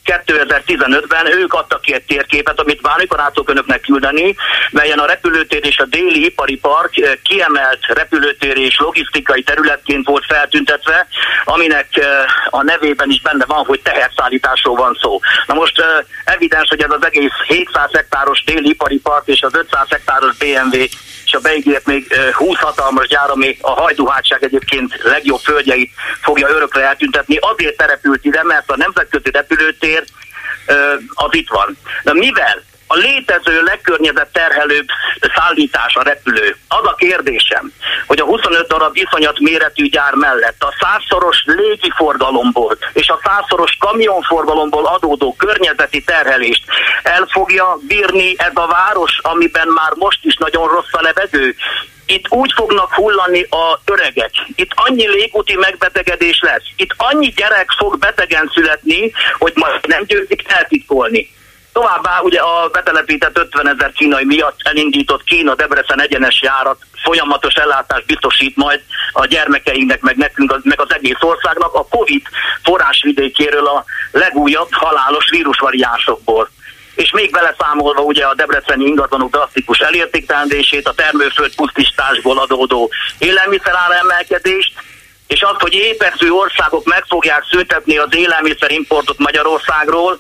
2015-ben 0.06 1.38
ők 1.38 1.54
adtak 1.54 1.82
ki 1.82 1.94
egy 1.94 2.04
térképet, 2.04 2.60
amit 2.60 2.82
bármikor 2.82 3.20
át 3.20 3.34
önöknek 3.46 3.82
küldeni, 3.82 4.36
melyen 4.72 5.00
a 5.00 5.06
repülőtér 5.06 5.66
és 5.66 5.78
a 5.78 5.86
déli 5.86 6.26
ipari 6.26 6.58
park 6.58 6.98
eh, 6.98 7.14
kiemelt 7.24 7.86
repülőtér 7.88 8.58
és 8.58 8.78
logisztikai 8.80 9.44
területként 9.44 10.08
volt 10.08 10.26
feltüntetve, 10.26 11.08
aminek 11.46 11.98
eh, 11.98 12.08
a 12.50 12.64
nevében 12.64 13.10
is 13.10 13.22
benne 13.22 13.46
van, 13.46 13.66
hogy 13.66 13.82
teherszállításról 13.82 14.76
van 14.76 14.98
szó. 15.02 15.20
Na 15.48 15.54
most 15.54 15.80
eh, 15.80 15.88
evidens, 16.24 16.70
hogy 16.70 16.82
ez 16.82 16.92
az 16.92 17.06
egész 17.06 17.34
700 17.48 17.90
hektáros 17.94 18.44
déli 18.44 18.70
ipari 18.70 18.98
park 18.98 19.28
és 19.28 19.42
az 19.42 19.56
500 19.56 19.90
hektáros 19.90 20.38
BMW 20.38 20.84
a 21.36 21.40
beígért 21.40 21.86
még 21.86 22.16
20 22.34 22.58
hatalmas 22.58 23.08
gyár, 23.08 23.30
ami 23.30 23.58
a 23.62 23.72
hajdúhátság 23.72 24.44
egyébként 24.44 25.00
legjobb 25.04 25.40
földjeit 25.40 25.92
fogja 26.22 26.50
örökre 26.50 26.82
eltüntetni, 26.82 27.38
azért 27.38 27.78
terepült 27.78 28.26
ide, 28.26 28.44
mert 28.44 28.72
a 28.72 28.78
nemzetközi 28.78 29.32
repülőtér 29.32 30.04
az 31.14 31.30
itt 31.32 31.50
van. 31.50 31.78
De 32.04 32.14
mivel 32.14 32.64
a 32.96 32.98
létező 32.98 33.64
legkörnyezet 33.64 34.28
terhelőbb 34.32 34.88
szállítás 35.36 35.96
a 35.96 36.04
repülő. 36.04 36.56
Az 36.68 36.86
a 36.86 36.96
kérdésem, 36.96 37.72
hogy 38.08 38.20
a 38.20 38.26
25 38.26 38.68
darab 38.68 38.96
iszonyat 38.96 39.40
méretű 39.40 39.90
gyár 39.90 40.14
mellett 40.14 40.64
a 40.64 40.74
százszoros 40.80 41.44
légiforgalomból 41.46 42.78
és 42.94 43.08
a 43.08 43.20
százszoros 43.24 43.78
kamionforgalomból 43.80 44.86
adódó 44.86 45.36
környezeti 45.38 46.04
terhelést 46.04 46.64
el 47.04 47.28
fogja 47.32 47.78
bírni 47.88 48.34
ez 48.38 48.52
a 48.54 48.68
város, 48.68 49.20
amiben 49.22 49.68
már 49.68 49.92
most 49.96 50.20
is 50.22 50.36
nagyon 50.36 50.68
rossz 50.68 50.94
a 50.94 51.02
levegő, 51.02 51.56
itt 52.06 52.30
úgy 52.30 52.52
fognak 52.56 52.94
hullani 52.94 53.42
a 53.50 53.80
öregek. 53.86 54.32
Itt 54.56 54.72
annyi 54.76 55.08
légúti 55.10 55.56
megbetegedés 55.56 56.40
lesz. 56.42 56.64
Itt 56.76 56.94
annyi 56.98 57.28
gyerek 57.28 57.70
fog 57.78 57.98
betegen 57.98 58.52
születni, 58.54 59.12
hogy 59.38 59.54
majd 59.56 59.88
nem 59.88 60.04
győzik 60.06 60.44
eltitkolni. 60.48 61.30
Továbbá 61.76 62.20
ugye 62.20 62.40
a 62.40 62.70
betelepített 62.70 63.38
50 63.38 63.68
ezer 63.68 63.92
kínai 63.92 64.26
miatt 64.26 64.60
elindított 64.64 65.24
Kína 65.24 65.56
Debrecen 65.56 66.02
egyenes 66.02 66.42
járat 66.42 66.78
folyamatos 67.04 67.54
ellátást 67.54 68.06
biztosít 68.06 68.56
majd 68.56 68.82
a 69.12 69.26
gyermekeinknek, 69.26 70.02
meg 70.02 70.16
nekünk, 70.18 70.64
meg 70.64 70.82
az 70.82 70.94
egész 70.94 71.22
országnak 71.22 71.74
a 71.74 71.88
Covid 71.88 72.22
forrásvidékéről 72.64 73.66
a 73.66 73.86
legújabb 74.12 74.68
halálos 74.72 75.30
vírusvariánsokból. 75.30 76.50
És 76.96 77.12
még 77.12 77.32
beleszámolva 77.32 78.02
ugye 78.02 78.26
a 78.26 78.36
debreceni 78.36 78.86
ingatlanok 78.86 79.32
drasztikus 79.32 79.80
elértéktelendését, 79.80 80.88
a 80.88 80.94
termőföld 80.94 81.56
pusztításból 81.56 82.40
adódó 82.40 82.92
élelmiszerára 83.18 83.94
emelkedést, 83.94 84.74
és 85.28 85.42
azt, 85.42 85.60
hogy 85.62 85.74
épeszű 85.74 86.30
országok 86.30 86.86
meg 86.86 87.04
fogják 87.08 87.44
szüntetni 87.52 87.98
az 87.98 88.16
élelmiszerimportot 88.16 89.18
Magyarországról, 89.18 90.20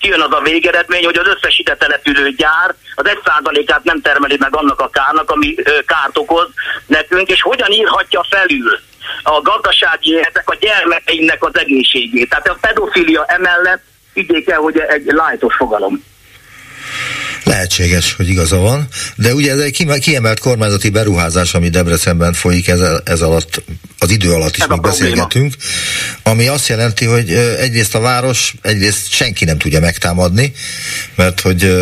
kijön 0.00 0.20
az 0.20 0.32
a 0.32 0.40
végeredmény, 0.42 1.04
hogy 1.04 1.18
az 1.18 1.26
összes 1.34 1.58
ide 1.58 1.76
települő 1.76 2.30
gyár 2.30 2.74
az 2.94 3.06
egy 3.08 3.18
százalékát 3.24 3.84
nem 3.84 4.00
termeli 4.00 4.36
meg 4.38 4.56
annak 4.56 4.80
a 4.80 4.90
kárnak, 4.90 5.30
ami 5.30 5.54
kárt 5.86 6.18
okoz 6.18 6.48
nekünk, 6.86 7.28
és 7.30 7.42
hogyan 7.42 7.72
írhatja 7.72 8.26
felül 8.30 8.78
a 9.22 9.40
gazdasági 9.40 10.18
ezek 10.18 10.50
a 10.50 10.56
gyermekeinknek 10.60 11.44
az 11.44 11.58
egészségét. 11.58 12.28
Tehát 12.28 12.48
a 12.48 12.58
pedofilia 12.60 13.24
emellett 13.24 13.82
így 14.14 14.44
kell, 14.44 14.58
hogy 14.58 14.78
egy 14.78 15.04
lájtos 15.04 15.54
fogalom. 15.54 16.04
Lehetséges, 17.44 18.14
hogy 18.14 18.28
igaza 18.28 18.56
van, 18.56 18.88
de 19.16 19.34
ugye 19.34 19.52
ez 19.52 19.58
egy 19.58 20.00
kiemelt 20.00 20.38
kormányzati 20.38 20.90
beruházás, 20.90 21.54
ami 21.54 21.68
Debrecenben 21.68 22.32
folyik 22.32 22.68
ez, 22.68 22.80
ez 23.04 23.20
alatt, 23.20 23.62
az 23.98 24.10
idő 24.10 24.32
alatt 24.32 24.56
is 24.56 24.62
ez 24.62 24.68
még 24.68 24.80
beszélgetünk, 24.80 25.54
ami 26.22 26.46
azt 26.46 26.68
jelenti, 26.68 27.04
hogy 27.04 27.30
egyrészt 27.58 27.94
a 27.94 28.00
város, 28.00 28.54
egyrészt 28.62 29.10
senki 29.10 29.44
nem 29.44 29.58
tudja 29.58 29.80
megtámadni, 29.80 30.52
mert 31.14 31.40
hogy 31.40 31.76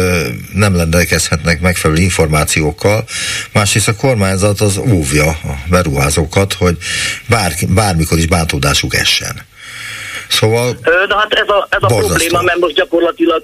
nem 0.53 0.77
rendelkezhetnek 0.77 1.61
megfelelő 1.61 2.01
információkkal, 2.01 3.05
másrészt 3.53 3.89
a 3.89 3.95
kormányzat 3.95 4.61
az 4.61 4.77
óvja 4.77 5.29
a 5.29 5.59
beruházókat, 5.69 6.53
hogy 6.53 6.77
bár, 7.29 7.53
bármikor 7.69 8.19
is 8.19 8.27
bántódásuk 8.27 8.95
essen. 8.95 9.47
Szóval... 10.29 10.79
De 10.83 11.15
hát 11.17 11.33
ez 11.33 11.49
a, 11.49 11.67
ez 11.71 11.83
a 11.83 11.87
probléma, 11.87 12.43
mert 12.43 12.59
most 12.59 12.75
gyakorlatilag 12.75 13.43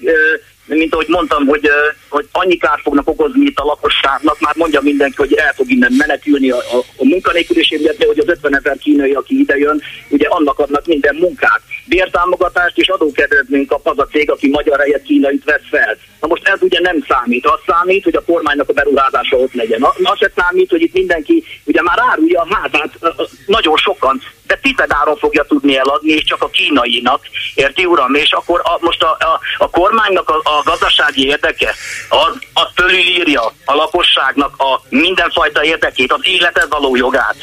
mint 0.77 0.93
ahogy 0.93 1.09
mondtam, 1.09 1.47
hogy, 1.47 1.71
hogy 2.09 2.29
annyi 2.33 2.57
kárt 2.57 2.83
fognak 2.83 3.09
okozni 3.09 3.45
itt 3.45 3.59
a 3.59 3.65
lakosságnak, 3.65 4.41
már 4.41 4.55
mondja 4.57 4.81
mindenki, 4.81 5.17
hogy 5.17 5.35
el 5.35 5.53
fog 5.55 5.71
innen 5.71 5.93
menekülni 5.93 6.51
a, 6.51 6.57
a, 6.57 6.77
a 6.97 7.05
munkanélküliség 7.05 7.81
de 7.99 8.07
hogy 8.07 8.19
az 8.19 8.29
50 8.29 8.57
ezer 8.57 8.77
kínai, 8.79 9.13
aki 9.13 9.39
idejön, 9.39 9.83
ugye 10.09 10.29
annak 10.29 10.59
adnak 10.59 10.87
minden 10.87 11.15
munkát. 11.15 11.61
Bértámogatást 11.85 12.79
és 12.79 12.89
adókedvezményt 12.89 13.69
kap 13.69 13.87
az 13.89 13.99
a 13.99 14.07
cég, 14.07 14.31
aki 14.31 14.49
magyar 14.49 14.79
helyett 14.79 15.03
kínait 15.03 15.45
vesz 15.45 15.69
fel. 15.71 15.97
Na 16.21 16.27
most 16.27 16.49
ez 16.49 16.63
ugye 16.63 16.81
nem 16.81 17.05
számít. 17.09 17.47
Az 17.47 17.61
számít, 17.67 18.05
hogy 18.05 18.15
a 18.15 18.25
kormánynak 18.25 18.69
a 18.69 18.73
beruházása 18.73 19.37
ott 19.37 19.55
legyen. 19.55 19.83
Az 19.83 20.19
se 20.19 20.31
számít, 20.37 20.71
hogy 20.71 20.83
itt 20.83 20.93
mindenki 20.93 21.45
ugye 21.65 21.83
már 21.83 21.99
árulja 22.11 22.41
a 22.41 22.55
házát 22.55 22.99
nagyon 23.47 23.77
sokan, 23.77 24.21
de 24.51 24.59
tizedáron 24.63 25.17
fogja 25.17 25.45
tudni 25.45 25.77
eladni, 25.77 26.13
és 26.13 26.25
csak 26.25 26.43
a 26.43 26.49
kínainak. 26.49 27.21
Érti, 27.55 27.85
uram? 27.85 28.15
És 28.15 28.31
akkor 28.33 28.61
a, 28.65 28.79
most 28.81 29.03
a, 29.03 29.17
a, 29.19 29.41
a 29.59 29.71
kormánynak 29.71 30.29
a, 30.29 30.35
a 30.35 30.63
gazdasági 30.65 31.27
érdeke, 31.27 31.75
az, 32.09 32.39
az 32.53 32.69
fölülírja 32.75 33.53
a 33.65 33.75
lakosságnak 33.75 34.55
a 34.59 34.81
mindenfajta 34.89 35.65
érdekét, 35.65 36.13
az 36.13 36.21
életet 36.23 36.67
való 36.69 36.97
jogát. 36.97 37.37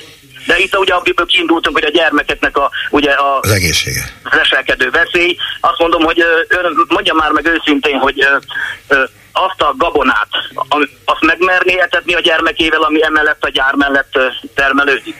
De 0.45 0.57
itt 0.57 0.77
ugye 0.77 0.93
amiből 0.93 1.25
kiindultunk, 1.25 1.79
hogy 1.79 1.87
a 1.87 1.97
gyermekeknek 1.97 2.57
a, 2.57 2.71
ugye 2.89 3.11
a, 3.11 3.39
az 3.39 3.51
egészsége. 3.51 4.03
Az 4.23 4.37
eselkedő 4.37 4.89
veszély. 4.89 5.37
Azt 5.59 5.79
mondom, 5.79 6.03
hogy 6.03 6.19
ön 6.47 6.85
mondja 6.87 7.13
már 7.13 7.31
meg 7.31 7.45
őszintén, 7.45 7.97
hogy 7.97 8.21
ö, 8.21 8.37
ö, 8.87 9.03
azt 9.37 9.61
a 9.61 9.73
gabonát, 9.77 10.27
azt 11.05 11.21
megmerné 11.21 11.79
etetni 11.79 12.13
a 12.13 12.19
gyermekével, 12.19 12.81
ami 12.81 13.03
emellett 13.03 13.43
a 13.43 13.49
gyár 13.49 13.73
mellett 13.73 14.19
termelődik? 14.55 15.15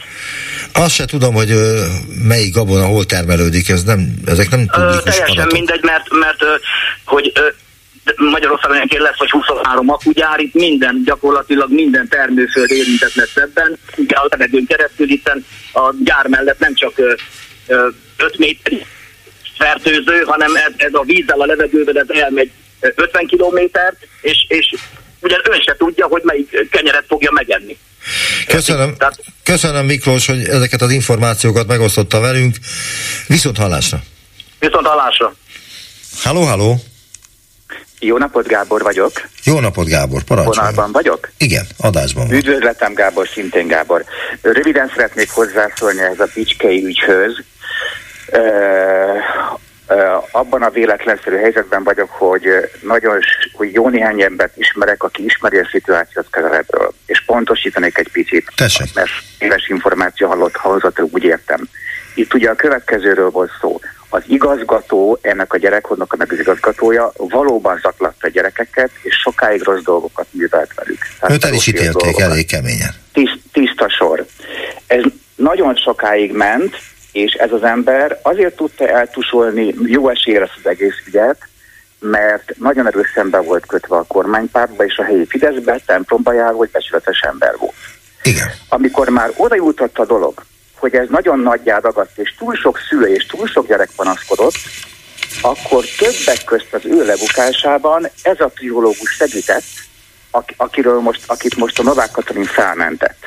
Azt 0.73 0.93
se 0.93 1.05
tudom, 1.05 1.33
hogy 1.33 1.51
ö, 1.51 1.85
melyik 2.27 2.53
gabona 2.53 2.85
hol 2.85 3.05
termelődik, 3.05 3.69
ez 3.69 3.83
nem, 3.83 3.99
ezek 4.25 4.49
nem 4.49 4.67
tudjuk. 4.67 5.03
Teljesen 5.03 5.37
adatok. 5.37 5.51
mindegy, 5.51 5.83
mert, 5.83 6.09
mert 6.09 6.41
ö, 6.41 6.55
hogy 7.05 7.31
ö, 7.35 7.47
Magyarországon 8.15 8.77
egyébként 8.77 9.01
lesz, 9.01 9.17
vagy 9.17 9.29
23 9.29 9.89
akugyár, 9.89 10.39
itt 10.39 10.53
minden, 10.53 11.01
gyakorlatilag 11.05 11.71
minden 11.71 12.07
termőföld 12.07 12.71
érintett 12.71 13.13
lesz 13.13 13.35
ebben. 13.35 13.77
Ugye 13.95 14.15
a 14.15 14.27
levegőn 14.29 14.65
keresztül 14.65 15.09
itt 15.09 15.31
a 15.73 15.93
gyár 16.03 16.27
mellett 16.27 16.59
nem 16.59 16.75
csak 16.75 16.93
5 18.17 18.37
méter 18.37 18.85
fertőző, 19.57 20.23
hanem 20.25 20.55
ez, 20.55 20.71
ez 20.77 20.93
a 20.93 21.03
vízzel, 21.03 21.41
a 21.41 21.45
levegővel 21.45 21.97
ez 21.97 22.09
elmegy 22.09 22.51
50 22.79 23.25
kilométert, 23.25 24.07
és, 24.21 24.45
és 24.47 24.75
ugye 25.19 25.37
ön 25.43 25.61
se 25.61 25.75
tudja, 25.77 26.05
hogy 26.05 26.21
melyik 26.23 26.69
kenyeret 26.71 27.05
fogja 27.07 27.31
megenni. 27.31 27.77
Köszönöm, 28.47 28.95
köszönöm 29.43 29.85
Miklós, 29.85 30.25
hogy 30.25 30.47
ezeket 30.47 30.81
az 30.81 30.91
információkat 30.91 31.67
megosztotta 31.67 32.19
velünk. 32.19 32.55
Viszont 33.27 33.57
hallásra. 33.57 33.99
Viszont 34.59 34.85
hallásra. 34.85 35.35
Halló, 36.23 36.41
halló. 36.41 36.79
Jó 37.99 38.17
napot, 38.17 38.47
Gábor 38.47 38.81
vagyok. 38.81 39.11
Jó 39.43 39.59
napot, 39.59 39.87
Gábor, 39.87 40.23
parancsolj. 40.23 40.55
Vonalban 40.57 40.91
vagyok? 40.91 41.29
Igen, 41.37 41.67
adásban 41.77 42.27
van. 42.27 42.35
Üdvözletem, 42.35 42.93
Gábor, 42.93 43.27
szintén 43.27 43.67
Gábor. 43.67 44.03
Röviden 44.41 44.91
szeretnék 44.95 45.29
hozzászólni 45.29 46.01
ez 46.01 46.19
a 46.19 46.27
Bicskei 46.33 46.85
ügyhöz. 46.85 47.43
Abban 50.31 50.61
a 50.61 50.69
véletlenszerű 50.69 51.35
helyzetben 51.35 51.83
vagyok, 51.83 52.09
hogy 52.09 52.43
nagyon 52.81 53.19
hogy 53.53 53.73
jó 53.73 53.89
néhány 53.89 54.21
embert 54.21 54.57
ismerek, 54.57 55.03
aki 55.03 55.23
ismeri 55.23 55.57
a 55.57 55.67
szituációt 55.71 56.27
közelebről. 56.29 56.93
És 57.05 57.23
pontosítanék 57.25 57.97
egy 57.97 58.11
picit, 58.11 58.51
Tessék. 58.55 58.93
mert 58.93 59.09
éves 59.39 59.67
információ 59.67 60.27
hallott, 60.27 60.55
hallott, 60.55 61.01
úgy 61.01 61.23
értem. 61.23 61.69
Itt 62.15 62.33
ugye 62.33 62.49
a 62.49 62.55
következőről 62.55 63.29
volt 63.29 63.51
szó 63.61 63.79
az 64.09 64.23
igazgató, 64.27 65.19
ennek 65.21 65.53
a 65.53 65.57
gyerekhodnak 65.57 66.13
a 66.13 66.25
az 66.29 66.39
igazgatója 66.39 67.11
valóban 67.17 67.79
zaklatta 67.81 68.27
a 68.27 68.29
gyerekeket, 68.29 68.89
és 69.01 69.15
sokáig 69.15 69.63
rossz 69.63 69.83
dolgokat 69.83 70.27
művelt 70.31 70.73
velük. 70.75 70.99
Tehát 71.19 71.35
Őt 71.35 71.45
el 71.45 71.53
is 71.53 71.67
ítélték 71.67 72.19
elég 72.19 72.47
keményen. 72.47 72.93
Tiszt, 73.13 73.39
tiszta 73.51 73.89
sor. 73.89 74.25
Ez 74.87 75.03
nagyon 75.35 75.75
sokáig 75.75 76.31
ment, 76.31 76.75
és 77.23 77.33
ez 77.33 77.51
az 77.51 77.63
ember 77.63 78.19
azért 78.21 78.55
tudta 78.55 78.87
eltusolni 78.87 79.73
jó 79.85 80.09
esélyre 80.09 80.43
az 80.43 80.69
egész 80.69 80.95
ügyet, 81.07 81.37
mert 81.99 82.57
nagyon 82.57 82.87
erős 82.87 83.11
szembe 83.15 83.39
volt 83.39 83.65
kötve 83.65 83.95
a 83.95 84.05
kormánypártba 84.07 84.85
és 84.85 84.97
a 84.97 85.03
helyi 85.03 85.25
Fideszbe, 85.25 85.79
templomba 85.85 86.33
járó, 86.33 86.57
hogy 86.57 86.69
becsületes 86.69 87.19
ember 87.19 87.55
volt. 87.57 87.73
Igen. 88.23 88.47
Amikor 88.69 89.09
már 89.09 89.31
oda 89.35 89.55
jutott 89.55 89.97
a 89.97 90.05
dolog, 90.05 90.43
hogy 90.75 90.95
ez 90.95 91.07
nagyon 91.09 91.39
nagyjá 91.39 91.79
ragadt, 91.79 92.17
és 92.17 92.35
túl 92.37 92.55
sok 92.55 92.79
szülő 92.89 93.07
és 93.07 93.25
túl 93.25 93.47
sok 93.47 93.67
gyerek 93.67 93.89
panaszkodott, 93.95 94.55
akkor 95.41 95.83
többek 95.97 96.43
közt 96.45 96.73
az 96.73 96.85
ő 96.85 97.05
lebukásában 97.05 98.07
ez 98.21 98.39
a 98.39 98.47
pszichológus 98.47 99.15
segített, 99.17 99.65
akiről 100.57 100.99
most, 100.99 101.23
akit 101.27 101.55
most 101.55 101.79
a 101.79 101.83
Novák 101.83 102.11
Katalin 102.11 102.43
felmentett. 102.43 103.25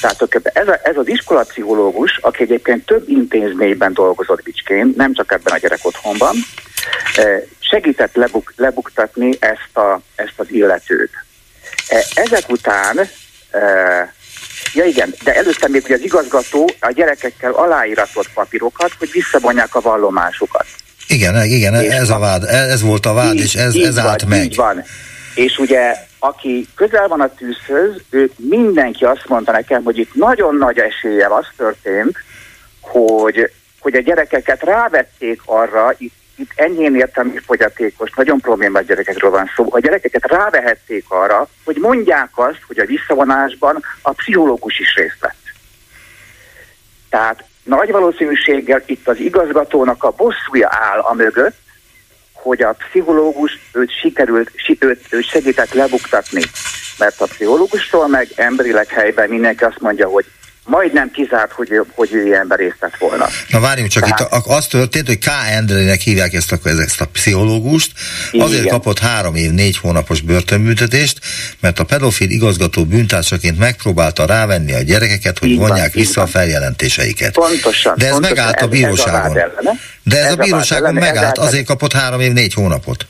Tehát 0.00 0.40
ez, 0.42 0.68
a, 0.68 0.80
ez 0.82 0.96
az 0.96 1.08
iskolapszichológus, 1.08 2.18
aki 2.20 2.42
egyébként 2.42 2.86
több 2.86 3.08
intézményben 3.08 3.92
dolgozott 3.92 4.42
Bicskén, 4.42 4.94
nem 4.96 5.14
csak 5.14 5.32
ebben 5.32 5.54
a 5.54 5.58
gyerek 5.58 5.78
otthonban, 5.82 6.34
eh, 7.16 7.42
segített 7.58 8.14
lebuk, 8.14 8.52
lebuktatni 8.56 9.36
ezt, 9.38 9.76
a, 9.76 10.00
ezt 10.14 10.34
az 10.36 10.46
illetőt. 10.50 11.10
Eh, 11.88 12.00
ezek 12.14 12.48
után 12.48 12.98
eh, 13.50 14.08
Ja 14.74 14.84
igen, 14.84 15.14
de 15.24 15.34
előtte 15.34 15.68
még 15.68 15.82
ugye 15.84 15.94
az 15.94 16.00
igazgató 16.00 16.70
a 16.80 16.90
gyerekekkel 16.90 17.52
aláíratott 17.52 18.30
papírokat, 18.34 18.92
hogy 18.98 19.10
visszavonják 19.12 19.74
a 19.74 19.80
vallomásukat. 19.80 20.66
Igen, 21.06 21.44
igen, 21.44 21.74
és 21.74 21.92
ez 21.92 22.10
a 22.10 22.18
vád, 22.18 22.44
ez 22.44 22.82
volt 22.82 23.06
a 23.06 23.12
vád, 23.12 23.34
így, 23.34 23.40
és 23.40 23.54
ez, 23.54 23.74
ez 23.74 23.94
van, 23.94 24.06
állt 24.06 24.26
meg. 24.26 24.44
Így 24.44 24.56
van. 24.56 24.84
És 25.34 25.58
ugye, 25.58 26.08
aki 26.20 26.68
közel 26.74 27.08
van 27.08 27.20
a 27.20 27.34
tűzhöz, 27.34 28.02
ő 28.10 28.30
mindenki 28.36 29.04
azt 29.04 29.28
mondta 29.28 29.52
nekem, 29.52 29.82
hogy 29.82 29.98
itt 29.98 30.14
nagyon 30.14 30.54
nagy 30.54 30.78
eséllyel 30.78 31.32
az 31.32 31.46
történt, 31.56 32.16
hogy, 32.80 33.50
hogy 33.80 33.94
a 33.94 34.00
gyerekeket 34.00 34.62
rávették 34.62 35.40
arra, 35.44 35.94
itt 35.98 36.14
itt 36.40 36.52
enyhén 36.54 36.96
értelmi 36.96 37.38
fogyatékos, 37.38 38.10
nagyon 38.16 38.40
problémás 38.40 38.84
gyerekekről 38.84 39.30
van 39.30 39.50
szó. 39.56 39.66
A 39.70 39.78
gyerekeket 39.78 40.26
rávehették 40.26 41.04
arra, 41.08 41.48
hogy 41.64 41.76
mondják 41.76 42.30
azt, 42.34 42.62
hogy 42.66 42.78
a 42.78 42.84
visszavonásban 42.84 43.84
a 44.02 44.12
pszichológus 44.12 44.78
is 44.78 44.94
részt 44.94 45.20
vett. 45.20 45.34
Tehát 47.08 47.44
nagy 47.62 47.90
valószínűséggel 47.90 48.82
itt 48.86 49.08
az 49.08 49.18
igazgatónak 49.18 50.04
a 50.04 50.10
bosszúja 50.10 50.68
áll 50.70 50.98
a 50.98 51.14
mögött, 51.14 51.56
hogy 52.42 52.62
a 52.62 52.76
pszichológus 52.88 53.58
őt 53.72 53.90
sikerült, 54.00 54.50
őt, 54.78 55.06
őt 55.10 55.28
segített 55.28 55.72
lebuktatni. 55.72 56.42
Mert 56.98 57.20
a 57.20 57.26
pszichológustól 57.26 58.08
meg 58.08 58.28
emberileg 58.34 58.88
helyben 58.88 59.28
mindenki 59.28 59.64
azt 59.64 59.80
mondja, 59.80 60.08
hogy 60.08 60.24
majdnem 60.64 61.10
kizárt, 61.10 61.52
hogy, 61.52 61.80
hogy 61.94 62.12
ő 62.12 62.26
ilyen 62.26 62.52
részt 62.56 62.76
vett 62.80 62.96
volna. 62.98 63.28
Na 63.48 63.60
várjunk 63.60 63.90
csak, 63.90 64.02
Tehát... 64.02 64.20
itt 64.20 64.46
az 64.46 64.66
történt, 64.66 65.06
hogy 65.06 65.18
K. 65.18 65.26
Endrének 65.50 66.00
hívják 66.00 66.32
ezt 66.32 66.52
a, 66.52 66.58
ezt 66.64 67.00
a 67.00 67.04
pszichológust, 67.04 67.92
azért 68.32 68.60
Igen. 68.60 68.72
kapott 68.72 68.98
három 68.98 69.34
év, 69.34 69.50
négy 69.50 69.76
hónapos 69.78 70.20
börtönbüntetést, 70.20 71.18
mert 71.60 71.78
a 71.78 71.84
pedofil 71.84 72.30
igazgató 72.30 72.84
bűntársaként 72.84 73.58
megpróbálta 73.58 74.26
rávenni 74.26 74.72
a 74.72 74.82
gyerekeket, 74.82 75.38
hogy 75.38 75.48
így 75.48 75.58
vonják 75.58 75.92
van, 75.92 76.02
vissza 76.02 76.22
a 76.22 76.26
feljelentéseiket. 76.26 77.32
Pontosan. 77.32 77.94
De 77.96 78.04
ez 78.04 78.10
pontosan, 78.10 78.36
megállt 78.36 78.60
a 78.60 78.68
bíróságon. 78.68 79.38
Ez 79.38 79.50
a 79.56 79.74
De 80.10 80.18
ez, 80.18 80.24
ez 80.24 80.32
a 80.32 80.36
bíróságon 80.36 80.94
megállt, 80.94 81.38
azért 81.38 81.66
kapott 81.66 81.92
három 81.92 82.20
év, 82.20 82.32
négy 82.32 82.54
hónapot. 82.54 83.06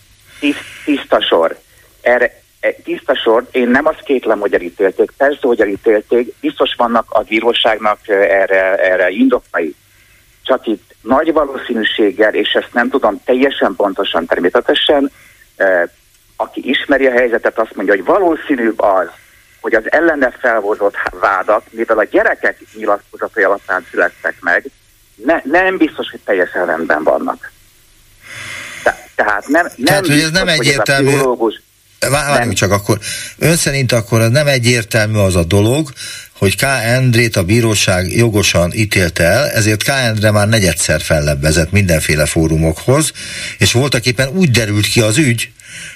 Tiszta 0.84 1.22
sor. 1.22 1.58
Erre, 2.00 2.42
tiszta 2.84 3.16
sor, 3.16 3.46
én 3.50 3.68
nem 3.68 3.86
azt 3.86 4.02
kétlem, 4.02 4.38
hogy 4.38 4.54
elítélték, 4.54 5.10
persze, 5.16 5.38
hogy 5.40 5.60
elítélték, 5.60 6.34
biztos 6.40 6.74
vannak 6.76 7.04
a 7.08 7.20
bíróságnak 7.20 7.98
erre, 8.08 8.74
erre 8.74 9.08
indokai. 9.08 9.74
Csak 10.42 10.66
itt 10.66 10.94
nagy 11.02 11.32
valószínűséggel, 11.32 12.34
és 12.34 12.52
ezt 12.52 12.72
nem 12.72 12.90
tudom 12.90 13.20
teljesen 13.24 13.74
pontosan 13.76 14.26
természetesen, 14.26 15.10
aki 16.36 16.68
ismeri 16.68 17.06
a 17.06 17.12
helyzetet, 17.12 17.58
azt 17.58 17.74
mondja, 17.74 17.94
hogy 17.94 18.04
valószínűbb 18.04 18.80
az, 18.80 19.08
hogy 19.60 19.74
az 19.74 19.92
ellene 19.92 20.30
felhozott 20.40 20.96
vádak, 21.20 21.62
mivel 21.70 21.98
a 21.98 22.04
gyerekek 22.04 22.58
nyilatkozatai 22.74 23.42
alapján 23.42 23.86
születtek 23.90 24.34
meg, 24.40 24.64
ne, 25.24 25.40
nem 25.44 25.76
biztos, 25.76 26.10
hogy 26.10 26.20
teljesen 26.24 26.66
rendben 26.66 27.02
vannak. 27.02 27.52
Te, 28.82 29.08
tehát 29.14 29.48
nem, 29.48 29.66
nem 29.76 29.84
tehát, 29.84 30.00
biztos, 30.00 30.16
hogy 30.16 30.24
ez 30.24 30.44
nem 30.44 30.48
egyértelmű. 30.48 31.10
Hogy 31.10 31.60
ez 31.98 32.08
a 32.08 32.10
Várjunk 32.10 32.52
csak 32.52 32.70
akkor. 32.70 32.98
Ön 33.38 33.56
szerint 33.56 33.92
akkor 33.92 34.30
nem 34.30 34.46
egyértelmű 34.46 35.18
az 35.18 35.36
a 35.36 35.44
dolog, 35.44 35.92
hogy 36.38 36.56
K. 36.56 36.62
Endrét 36.82 37.36
a 37.36 37.44
bíróság 37.44 38.12
jogosan 38.12 38.72
ítélte 38.72 39.24
el, 39.24 39.48
ezért 39.48 39.82
K. 39.82 39.88
Endre 39.88 40.30
már 40.30 40.48
negyedszer 40.48 41.00
fellebbezett 41.00 41.70
mindenféle 41.70 42.26
fórumokhoz, 42.26 43.12
és 43.58 43.72
voltak 43.72 44.06
éppen 44.06 44.28
úgy 44.28 44.50
derült 44.50 44.86
ki 44.86 45.00
az 45.00 45.18
ügy, 45.18 45.52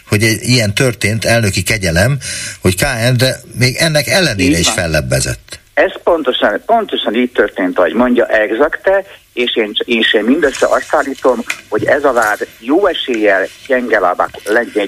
hogy 0.08 0.22
egy 0.22 0.42
ilyen 0.42 0.74
történt 0.74 1.24
elnöki 1.24 1.62
kegyelem, 1.62 2.18
hogy 2.60 2.76
K. 2.76 2.82
Endre 2.82 3.40
még 3.58 3.76
ennek 3.76 4.06
ellenére 4.06 4.58
is 4.58 4.68
fellebbezett. 4.68 5.60
Ez 5.74 5.92
pontosan, 6.02 6.62
pontosan 6.66 7.14
így 7.14 7.32
történt, 7.32 7.78
ahogy 7.78 7.92
mondja, 7.92 8.26
exakte, 8.26 9.04
és 9.32 9.56
én, 9.56 9.72
és 9.78 10.14
én 10.14 10.24
mindössze 10.24 10.66
azt 10.66 10.94
állítom, 10.94 11.44
hogy 11.68 11.84
ez 11.84 12.04
a 12.04 12.12
vád 12.12 12.48
jó 12.58 12.86
eséllyel 12.86 13.46
gyenge, 13.66 13.98
lábak, 13.98 14.30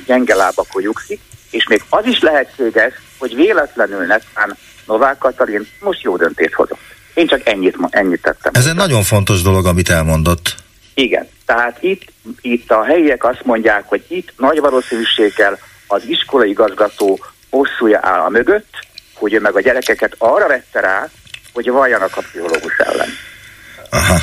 gyenge 0.06 0.34
lábakon 0.34 0.82
nyugszik, 0.82 1.20
és 1.50 1.66
még 1.68 1.82
az 1.88 2.06
is 2.06 2.20
lehetséges, 2.20 2.92
hogy 3.18 3.34
véletlenül 3.34 4.06
netán 4.06 4.56
Novák 4.86 5.18
Katalin 5.18 5.66
most 5.80 6.02
jó 6.02 6.16
döntést 6.16 6.54
hozott. 6.54 6.78
Én 7.14 7.26
csak 7.26 7.48
ennyit, 7.48 7.76
ennyit 7.90 8.22
tettem. 8.22 8.52
Ez 8.54 8.66
egy 8.66 8.74
nagyon 8.74 9.02
fontos 9.02 9.42
dolog, 9.42 9.66
amit 9.66 9.88
elmondott. 9.88 10.54
Igen, 10.94 11.28
tehát 11.46 11.82
itt, 11.82 12.02
itt 12.40 12.70
a 12.70 12.84
helyiek 12.84 13.24
azt 13.24 13.44
mondják, 13.44 13.84
hogy 13.86 14.04
itt 14.08 14.32
nagy 14.36 14.60
valószínűséggel 14.60 15.58
az 15.86 16.02
iskolai 16.06 16.48
igazgató 16.48 17.18
hosszúja 17.50 17.98
áll 18.02 18.20
a 18.20 18.28
mögött, 18.28 18.86
hogy 19.18 19.32
ő 19.32 19.40
meg 19.40 19.56
a 19.56 19.60
gyerekeket 19.60 20.14
arra 20.18 20.46
vette 20.46 20.80
rá, 20.80 21.08
hogy 21.52 21.70
valljanak 21.70 22.16
a 22.16 22.20
pszichológus 22.20 22.78
ellen. 22.78 23.08
Aha. 23.90 24.18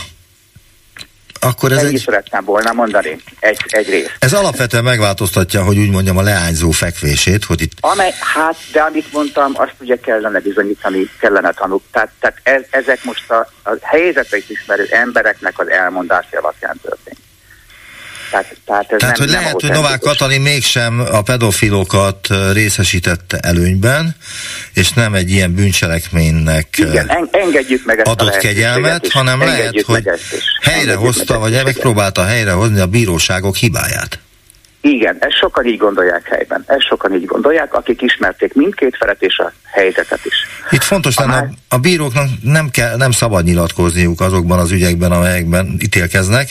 Akkor 1.39 1.71
ez 1.71 1.83
egy... 1.83 1.97
szeretném 1.97 2.43
volna 2.43 2.73
mondani, 2.73 3.21
egy, 3.39 3.59
egy 3.67 3.89
rész. 3.89 4.09
Ez 4.19 4.33
alapvetően 4.33 4.83
megváltoztatja, 4.83 5.63
hogy 5.63 5.77
úgy 5.77 5.89
mondjam, 5.89 6.17
a 6.17 6.21
leányzó 6.21 6.71
fekvését, 6.71 7.43
hogy 7.43 7.61
itt... 7.61 7.71
Amely, 7.79 8.13
hát, 8.19 8.55
de 8.71 8.81
amit 8.81 9.13
mondtam, 9.13 9.51
azt 9.55 9.75
ugye 9.79 9.99
kellene 9.99 10.39
bizonyítani, 10.39 11.09
kellene 11.19 11.51
tanulni. 11.51 11.83
Tehát, 11.91 12.09
tehát 12.19 12.37
ez, 12.43 12.61
ezek 12.69 13.03
most 13.03 13.31
a, 13.31 13.47
a 13.63 13.77
helyzetet 13.81 14.49
ismerő 14.49 14.87
embereknek 14.91 15.59
az 15.59 15.69
elmondása 15.69 16.37
alapján 16.37 16.79
történt. 16.81 17.17
Tehát, 18.33 18.55
tehát, 18.65 18.91
ez 18.91 18.99
tehát 18.99 19.17
nem, 19.17 19.25
hogy 19.25 19.33
nem 19.33 19.41
lehet, 19.41 19.61
hogy 19.61 19.71
Novák 19.71 19.99
Katalin 19.99 20.41
mégsem 20.41 21.03
a 21.11 21.21
pedofilokat 21.21 22.27
részesítette 22.53 23.37
előnyben, 23.37 24.15
és 24.73 24.91
nem 24.91 25.13
egy 25.13 25.29
ilyen 25.29 25.53
bűncselekménynek 25.53 26.67
Igen, 26.77 27.29
engedjük 27.31 27.85
meg 27.85 27.99
ezt 27.99 28.07
adott 28.07 28.37
kegyelmet, 28.37 29.11
hanem 29.11 29.39
lehet, 29.39 29.81
hogy 29.81 30.09
helyrehozta, 30.61 31.39
vagy 31.39 31.61
megpróbálta 31.63 32.23
helyrehozni 32.23 32.79
a 32.79 32.87
bíróságok 32.87 33.55
hibáját. 33.55 34.19
Igen, 34.81 35.17
ezt 35.19 35.37
sokan 35.37 35.65
így 35.65 35.77
gondolják 35.77 36.27
helyben. 36.27 36.63
Ezt 36.67 36.87
sokan 36.87 37.13
így 37.13 37.25
gondolják, 37.25 37.73
akik 37.73 38.01
ismerték 38.01 38.53
mindkét 38.53 38.95
felet 38.97 39.21
és 39.21 39.37
a 39.37 39.53
helyzetet 39.73 40.25
is. 40.25 40.35
Itt 40.69 40.83
fontos 40.83 41.17
lenne, 41.17 41.37
a, 41.37 41.75
a 41.75 41.77
bíróknak 41.77 42.27
nem, 42.41 42.69
kell, 42.69 42.95
nem 42.97 43.11
szabad 43.11 43.43
nyilatkozniuk 43.43 44.21
azokban 44.21 44.59
az 44.59 44.71
ügyekben, 44.71 45.11
amelyekben 45.11 45.77
ítélkeznek. 45.79 46.49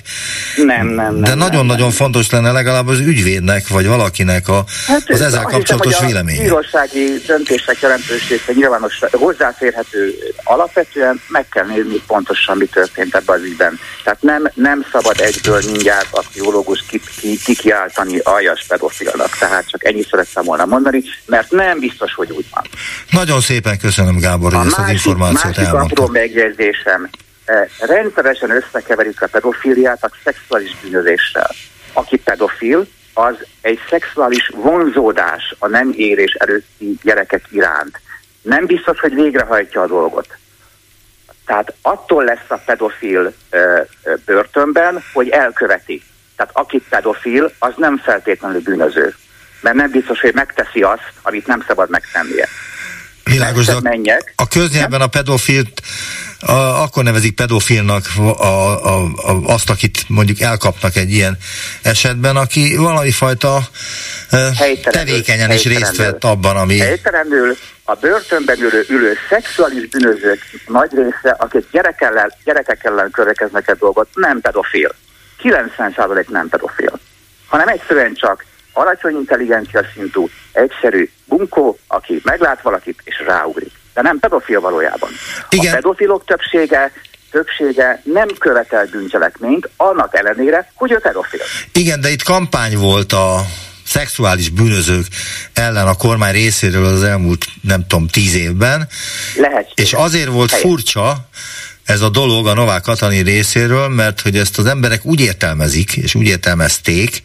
Nem, 0.57 0.87
nem, 0.87 1.15
nem. 1.15 1.23
De 1.23 1.35
nagyon-nagyon 1.35 1.91
fontos 1.91 2.31
lenne 2.31 2.53
legalább 2.53 2.89
az 2.89 2.99
ügyvédnek, 2.99 3.69
vagy 3.69 3.87
valakinek 3.87 4.49
a, 4.49 4.65
hát, 4.87 5.03
az 5.07 5.21
ezzel 5.21 5.43
kapcsolatos 5.43 5.93
hiszem, 5.93 6.07
véleménye. 6.07 6.39
A 6.39 6.43
bírósági 6.43 7.23
döntések 7.27 7.81
jelentősége 7.81 8.53
nyilvános 8.55 8.99
hozzáférhető 9.11 10.15
alapvetően 10.45 11.21
meg 11.29 11.49
kell 11.49 11.67
nézni 11.67 12.03
pontosan, 12.07 12.57
mi 12.57 12.67
történt 12.67 13.15
ebben 13.15 13.37
az 13.39 13.45
ügyben. 13.45 13.79
Tehát 14.05 14.23
nem, 14.23 14.51
nem 14.55 14.87
szabad 14.93 15.21
egyből 15.21 15.61
mindjárt 15.67 16.09
a 16.11 16.21
pszichológus 16.31 16.85
kikiáltani 17.45 18.19
aljas 18.19 18.65
pedofilnak. 18.69 19.37
Tehát 19.39 19.69
csak 19.69 19.85
ennyit 19.85 20.09
szerettem 20.09 20.45
volna 20.45 20.65
mondani, 20.65 21.03
mert 21.27 21.51
nem 21.51 21.79
biztos, 21.79 22.15
hogy 22.15 22.31
úgy 22.31 22.47
van. 22.55 22.65
Nagyon 23.13 23.41
szépen 23.41 23.79
köszönöm, 23.79 24.19
Gábor, 24.19 24.53
hogy 24.53 24.67
ezt 24.67 24.79
az 24.79 24.91
információt 24.91 25.57
másik 25.57 25.73
apró 25.73 26.07
megjegyzésem. 26.07 27.09
Eh, 27.45 27.69
rendszeresen 27.79 28.51
összekeverik 28.51 29.23
a 29.23 29.27
pedofiliát 29.27 30.05
a 30.05 30.11
szexuális 30.25 30.77
bűnözéssel. 30.83 31.51
Aki 31.93 32.17
pedofil, 32.17 32.87
az 33.15 33.35
egy 33.61 33.79
szexuális 33.91 34.51
vonzódás 34.55 35.55
a 35.59 35.67
nem 35.67 35.93
érés 35.97 36.33
előtti 36.33 36.99
gyerekek 37.03 37.45
iránt. 37.51 38.01
Nem 38.43 38.67
biztos, 38.67 39.01
hogy 39.01 39.15
végrehajtja 39.15 39.83
a 39.83 39.87
dolgot. 39.87 40.37
Tehát 41.47 41.75
attól 41.83 42.25
lesz 42.25 42.49
a 42.49 42.57
pedofil 42.67 43.33
ö, 43.51 43.57
eh, 43.59 43.85
ö, 44.03 44.15
börtönben, 44.25 45.03
hogy 45.13 45.29
elköveti. 45.29 46.03
Tehát 46.37 46.53
aki 46.55 46.83
pedofil, 46.89 47.53
az 47.59 47.73
nem 47.77 47.99
feltétlenül 47.99 48.61
bűnöző. 48.61 49.15
Mert 49.61 49.77
nem 49.77 49.91
biztos, 49.91 50.21
hogy 50.21 50.35
megteszi 50.35 50.83
azt, 50.83 51.13
amit 51.23 51.47
nem 51.47 51.65
szabad 51.67 51.91
megtennie. 51.91 52.49
Világos, 53.33 53.69
a, 53.69 53.81
a 54.37 54.49
köznyelven 54.49 55.01
a 55.01 55.07
pedofilt 55.07 55.83
a, 56.41 56.53
akkor 56.53 57.05
nevezik 57.05 57.35
pedofilnak 57.35 58.05
a, 58.17 58.23
a, 58.23 59.03
a, 59.05 59.33
azt, 59.47 59.71
akit 59.71 60.05
mondjuk 60.09 60.41
elkapnak 60.41 60.97
egy 60.97 61.13
ilyen 61.13 61.39
esetben, 61.83 62.37
aki 62.37 62.77
valami 62.77 63.11
fajta 63.11 63.61
tevékenyen 64.83 65.51
is 65.51 65.65
részt 65.65 65.97
vett 65.97 66.25
abban, 66.25 66.57
ami... 66.57 66.79
Helytelenül 66.79 67.57
a 67.85 67.95
börtönben 67.95 68.59
ülő, 68.59 68.85
ülő 68.89 69.13
szexuális 69.29 69.89
bűnözők 69.89 70.41
nagy 70.67 70.91
része, 70.95 71.37
akik 71.39 71.65
gyerek 71.71 72.01
ellen, 72.01 72.33
gyerekek 72.45 72.85
ellen 72.85 73.11
körekeznek 73.11 73.69
egy 73.69 73.79
dolgot, 73.79 74.09
nem 74.15 74.41
pedofil. 74.41 74.95
90% 75.43 76.29
nem 76.29 76.49
pedofil, 76.49 77.01
hanem 77.47 77.69
egyszerűen 77.69 78.15
csak 78.15 78.45
alacsony 78.73 79.15
intelligencia 79.15 79.81
szintű, 79.95 80.21
egyszerű 80.53 81.11
bunkó, 81.25 81.79
aki 81.87 82.21
meglát 82.25 82.63
valakit 82.63 83.01
és 83.05 83.23
ráugrik. 83.27 83.73
De 83.95 84.03
nem 84.03 84.19
pedofil 84.19 84.61
valójában. 84.61 85.11
Igen. 85.49 85.73
A 85.73 85.75
pedofilok 85.75 86.25
többsége 86.25 86.93
többsége 87.31 88.03
nem 88.05 88.29
követel 88.39 88.87
bűncselekményt, 88.87 89.69
annak 89.77 90.17
ellenére, 90.17 90.73
hogy 90.75 90.93
ő 90.93 90.99
pedofil. 90.99 91.41
Igen, 91.73 92.01
de 92.01 92.11
itt 92.11 92.23
kampány 92.23 92.77
volt 92.77 93.13
a 93.13 93.41
szexuális 93.87 94.49
bűnözők 94.49 95.07
ellen 95.53 95.87
a 95.87 95.95
kormány 95.95 96.33
részéről 96.33 96.85
az 96.85 97.03
elmúlt, 97.03 97.45
nem 97.63 97.87
tudom, 97.87 98.07
tíz 98.07 98.35
évben. 98.35 98.89
Lehet. 99.37 99.71
És 99.75 99.93
azért 99.93 100.29
volt 100.29 100.51
Helyes. 100.51 100.67
furcsa, 100.67 101.29
ez 101.85 102.01
a 102.01 102.09
dolog 102.09 102.47
a 102.47 102.55
Novák 102.55 102.83
Katalin 102.83 103.25
részéről, 103.25 103.89
mert 103.89 104.21
hogy 104.21 104.37
ezt 104.37 104.59
az 104.59 104.67
emberek 104.67 105.05
úgy 105.05 105.21
értelmezik, 105.21 105.97
és 105.97 106.15
úgy 106.15 106.27
értelmezték, 106.27 107.23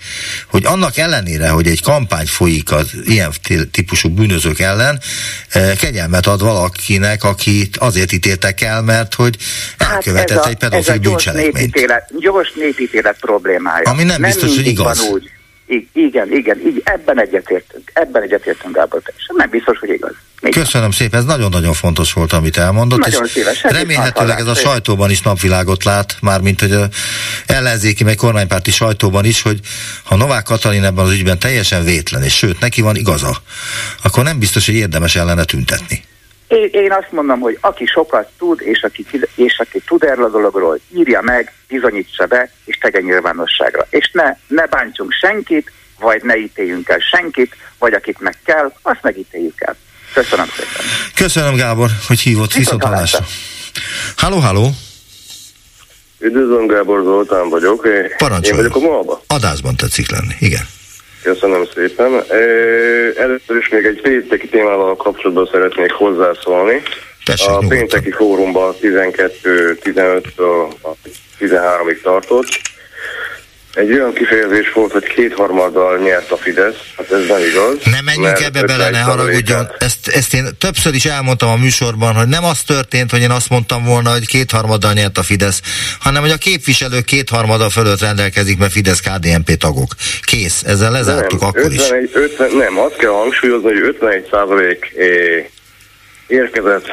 hogy 0.47 0.65
annak 0.65 0.97
ellenére, 0.97 1.49
hogy 1.49 1.67
egy 1.67 1.81
kampány 1.81 2.25
folyik 2.25 2.71
az 2.71 2.91
ilyen 3.05 3.31
típusú 3.71 4.09
bűnözők 4.09 4.59
ellen, 4.59 4.99
eh, 5.49 5.75
kegyelmet 5.77 6.27
ad 6.27 6.41
valakinek, 6.41 7.23
akit 7.23 7.77
azért 7.77 8.11
ítéltek 8.11 8.61
el, 8.61 8.81
mert 8.81 9.13
hogy 9.13 9.37
hát 9.77 9.91
elkövetett 9.91 10.37
hát 10.37 10.47
egy 10.47 10.57
pedofil 10.57 10.97
bűncselekményt. 10.97 11.75
Gyors 12.19 12.53
népítélet 12.55 13.19
problémája. 13.19 13.89
Ami 13.89 14.03
nem, 14.03 14.21
nem 14.21 14.29
biztos, 14.29 14.55
hogy 14.55 14.67
igaz. 14.67 14.99
Van 14.99 15.11
úgy. 15.11 15.31
Igen, 15.93 16.32
igen, 16.32 16.59
így 16.68 16.82
ebben 16.84 17.20
egyetértünk, 17.20 17.91
ebben 17.93 18.22
egyetértünk 18.22 18.76
Gábor 18.76 19.01
teljesen. 19.01 19.36
Nem 19.36 19.49
biztos, 19.49 19.80
hogy 19.80 19.89
igaz. 19.89 20.13
Még 20.41 20.53
Köszönöm 20.53 20.91
szépen, 20.91 21.20
ez 21.20 21.26
nagyon-nagyon 21.26 21.74
fontos 21.74 22.13
volt, 22.13 22.34
amit 22.34 22.57
elmondott. 22.57 22.99
Nagyon 22.99 23.26
és 23.26 23.32
szíves. 23.32 23.63
Remélhetőleg 23.63 24.39
ez 24.39 24.47
a 24.47 24.55
sajtóban 24.55 25.09
is 25.09 25.22
napvilágot 25.22 25.84
lát, 25.84 26.18
mármint 26.22 26.59
hogy 26.59 26.72
a 26.72 26.88
ellenzéki, 27.45 28.03
meg 28.03 28.15
kormánypárti 28.15 28.72
sajtóban 28.72 29.26
is, 29.26 29.41
hogy 29.41 29.59
ha 30.03 30.15
Novák 30.15 30.43
Katalin 30.43 30.84
ebben 30.84 31.05
az 31.05 31.11
ügyben 31.11 31.39
teljesen 31.39 31.84
vétlen, 31.84 32.24
és 32.24 32.36
sőt, 32.36 32.59
neki 32.59 32.82
van 32.82 32.95
igaza, 32.95 33.38
akkor 34.03 34.24
nem 34.24 34.39
biztos, 34.39 34.65
hogy 34.65 34.76
érdemes 34.76 35.15
ellene 35.15 35.43
tüntetni. 35.43 36.03
Én, 36.47 36.69
én 36.71 36.91
azt 36.91 37.11
mondom, 37.11 37.39
hogy 37.39 37.57
aki 37.61 37.85
sokat 37.85 38.29
tud, 38.37 38.61
és 38.61 38.81
aki, 38.81 39.05
és 39.35 39.59
aki 39.59 39.81
tud 39.85 40.03
erről 40.03 40.25
a 40.25 40.29
dologról, 40.29 40.79
írja 40.95 41.21
meg, 41.21 41.53
bizonyítsa 41.67 42.25
be, 42.25 42.51
és 42.65 42.77
tegye 42.77 42.99
nyilvánosságra. 42.99 43.87
És 43.89 44.09
ne, 44.13 44.37
ne 44.47 44.65
bántsunk 44.65 45.11
senkit, 45.11 45.71
vagy 45.99 46.23
ne 46.23 46.35
ítéljünk 46.35 46.89
el 46.89 46.99
senkit, 46.99 47.55
vagy 47.79 47.93
akit 47.93 48.19
meg 48.19 48.35
kell, 48.45 48.73
azt 48.81 49.01
megítéljük 49.01 49.61
el. 49.61 49.75
Köszönöm 50.13 50.45
szépen. 50.45 50.85
Köszönöm 51.15 51.55
Gábor, 51.55 51.89
hogy 52.07 52.19
hívott 52.19 52.53
viszont 52.53 52.83
hallásra. 52.83 53.25
Halló, 54.15 54.37
halló! 54.37 54.69
Üdvözlöm, 56.19 56.67
Gábor 56.67 57.03
Zoltán 57.03 57.49
vagyok. 57.49 57.87
Parancsolj. 58.17 58.57
Én 58.57 58.69
vagyok 58.69 58.83
a 58.83 58.87
Malba. 58.87 59.23
Adásban 59.27 59.75
tetszik 59.75 60.11
lenni, 60.11 60.33
igen. 60.39 60.67
Köszönöm 61.24 61.65
szépen. 61.74 62.24
Először 63.18 63.57
is 63.57 63.70
még 63.70 63.86
egy 63.86 64.01
pénteki 64.01 64.47
témával 64.47 64.95
kapcsolatban 64.95 65.49
szeretnék 65.51 65.91
hozzászólni. 65.91 66.82
Tessék, 67.26 67.49
a 67.49 67.63
pénteki 67.68 68.11
fórumban 68.11 68.76
12-15 68.82 70.24
13-ig 71.39 72.01
tartott. 72.01 72.47
Egy 73.78 73.93
olyan 73.93 74.13
kifejezés 74.13 74.71
volt, 74.71 74.91
hogy 74.91 75.03
kétharmaddal 75.03 75.97
nyert 75.97 76.32
a 76.32 76.38
Fidesz, 76.38 76.75
hát 76.97 77.11
ez 77.11 77.28
nem 77.28 77.41
igaz. 77.41 77.75
Nem 77.91 78.05
menjünk 78.05 78.39
ebbe 78.39 78.63
bele, 78.63 78.89
ne 78.89 78.99
haragudjon. 78.99 79.67
Ezt, 79.78 80.07
ezt 80.07 80.34
én 80.34 80.45
többször 80.59 80.93
is 80.93 81.05
elmondtam 81.05 81.49
a 81.49 81.55
műsorban, 81.55 82.13
hogy 82.13 82.28
nem 82.28 82.43
az 82.43 82.61
történt, 82.61 83.11
hogy 83.11 83.21
én 83.21 83.32
azt 83.32 83.49
mondtam 83.49 83.86
volna, 83.86 84.11
hogy 84.11 84.28
kétharmaddal 84.28 84.93
nyert 84.93 85.17
a 85.17 85.23
Fidesz, 85.23 85.61
hanem 85.99 86.21
hogy 86.21 86.32
a 86.32 86.38
képviselők 86.38 87.05
kétharmada 87.05 87.69
fölött 87.69 87.99
rendelkezik, 87.99 88.57
mert 88.57 88.71
Fidesz 88.71 88.99
KDNP 88.99 89.57
tagok. 89.57 89.91
Kész, 90.21 90.63
ezzel 90.63 90.91
lezártuk 90.91 91.39
nem, 91.39 91.49
akkor 91.49 91.61
51, 91.61 92.03
is. 92.03 92.09
50, 92.13 92.55
nem, 92.55 92.80
azt 92.80 92.95
kell 92.95 93.11
hangsúlyozni, 93.11 93.67
hogy 93.67 93.82
51 93.82 94.28
százalék 94.32 94.93
eh, 94.97 95.45
érkezett 96.28 96.86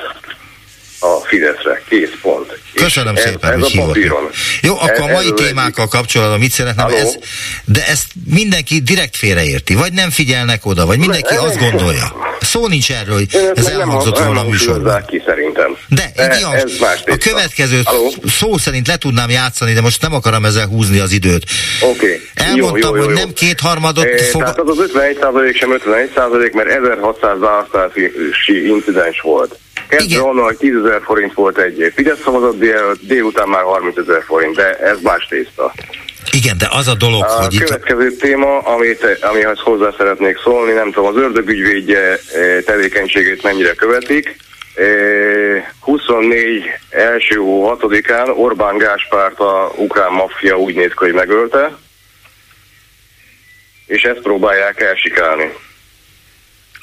a 1.04 1.20
Fideszre. 1.26 1.82
Kész 1.88 2.10
pont. 2.22 2.58
Köszönöm 2.74 3.16
ez, 3.16 3.22
szépen, 3.22 3.52
ez 3.52 3.60
hogy 3.60 3.78
a 3.78 3.84
papíron. 3.86 4.30
Jó, 4.62 4.74
akkor 4.74 4.90
ez, 4.90 5.00
a 5.00 5.06
mai 5.06 5.26
ez 5.26 5.32
témákkal 5.46 5.88
kapcsolatban 5.88 6.38
mit 6.38 6.50
szeretném, 6.50 6.86
ez, 6.86 7.16
de 7.64 7.86
ezt 7.86 8.06
mindenki 8.30 8.80
direkt 8.80 9.16
félreérti, 9.16 9.74
vagy 9.74 9.92
nem 9.92 10.10
figyelnek 10.10 10.66
oda, 10.66 10.86
vagy 10.86 10.98
mindenki 10.98 11.34
azt 11.34 11.58
gondolja. 11.58 12.34
Szó 12.40 12.66
nincs 12.68 12.92
erről, 12.92 13.14
hogy 13.14 13.28
ez 13.54 13.66
elhangzott 13.66 14.18
volna 14.18 14.40
a 14.40 14.48
műsorban. 14.48 15.04
ki 15.06 15.22
szerintem. 15.26 15.76
De, 15.88 16.12
de 16.16 16.22
ez, 16.22 16.42
ez 16.42 16.78
más 16.80 17.02
a 17.06 17.16
következőt 17.16 17.86
Halló? 17.86 18.12
szó 18.26 18.58
szerint 18.58 18.86
le 18.86 18.96
tudnám 18.96 19.30
játszani, 19.30 19.72
de 19.72 19.80
most 19.80 20.02
nem 20.02 20.14
akarom 20.14 20.44
ezzel 20.44 20.66
húzni 20.66 20.98
az 20.98 21.12
időt. 21.12 21.44
Oké. 21.80 21.90
Okay. 21.90 22.20
Elmondtam, 22.34 22.94
jó, 22.94 22.96
jó, 22.96 23.02
jó, 23.02 23.04
hogy 23.04 23.14
nem 23.14 23.32
kétharmadot 23.32 24.04
e, 24.04 24.24
fog... 24.24 24.40
Tehát 24.40 24.58
az 24.58 24.68
az 24.68 24.78
51 24.78 25.18
százalék 25.20 25.56
sem 25.56 25.72
51 25.72 26.10
százalék, 26.14 26.52
mert 26.52 26.68
1600 26.68 27.38
választási 27.38 28.66
incidens 28.66 29.20
volt. 29.20 29.58
Kezdve 29.88 30.22
onnan, 30.22 30.44
hogy 30.44 30.56
10 30.56 30.74
ezer 30.84 31.00
forint 31.04 31.34
volt 31.34 31.58
egy 31.58 31.92
Fidesz 31.94 32.20
szavazat, 32.24 32.58
dél, 32.58 32.94
délután 33.00 33.48
már 33.48 33.62
30 33.62 33.96
ezer 33.96 34.22
forint, 34.22 34.56
de 34.56 34.76
ez 34.78 35.00
más 35.00 35.26
tészta. 35.28 35.72
Igen, 36.30 36.58
de 36.58 36.68
az 36.70 36.88
a 36.88 36.94
dolog, 36.94 37.22
a 37.22 37.26
hogy 37.26 37.54
itt... 37.54 37.60
A 37.60 37.64
következő 37.64 38.10
téma, 38.10 38.58
amit, 38.58 39.18
amihez 39.20 39.58
hozzá 39.58 39.94
szeretnék 39.96 40.38
szólni, 40.38 40.72
nem 40.72 40.92
tudom, 40.92 41.08
az 41.08 41.16
ördögügyvédje 41.16 42.00
eh, 42.00 42.18
tevékenységét 42.64 43.42
mennyire 43.42 43.74
követik. 43.74 44.36
24 45.80 46.62
eh, 46.90 47.04
első 47.04 47.36
hó 47.36 47.76
6-án 47.80 48.36
Orbán 48.36 48.76
Gáspárt 48.76 49.40
a 49.40 49.72
ukrán 49.76 50.12
maffia 50.12 50.58
úgy 50.58 50.74
néz 50.74 50.88
ki, 50.88 51.04
hogy 51.04 51.12
megölte, 51.12 51.76
és 53.86 54.02
ezt 54.02 54.20
próbálják 54.20 54.80
elsikálni. 54.80 55.52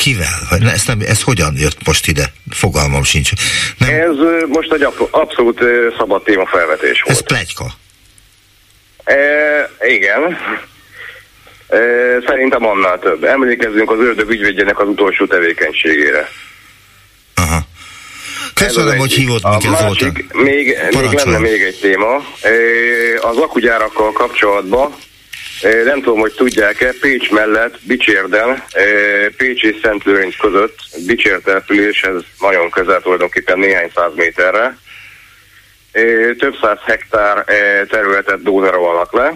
Kivel? 0.01 0.69
Ez, 0.73 0.83
nem, 0.85 0.99
ez 1.07 1.23
hogyan 1.23 1.53
jött 1.57 1.85
most 1.85 2.07
ide? 2.07 2.33
Fogalmam 2.49 3.03
sincs. 3.03 3.29
Nem... 3.77 3.89
Ez 3.89 4.15
most 4.47 4.73
egy 4.73 4.87
abszolút 5.09 5.59
szabad 5.97 6.23
téma 6.23 6.45
felvetés 6.45 7.01
volt. 7.01 7.17
Ez 7.17 7.23
plegyka. 7.23 7.65
E, 9.03 9.15
igen. 9.87 10.37
E, 11.67 11.77
szerintem 12.27 12.65
annál 12.65 12.99
több. 12.99 13.23
Emlékezzünk 13.23 13.91
az 13.91 13.99
ördög 13.99 14.29
ügyvédjének 14.29 14.79
az 14.79 14.87
utolsó 14.87 15.25
tevékenységére. 15.25 16.29
Aha. 17.35 17.61
Köszönöm, 18.53 18.97
hogy 18.97 19.13
hívott 19.13 19.43
minket, 19.49 19.71
másik, 19.71 20.33
még, 20.33 20.77
még 20.91 21.11
lenne 21.11 21.37
még 21.37 21.61
egy 21.61 21.79
téma. 21.81 22.15
Az 23.21 23.37
akugyárakkal 23.37 24.11
kapcsolatban 24.11 24.95
nem 25.61 26.01
tudom, 26.01 26.19
hogy 26.19 26.33
tudják-e, 26.33 26.93
Pécs 27.01 27.29
mellett, 27.29 27.79
Bicsérden, 27.83 28.63
Pécs 29.37 29.63
és 29.63 29.75
Szent 29.81 30.03
Lőrinc 30.03 30.35
között, 30.35 30.75
Bicsér 31.05 31.39
településhez 31.39 32.23
nagyon 32.39 32.69
közel 32.69 33.01
tulajdonképpen 33.01 33.59
néhány 33.59 33.91
száz 33.95 34.11
méterre. 34.15 34.77
Több 36.37 36.55
száz 36.61 36.77
hektár 36.85 37.45
területet 37.89 38.43
dózerolnak 38.43 39.13
le, 39.13 39.33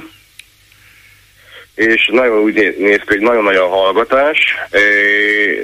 és 1.76 2.10
nagyon 2.12 2.38
úgy 2.38 2.54
néz 2.78 3.00
ki, 3.00 3.06
hogy 3.08 3.20
nagyon 3.20 3.44
nagy 3.44 3.56
a 3.56 3.68
hallgatás, 3.68 4.38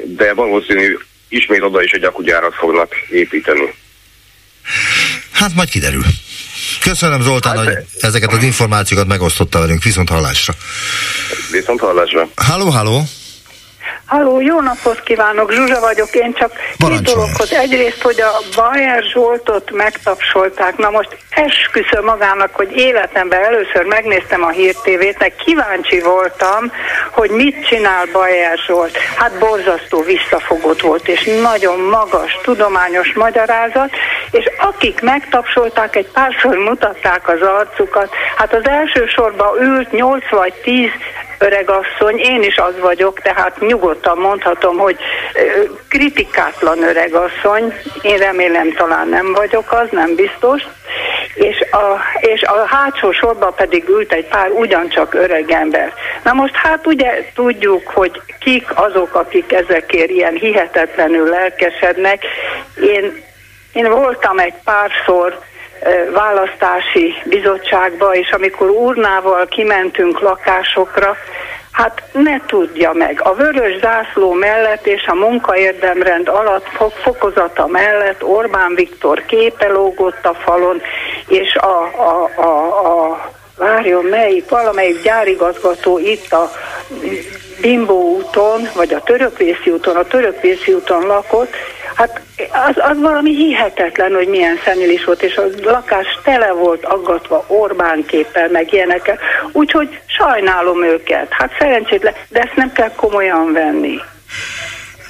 de 0.05 0.34
valószínű 0.34 0.97
ismét 1.28 1.62
oda 1.62 1.84
is 1.84 1.91
egy 1.91 2.03
akugyárat 2.03 2.55
fognak 2.55 2.95
építeni. 3.09 3.74
Hát 5.34 5.53
majd 5.55 5.70
kiderül. 5.70 6.03
Köszönöm 6.82 7.21
Zoltán, 7.21 7.57
hát, 7.57 7.65
hogy 7.65 7.77
ezeket 7.99 8.32
az 8.32 8.43
információkat 8.43 9.07
megosztotta 9.07 9.59
velünk. 9.59 9.84
Viszont 9.84 10.09
hallásra. 10.09 10.53
Viszont 11.51 11.79
hallásra. 11.79 12.29
Halló, 12.36 12.69
halló. 12.69 13.03
Halló, 14.06 14.42
jó 14.42 14.60
napot 14.60 15.04
kívánok, 15.04 15.52
Zsuzsa 15.52 15.80
vagyok, 15.80 16.16
én 16.16 16.34
csak 16.34 16.52
két 16.78 17.02
dologhoz. 17.02 17.54
Egyrészt, 17.54 18.02
hogy 18.02 18.22
a 18.22 18.32
Bajer 18.56 19.04
Zsoltot 19.04 19.72
megtapsolták, 19.72 20.78
na 20.78 20.89
most 20.89 21.18
esküszöm 21.30 22.04
magának, 22.04 22.56
hogy 22.56 22.72
életemben 22.76 23.44
először 23.44 23.86
megnéztem 23.86 24.44
a 24.44 24.50
hírtévét, 24.50 25.20
meg 25.20 25.36
kíváncsi 25.36 26.00
voltam, 26.00 26.72
hogy 27.12 27.30
mit 27.30 27.68
csinál 27.68 28.06
Bajer 28.12 28.58
Zsolt. 28.68 28.98
Hát 29.16 29.39
borzasztó 29.39 30.02
visszafogott 30.02 30.82
volt, 30.82 31.08
és 31.08 31.30
nagyon 31.42 31.80
magas, 31.80 32.39
tudományos 32.44 33.14
magyarázat, 33.14 33.89
és 34.32 34.46
akik 34.58 35.02
megtapsolták, 35.02 35.96
egy 35.96 36.08
párszor 36.14 36.58
mutatták 36.58 37.28
az 37.28 37.42
arcukat, 37.42 38.10
hát 38.36 38.54
az 38.54 38.68
első 38.68 39.06
sorban 39.08 39.62
ült 39.62 39.92
8 39.92 40.30
vagy 40.30 40.54
10 40.54 40.89
öregasszony, 41.42 42.18
én 42.18 42.44
is 42.44 42.58
az 42.58 42.80
vagyok, 42.80 43.20
tehát 43.20 43.60
nyugodtan 43.60 44.18
mondhatom, 44.18 44.78
hogy 44.78 44.98
kritikátlan 45.89 46.84
öregasszony, 46.84 47.74
én 48.02 48.18
remélem 48.18 48.74
talán 48.74 49.08
nem 49.08 49.34
vagyok 49.34 49.72
az, 49.72 49.88
nem 49.92 50.16
biztos, 50.16 50.62
és 51.34 51.66
a, 51.72 52.00
és 52.20 52.42
a 52.42 52.66
hátsó 52.66 53.12
sorban 53.12 53.54
pedig 53.56 53.88
ült 53.88 54.14
egy 54.14 54.28
pár 54.28 54.50
ugyancsak 54.50 55.14
öreg 55.14 55.52
ember. 55.52 55.94
Na 56.24 56.34
most 56.34 56.56
hát 56.56 56.88
ugye 56.88 57.32
tudjuk, 57.36 57.88
hogy 57.88 58.22
kik 58.39 58.68
azok, 58.74 59.16
akik 59.16 59.54
ezekért 59.54 60.10
ilyen 60.10 60.34
hihetetlenül 60.34 61.30
lelkesednek. 61.30 62.24
Én, 62.82 63.24
én 63.74 63.89
voltam 63.89 64.39
egy 64.39 64.54
párszor 64.64 65.39
választási 66.13 67.13
bizottságba, 67.25 68.15
és 68.15 68.32
amikor 68.32 68.69
urnával 68.69 69.45
kimentünk 69.45 70.19
lakásokra, 70.19 71.17
Hát 71.71 72.03
ne 72.11 72.45
tudja 72.45 72.93
meg. 72.93 73.21
A 73.23 73.34
vörös 73.34 73.79
zászló 73.79 74.32
mellett 74.32 74.88
és 74.88 75.05
a 75.05 75.15
munkaérdemrend 75.15 76.27
alatt 76.27 76.67
fokozata 77.03 77.67
mellett 77.67 78.23
Orbán 78.23 78.75
Viktor 78.75 79.25
képe 79.25 79.67
lógott 79.67 80.25
a 80.25 80.34
falon, 80.34 80.82
és 81.27 81.55
a, 81.55 81.84
a, 81.84 82.29
a, 82.41 83.09
a 83.09 83.32
várjon 83.62 84.05
melyik, 84.05 84.49
valamelyik 84.49 85.01
gyárigazgató 85.01 85.99
itt 85.99 86.32
a 86.32 86.51
Bimbo 87.62 87.93
úton, 87.93 88.70
vagy 88.76 88.93
a 88.93 89.03
Törökvészi 89.03 89.72
úton, 89.72 89.95
a 89.95 90.03
Törökvészi 90.03 90.74
úton 90.74 91.05
lakott, 91.05 91.53
hát 91.95 92.22
az, 92.68 92.76
az 92.78 92.99
valami 92.99 93.36
hihetetlen, 93.36 94.14
hogy 94.14 94.28
milyen 94.28 94.59
szennyilés 94.64 95.03
volt, 95.03 95.24
és 95.24 95.38
a 95.38 95.43
lakás 95.64 96.20
tele 96.24 96.51
volt 96.51 96.86
aggatva 96.86 97.43
Orbán 97.47 98.05
képpel, 98.05 98.49
meg 98.49 98.74
ilyenekkel, 98.74 99.20
úgyhogy 99.51 99.99
sajnálom 100.05 100.84
őket, 100.84 101.28
hát 101.30 101.51
szerencsétlen, 101.59 102.14
de 102.30 102.39
ezt 102.39 102.55
nem 102.55 102.72
kell 102.72 102.91
komolyan 102.95 103.53
venni. 103.53 103.99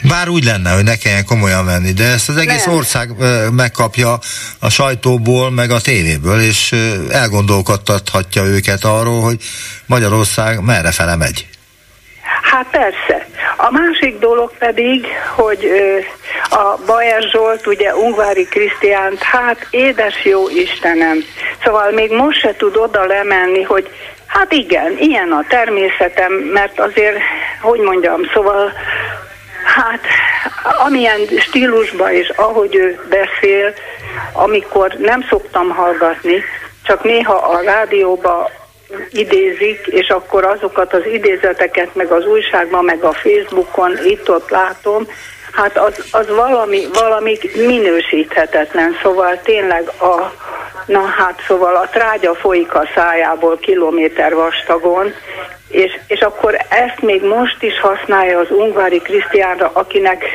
Bár 0.07 0.27
úgy 0.27 0.43
lenne, 0.43 0.71
hogy 0.71 0.83
ne 0.83 0.95
kelljen 0.95 1.25
komolyan 1.25 1.65
venni, 1.65 1.91
de 1.91 2.03
ezt 2.03 2.29
az 2.29 2.37
egész 2.37 2.65
Nem. 2.65 2.75
ország 2.75 3.09
megkapja 3.51 4.19
a 4.59 4.69
sajtóból, 4.69 5.51
meg 5.51 5.71
a 5.71 5.81
tévéből, 5.81 6.41
és 6.41 6.75
elgondolkodtathatja 7.11 8.43
őket 8.43 8.83
arról, 8.83 9.21
hogy 9.21 9.37
Magyarország 9.85 10.61
merre 10.63 10.91
fele 10.91 11.15
megy. 11.15 11.47
Hát 12.41 12.67
persze. 12.71 13.27
A 13.57 13.71
másik 13.71 14.19
dolog 14.19 14.57
pedig, 14.57 15.05
hogy 15.35 15.67
a 16.49 16.77
Bajer 16.85 17.21
Zsolt, 17.31 17.67
ugye 17.67 17.95
Ungvári 17.95 18.45
Krisztiánt, 18.45 19.21
hát 19.21 19.67
édes 19.69 20.15
jó 20.23 20.49
Istenem. 20.49 21.23
Szóval 21.63 21.91
még 21.91 22.11
most 22.11 22.39
se 22.39 22.55
tud 22.57 22.75
oda 22.75 23.05
lemenni, 23.05 23.61
hogy 23.61 23.89
hát 24.25 24.53
igen, 24.53 24.97
ilyen 24.97 25.31
a 25.31 25.45
természetem, 25.49 26.33
mert 26.33 26.79
azért, 26.79 27.17
hogy 27.61 27.79
mondjam, 27.79 28.19
szóval 28.33 28.71
Hát, 29.65 29.99
amilyen 30.85 31.19
stílusban 31.39 32.11
és 32.11 32.29
ahogy 32.29 32.75
ő 32.75 32.99
beszél, 33.09 33.73
amikor 34.33 34.95
nem 34.97 35.25
szoktam 35.29 35.69
hallgatni, 35.69 36.43
csak 36.83 37.03
néha 37.03 37.33
a 37.33 37.61
rádióba 37.61 38.49
idézik, 39.11 39.87
és 39.87 40.09
akkor 40.09 40.45
azokat 40.45 40.93
az 40.93 41.05
idézeteket 41.05 41.95
meg 41.95 42.11
az 42.11 42.25
újságban, 42.25 42.85
meg 42.85 43.03
a 43.03 43.13
Facebookon 43.13 43.97
itt-ott 44.03 44.49
látom, 44.49 45.07
hát 45.51 45.77
az, 45.77 46.05
az 46.11 46.27
valami, 46.27 46.87
valami 46.93 47.37
minősíthetetlen. 47.53 48.97
Szóval 49.01 49.39
tényleg 49.43 49.87
a 49.87 50.33
Na 50.85 51.01
hát 51.01 51.43
szóval 51.47 51.75
a 51.75 51.89
trágya 51.91 52.35
folyik 52.35 52.73
a 52.73 52.87
szájából 52.95 53.57
kilométer 53.57 54.33
vastagon, 54.33 55.13
és, 55.67 55.99
és 56.07 56.19
akkor 56.19 56.55
ezt 56.69 57.01
még 57.01 57.23
most 57.23 57.63
is 57.63 57.79
használja 57.79 58.39
az 58.39 58.51
Ungvári 58.51 58.99
Krisztiánra, 58.99 59.71
akinek 59.73 60.25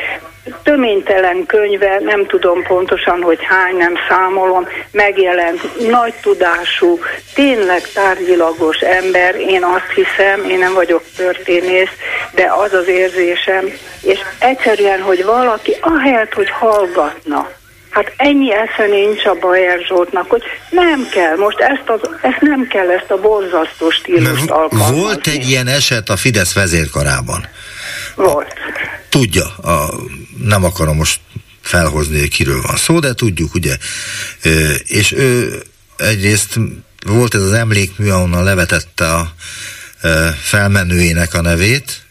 töménytelen 0.63 1.45
könyve, 1.45 1.99
nem 1.99 2.25
tudom 2.25 2.63
pontosan, 2.63 3.21
hogy 3.21 3.43
hány, 3.43 3.75
nem 3.75 3.93
számolom, 4.09 4.67
megjelent, 4.91 5.89
nagy 5.89 6.13
tudású, 6.21 6.99
tényleg 7.33 7.81
tárgyilagos 7.93 8.77
ember, 8.77 9.35
én 9.35 9.63
azt 9.63 9.91
hiszem, 9.95 10.49
én 10.49 10.57
nem 10.57 10.73
vagyok 10.73 11.03
történész, 11.17 11.91
de 12.33 12.51
az 12.57 12.73
az 12.73 12.87
érzésem, 12.87 13.65
és 14.01 14.19
egyszerűen, 14.39 15.01
hogy 15.01 15.23
valaki 15.23 15.75
ahelyett, 15.81 16.33
hogy 16.33 16.49
hallgatna, 16.49 17.49
Hát 17.89 18.13
ennyi 18.17 18.53
esze 18.53 18.85
nincs 18.89 19.25
a 19.25 19.33
Bajer 19.39 19.79
Zsoltnak, 19.87 20.29
hogy 20.29 20.41
nem 20.69 21.07
kell, 21.11 21.35
most 21.35 21.59
ezt, 21.59 21.89
az, 21.89 22.09
ezt 22.21 22.41
nem 22.41 22.67
kell, 22.67 22.89
ezt 22.89 23.11
a 23.11 23.19
borzasztó 23.19 23.89
stílust 23.89 24.49
alkalmazni. 24.49 24.99
Volt 24.99 25.27
egy 25.27 25.49
ilyen 25.49 25.67
eset 25.67 26.09
a 26.09 26.17
Fidesz 26.17 26.53
vezérkarában. 26.53 27.47
Volt. 28.15 28.53
Tudja, 29.09 29.45
a, 29.45 29.93
nem 30.43 30.63
akarom 30.63 30.95
most 30.95 31.19
felhozni, 31.61 32.19
hogy 32.19 32.29
kiről 32.29 32.61
van 32.61 32.75
szó, 32.75 32.99
de 32.99 33.13
tudjuk, 33.13 33.53
ugye. 33.53 33.75
És 34.85 35.11
ő 35.11 35.61
egyrészt 35.97 36.59
volt 37.05 37.35
ez 37.35 37.41
az 37.41 37.51
emlékmű, 37.51 38.09
ahonnan 38.09 38.43
levetette 38.43 39.05
a 39.05 39.27
felmenőjének 40.41 41.33
a 41.33 41.41
nevét, 41.41 42.05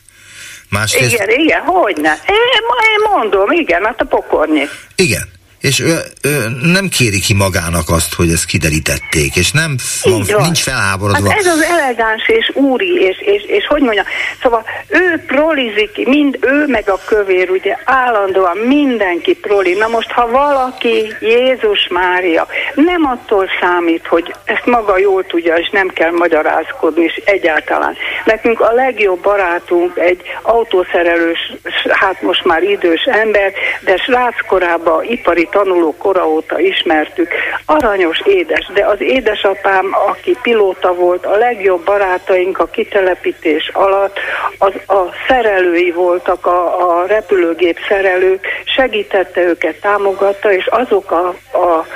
Másrészt... 0.71 1.13
Igen, 1.13 1.29
igen, 1.29 1.61
hogy 1.61 1.97
ne. 1.97 2.13
Én, 2.13 2.47
én 2.93 3.11
mondom, 3.13 3.51
igen, 3.51 3.85
hát 3.85 4.01
a 4.01 4.05
pokornyi. 4.05 4.69
Igen, 4.95 5.29
és 5.67 5.81
ő, 5.81 5.95
ő 6.23 6.49
nem 6.63 6.89
kéri 6.89 7.21
ki 7.21 7.35
magának 7.35 7.89
azt, 7.89 8.15
hogy 8.15 8.31
ezt 8.31 8.45
kiderítették, 8.45 9.37
és 9.37 9.51
nem 9.53 9.77
van, 10.03 10.43
nincs 10.43 10.63
felháborodva. 10.63 11.31
Hát 11.31 11.39
ez 11.39 11.47
az 11.47 11.63
elegáns 11.63 12.29
és 12.29 12.51
úri, 12.55 12.93
és, 12.95 13.17
és, 13.21 13.43
és 13.47 13.67
hogy 13.67 13.83
mondja, 13.83 14.05
szóval 14.43 14.65
ő 14.89 15.23
prolizik, 15.27 16.07
mind 16.07 16.39
ő 16.41 16.67
meg 16.67 16.91
a 16.91 17.01
kövér, 17.05 17.51
ugye 17.51 17.77
állandóan 17.85 18.57
mindenki 18.57 19.35
proli. 19.35 19.75
Na 19.75 19.89
most, 19.89 20.11
ha 20.11 20.29
valaki, 20.31 21.15
Jézus 21.21 21.89
Mária, 21.91 22.47
nem 22.75 23.05
attól 23.05 23.47
számít, 23.61 24.07
hogy 24.07 24.35
ezt 24.45 24.67
maga 24.67 24.99
jól 24.99 25.25
tudja, 25.27 25.55
és 25.55 25.71
nem 25.73 25.89
kell 25.89 26.11
magyarázkodni, 26.11 27.03
és 27.05 27.23
egyáltalán. 27.25 27.97
Nekünk 28.25 28.61
a 28.61 28.73
legjobb 28.73 29.21
barátunk 29.23 29.99
egy 29.99 30.21
autószerelős, 30.43 31.53
hát 31.89 32.23
most 32.23 32.45
már 32.45 32.63
idős 32.63 33.03
ember, 33.03 33.53
de 33.81 33.97
srác 33.97 34.47
korában 34.47 35.05
ipari 35.05 35.49
tanuló 35.57 35.95
kora 35.99 36.29
óta 36.29 36.61
ismertük. 36.61 37.29
Aranyos 37.67 38.21
édes, 38.25 38.71
de 38.75 38.87
az 38.87 39.01
édesapám, 39.01 39.87
aki 40.09 40.37
pilóta 40.43 40.95
volt, 40.95 41.27
a 41.27 41.37
legjobb 41.37 41.85
barátaink 41.85 42.59
a 42.59 42.67
kitelepítés 42.67 43.71
alatt, 43.73 44.19
az 44.59 44.73
a 44.87 45.03
szerelői 45.29 45.91
voltak, 45.91 46.47
a, 46.47 46.89
a 46.89 47.07
repülőgép 47.07 47.79
szerelők, 47.89 48.47
segítette 48.65 49.41
őket, 49.41 49.81
támogatta, 49.81 50.53
és 50.53 50.67
azok 50.67 51.11
a, 51.11 51.27
a 51.59 51.87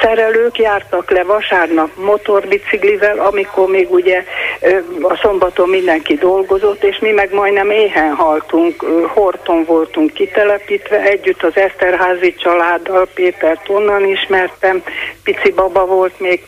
szerelők 0.00 0.58
jártak 0.58 1.10
le 1.10 1.22
vasárnap 1.22 1.90
motorbiciklivel, 1.96 3.18
amikor 3.18 3.68
még 3.68 3.90
ugye 3.90 4.24
a 5.02 5.16
szombaton 5.22 5.68
mindenki 5.68 6.14
dolgozott, 6.14 6.84
és 6.84 6.98
mi 6.98 7.10
meg 7.10 7.32
majdnem 7.32 7.70
éhen 7.70 8.14
haltunk, 8.14 8.84
Horton 9.06 9.64
voltunk 9.64 10.12
kitelepítve, 10.12 11.02
együtt 11.02 11.42
az 11.42 11.56
Eszterházi 11.56 12.34
családdal, 12.34 13.08
Pétert 13.14 13.68
onnan 13.68 14.04
ismertem, 14.04 14.82
pici 15.22 15.52
baba 15.52 15.86
volt 15.86 16.20
még, 16.20 16.42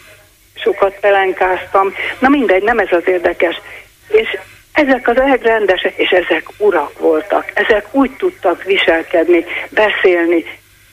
sokat 0.55 0.95
pelenkáztam, 1.01 1.95
na 2.19 2.29
mindegy, 2.29 2.63
nem 2.63 2.79
ez 2.79 2.93
az 2.93 3.03
érdekes. 3.07 3.61
És 4.09 4.39
ezek 4.73 5.09
az 5.09 5.17
rendesek, 5.43 5.97
és 5.97 6.11
ezek 6.11 6.47
urak 6.59 6.99
voltak, 6.99 7.45
ezek 7.55 7.87
úgy 7.91 8.11
tudtak 8.11 8.63
viselkedni, 8.63 9.45
beszélni, 9.71 10.45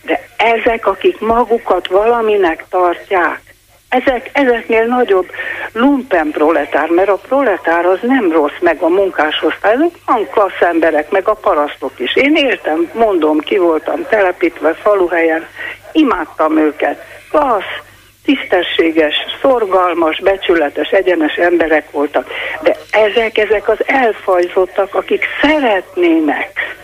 de 0.05 0.27
ezek, 0.37 0.87
akik 0.87 1.19
magukat 1.19 1.87
valaminek 1.87 2.65
tartják, 2.69 3.45
ezek, 3.89 4.29
ezeknél 4.33 4.85
nagyobb 4.85 5.29
lumpen 5.73 6.31
proletár, 6.31 6.89
mert 6.89 7.09
a 7.09 7.19
proletár 7.27 7.85
az 7.85 7.99
nem 8.01 8.31
rossz, 8.31 8.59
meg 8.59 8.81
a 8.81 8.87
munkásosztály, 8.87 9.75
van 10.05 10.27
klassz 10.31 10.61
emberek, 10.61 11.11
meg 11.11 11.27
a 11.27 11.33
parasztok 11.33 11.91
is. 11.97 12.15
Én 12.15 12.35
éltem, 12.35 12.89
mondom, 12.93 13.39
ki 13.39 13.57
voltam 13.57 14.05
telepítve 14.09 14.73
faluhelyen, 14.73 15.47
imádtam 15.91 16.57
őket. 16.57 17.03
Klassz, 17.29 17.83
tisztességes, 18.25 19.15
szorgalmas, 19.41 20.19
becsületes, 20.19 20.89
egyenes 20.89 21.35
emberek 21.35 21.91
voltak. 21.91 22.27
De 22.61 22.75
ezek, 22.91 23.37
ezek 23.37 23.69
az 23.69 23.77
elfajzottak, 23.85 24.95
akik 24.95 25.25
szeretnének 25.41 26.75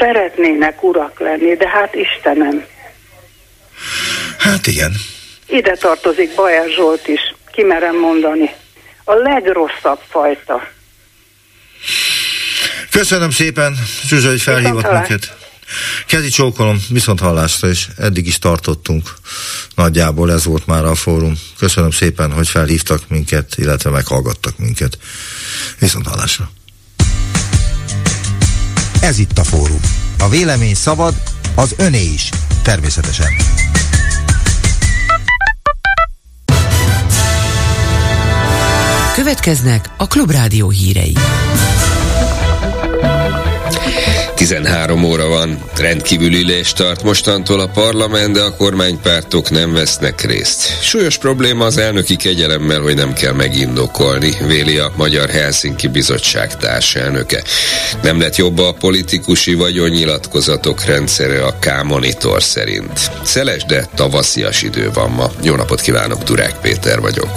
szeretnének 0.00 0.82
urak 0.82 1.20
lenni, 1.20 1.56
de 1.56 1.68
hát 1.68 1.94
Istenem. 1.94 2.64
Hát 4.38 4.66
igen. 4.66 4.92
Ide 5.46 5.76
tartozik 5.76 6.34
Bajer 6.34 6.68
Zsolt 6.68 7.08
is, 7.08 7.34
kimerem 7.52 7.98
mondani. 7.98 8.50
A 9.04 9.14
legrosszabb 9.14 10.00
fajta. 10.08 10.68
Köszönöm 12.90 13.30
szépen, 13.30 13.76
Zsuzsa, 14.06 14.28
hogy 14.28 14.40
felhívott 14.40 14.92
minket. 14.92 15.36
Kezi 16.06 16.28
csókolom, 16.28 16.78
viszont 16.88 17.20
hallásra, 17.20 17.68
és 17.68 17.86
eddig 17.98 18.26
is 18.26 18.38
tartottunk. 18.38 19.08
Nagyjából 19.74 20.32
ez 20.32 20.44
volt 20.44 20.66
már 20.66 20.84
a 20.84 20.94
fórum. 20.94 21.34
Köszönöm 21.58 21.90
szépen, 21.90 22.32
hogy 22.32 22.48
felhívtak 22.48 23.08
minket, 23.08 23.54
illetve 23.56 23.90
meghallgattak 23.90 24.58
minket. 24.58 24.98
Viszont 25.78 26.06
hallásra. 26.06 26.50
Ez 29.00 29.18
itt 29.18 29.38
a 29.38 29.44
fórum. 29.44 29.80
A 30.18 30.28
vélemény 30.28 30.74
szabad, 30.74 31.14
az 31.54 31.74
öné 31.76 32.02
is. 32.02 32.28
Természetesen. 32.62 33.26
Következnek 39.14 39.90
a 39.96 40.06
Klubrádió 40.06 40.70
hírei. 40.70 41.16
13 44.40 45.04
óra 45.04 45.28
van, 45.28 45.62
rendkívül 45.76 46.34
ülés 46.34 46.72
tart 46.72 47.02
mostantól 47.02 47.60
a 47.60 47.66
parlament, 47.66 48.32
de 48.32 48.40
a 48.40 48.56
kormánypártok 48.56 49.50
nem 49.50 49.72
vesznek 49.72 50.20
részt. 50.20 50.82
Súlyos 50.82 51.18
probléma 51.18 51.64
az 51.64 51.78
elnöki 51.78 52.16
kegyelemmel, 52.16 52.80
hogy 52.80 52.94
nem 52.94 53.12
kell 53.12 53.32
megindokolni, 53.32 54.36
véli 54.46 54.78
a 54.78 54.92
Magyar 54.96 55.28
Helsinki 55.28 55.88
Bizottság 55.88 56.56
társelnöke. 56.56 57.42
Nem 58.02 58.20
lett 58.20 58.36
jobb 58.36 58.58
a 58.58 58.72
politikusi 58.72 59.54
vagyonnyilatkozatok 59.54 60.84
rendszere 60.84 61.44
a 61.44 61.54
K-monitor 61.58 62.42
szerint. 62.42 63.10
Szeles, 63.24 63.64
de 63.64 63.88
tavaszias 63.94 64.62
idő 64.62 64.90
van 64.94 65.10
ma. 65.10 65.30
Jó 65.42 65.54
napot 65.54 65.80
kívánok, 65.80 66.22
Turák 66.22 66.60
Péter 66.60 67.00
vagyok. 67.00 67.30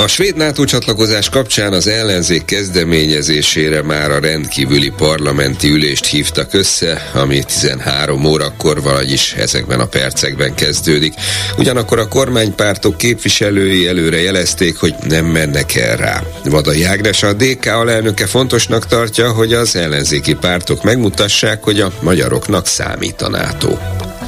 A 0.00 0.06
svéd 0.06 0.36
NATO 0.36 0.64
csatlakozás 0.64 1.28
kapcsán 1.28 1.72
az 1.72 1.86
ellenzék 1.86 2.44
kezdeményezésére 2.44 3.82
már 3.82 4.10
a 4.10 4.18
rendkívüli 4.18 4.92
parlamenti 4.96 5.68
ülést 5.68 6.06
hívtak 6.06 6.54
össze, 6.54 7.10
ami 7.14 7.42
13 7.42 8.24
órakor, 8.24 8.82
vagyis 8.82 9.32
ezekben 9.32 9.80
a 9.80 9.86
percekben 9.86 10.54
kezdődik. 10.54 11.14
Ugyanakkor 11.58 11.98
a 11.98 12.08
kormánypártok 12.08 12.96
képviselői 12.96 13.86
előre 13.86 14.20
jelezték, 14.20 14.76
hogy 14.76 14.94
nem 15.08 15.26
mennek 15.26 15.74
el 15.74 15.96
rá. 15.96 16.22
Vadai 16.44 16.84
Ágnes 16.84 17.22
a 17.22 17.32
DK 17.32 17.66
alelnöke 17.66 18.26
fontosnak 18.26 18.86
tartja, 18.86 19.32
hogy 19.32 19.52
az 19.52 19.76
ellenzéki 19.76 20.34
pártok 20.34 20.82
megmutassák, 20.82 21.62
hogy 21.62 21.80
a 21.80 21.92
magyaroknak 22.00 22.66
számít 22.66 23.22
a 23.22 23.28
NATO 23.28 23.78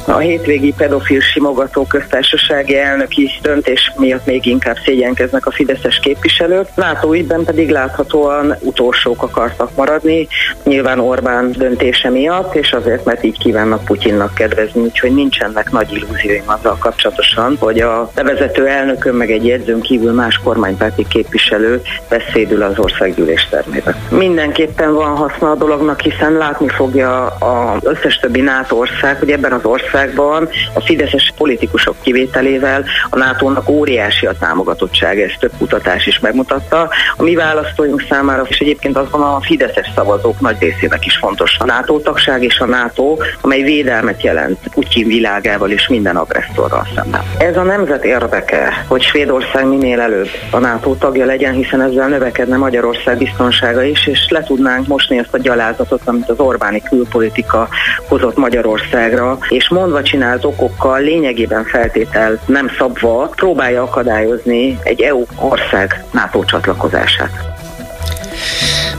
a 0.05 0.17
hétvégi 0.17 0.73
pedofil 0.77 1.19
simogató 1.19 1.85
köztársasági 1.85 2.77
elnöki 2.77 3.29
döntés 3.41 3.91
miatt 3.97 4.25
még 4.25 4.45
inkább 4.45 4.75
szégyenkeznek 4.85 5.45
a 5.45 5.51
fideszes 5.51 5.99
képviselők. 5.99 6.67
Látóügyben 6.75 7.43
pedig 7.43 7.69
láthatóan 7.69 8.55
utolsók 8.59 9.23
akartak 9.23 9.75
maradni, 9.75 10.27
nyilván 10.63 10.99
Orbán 10.99 11.51
döntése 11.51 12.09
miatt, 12.09 12.55
és 12.55 12.71
azért, 12.71 13.05
mert 13.05 13.23
így 13.23 13.37
kívánnak 13.37 13.85
Putyinnak 13.85 14.33
kedvezni, 14.33 14.81
úgyhogy 14.81 15.13
nincsenek 15.13 15.71
nagy 15.71 15.91
illúzióim 15.91 16.43
azzal 16.45 16.77
kapcsolatosan, 16.79 17.57
hogy 17.59 17.79
a 17.79 18.11
levezető 18.15 18.67
elnökön 18.67 19.15
meg 19.15 19.31
egy 19.31 19.45
jegyzőn 19.45 19.81
kívül 19.81 20.11
más 20.13 20.39
kormánypárti 20.43 21.05
képviselő 21.07 21.81
beszédül 22.09 22.61
az 22.61 22.79
országgyűlés 22.79 23.47
termébe. 23.49 23.95
Mindenképpen 24.09 24.93
van 24.93 25.15
haszna 25.15 25.51
a 25.51 25.55
dolognak, 25.55 26.01
hiszen 26.01 26.33
látni 26.33 26.69
fogja 26.69 27.25
az 27.25 27.85
összes 27.85 28.15
többi 28.15 28.41
NATO 28.41 28.75
ország, 28.75 29.19
hogy 29.19 29.29
ebben 29.29 29.51
az 29.51 29.65
ország 29.65 29.91
országban 29.93 30.49
a 30.73 30.81
fideszes 30.81 31.33
politikusok 31.37 31.95
kivételével 32.01 32.83
a 33.09 33.17
NATO-nak 33.17 33.69
óriási 33.69 34.25
a 34.25 34.37
támogatottság, 34.39 35.21
ezt 35.21 35.39
több 35.39 35.51
kutatás 35.57 36.07
is 36.07 36.19
megmutatta. 36.19 36.89
A 37.17 37.23
mi 37.23 37.35
választóink 37.35 38.05
számára, 38.09 38.45
és 38.47 38.59
egyébként 38.59 38.97
azt 38.97 39.11
gondolom 39.11 39.35
a 39.35 39.41
fideszes 39.41 39.91
szavazók 39.95 40.39
nagy 40.39 40.55
részének 40.59 41.05
is 41.05 41.17
fontos 41.17 41.57
a 41.59 41.65
NATO 41.65 41.99
tagság 41.99 42.43
és 42.43 42.59
a 42.59 42.65
NATO, 42.65 43.17
amely 43.41 43.61
védelmet 43.61 44.23
jelent 44.23 44.59
Putyin 44.73 45.07
világával 45.07 45.71
és 45.71 45.87
minden 45.87 46.15
agresszorral 46.15 46.87
szemben. 46.95 47.21
Ez 47.37 47.57
a 47.57 47.63
nemzet 47.63 48.05
érdeke, 48.05 48.85
hogy 48.87 49.01
Svédország 49.01 49.67
minél 49.67 49.99
előbb 49.99 50.29
a 50.51 50.59
NATO 50.59 50.95
tagja 50.95 51.25
legyen, 51.25 51.53
hiszen 51.53 51.81
ezzel 51.81 52.07
növekedne 52.07 52.57
Magyarország 52.57 53.17
biztonsága 53.17 53.83
is, 53.83 54.07
és 54.07 54.27
le 54.29 54.43
tudnánk 54.43 54.87
mosni 54.87 55.17
ezt 55.17 55.33
a 55.33 55.37
gyalázatot, 55.37 56.01
amit 56.05 56.29
az 56.29 56.39
Orbáni 56.39 56.81
külpolitika 56.81 57.67
hozott 58.07 58.37
Magyarországra, 58.37 59.37
és 59.49 59.69
mondva 59.83 60.03
csinált 60.03 60.45
okokkal 60.45 60.99
lényegében 60.99 61.63
feltétel 61.63 62.39
nem 62.45 62.67
szabva 62.77 63.31
próbálja 63.35 63.81
akadályozni 63.81 64.79
egy 64.83 65.01
EU 65.01 65.23
ország 65.39 66.03
NATO 66.11 66.43
csatlakozását. 66.43 67.52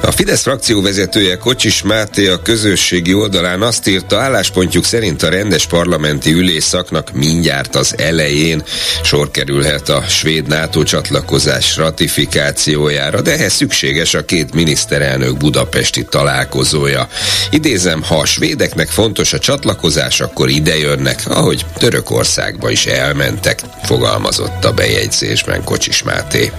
A 0.02 0.10
Fidesz 0.10 0.42
frakció 0.42 0.82
vezetője 0.82 1.36
Kocsis 1.36 1.82
Máté 1.82 2.28
a 2.28 2.42
közösségi 2.42 3.14
oldalán 3.14 3.62
azt 3.62 3.86
írta, 3.88 4.20
álláspontjuk 4.20 4.84
szerint 4.84 5.22
a 5.22 5.28
rendes 5.28 5.66
parlamenti 5.66 6.32
ülésszaknak 6.32 7.12
mindjárt 7.12 7.76
az 7.76 7.94
elején 7.98 8.62
sor 9.02 9.30
kerülhet 9.30 9.88
a 9.88 10.04
svéd 10.08 10.46
NATO 10.46 10.82
csatlakozás 10.82 11.76
ratifikációjára, 11.76 13.20
de 13.20 13.32
ehhez 13.32 13.52
szükséges 13.52 14.14
a 14.14 14.24
két 14.24 14.54
miniszterelnök 14.54 15.36
budapesti 15.36 16.04
találkozója. 16.04 17.08
Idézem, 17.50 18.02
ha 18.02 18.18
a 18.18 18.26
svédeknek 18.26 18.88
fontos 18.88 19.32
a 19.32 19.38
csatlakozás, 19.38 20.20
akkor 20.20 20.48
idejönnek, 20.48 21.22
ahogy 21.24 21.66
Törökországba 21.78 22.70
is 22.70 22.86
elmentek, 22.86 23.60
fogalmazott 23.82 24.64
a 24.64 24.72
bejegyzésben 24.72 25.64
Kocsis 25.64 26.02
Máté. 26.02 26.52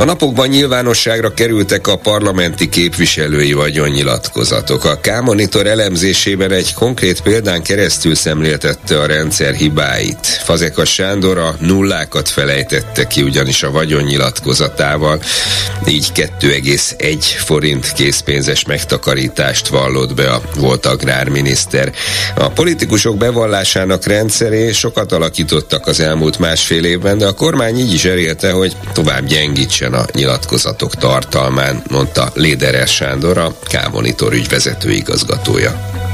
A 0.00 0.04
napokban 0.04 0.48
nyilvánosságra 0.48 1.34
kerültek 1.34 1.86
a 1.86 1.96
parlamenti 1.96 2.68
képviselői 2.68 3.52
vagyonnyilatkozatok. 3.52 4.84
A 4.84 4.98
K-monitor 5.00 5.66
elemzésében 5.66 6.52
egy 6.52 6.74
konkrét 6.74 7.20
példán 7.20 7.62
keresztül 7.62 8.14
szemléltette 8.14 9.00
a 9.00 9.06
rendszer 9.06 9.54
hibáit. 9.54 10.26
Fazekas 10.26 10.92
Sándor 10.92 11.38
a 11.38 11.56
nullákat 11.58 12.28
felejtette 12.28 13.06
ki 13.06 13.22
ugyanis 13.22 13.62
a 13.62 13.70
vagyonnyilatkozatával, 13.70 15.22
így 15.88 16.06
2,1 16.14 17.24
forint 17.44 17.92
készpénzes 17.92 18.64
megtakarítást 18.64 19.68
vallott 19.68 20.14
be 20.14 20.30
a 20.30 20.42
volt 20.56 20.86
agrárminiszter. 20.86 21.92
A 22.34 22.48
politikusok 22.48 23.16
bevallásának 23.16 24.06
rendszeré 24.06 24.72
sokat 24.72 25.12
alakítottak 25.12 25.86
az 25.86 26.00
elmúlt 26.00 26.38
másfél 26.38 26.84
évben, 26.84 27.18
de 27.18 27.26
a 27.26 27.32
kormány 27.32 27.78
így 27.78 27.94
is 27.94 28.04
erélte, 28.04 28.50
hogy 28.50 28.76
tovább 28.92 29.26
gyengítsen 29.90 29.94
a 29.94 30.04
nyilatkozatok 30.12 30.94
tartalmán, 30.94 31.82
mondta 31.90 32.30
Léderes 32.34 32.94
Sándor, 32.94 33.38
a 33.38 33.54
K-Monitor 33.68 34.32
ügyvezető 34.32 34.90
igazgatója 34.90 36.09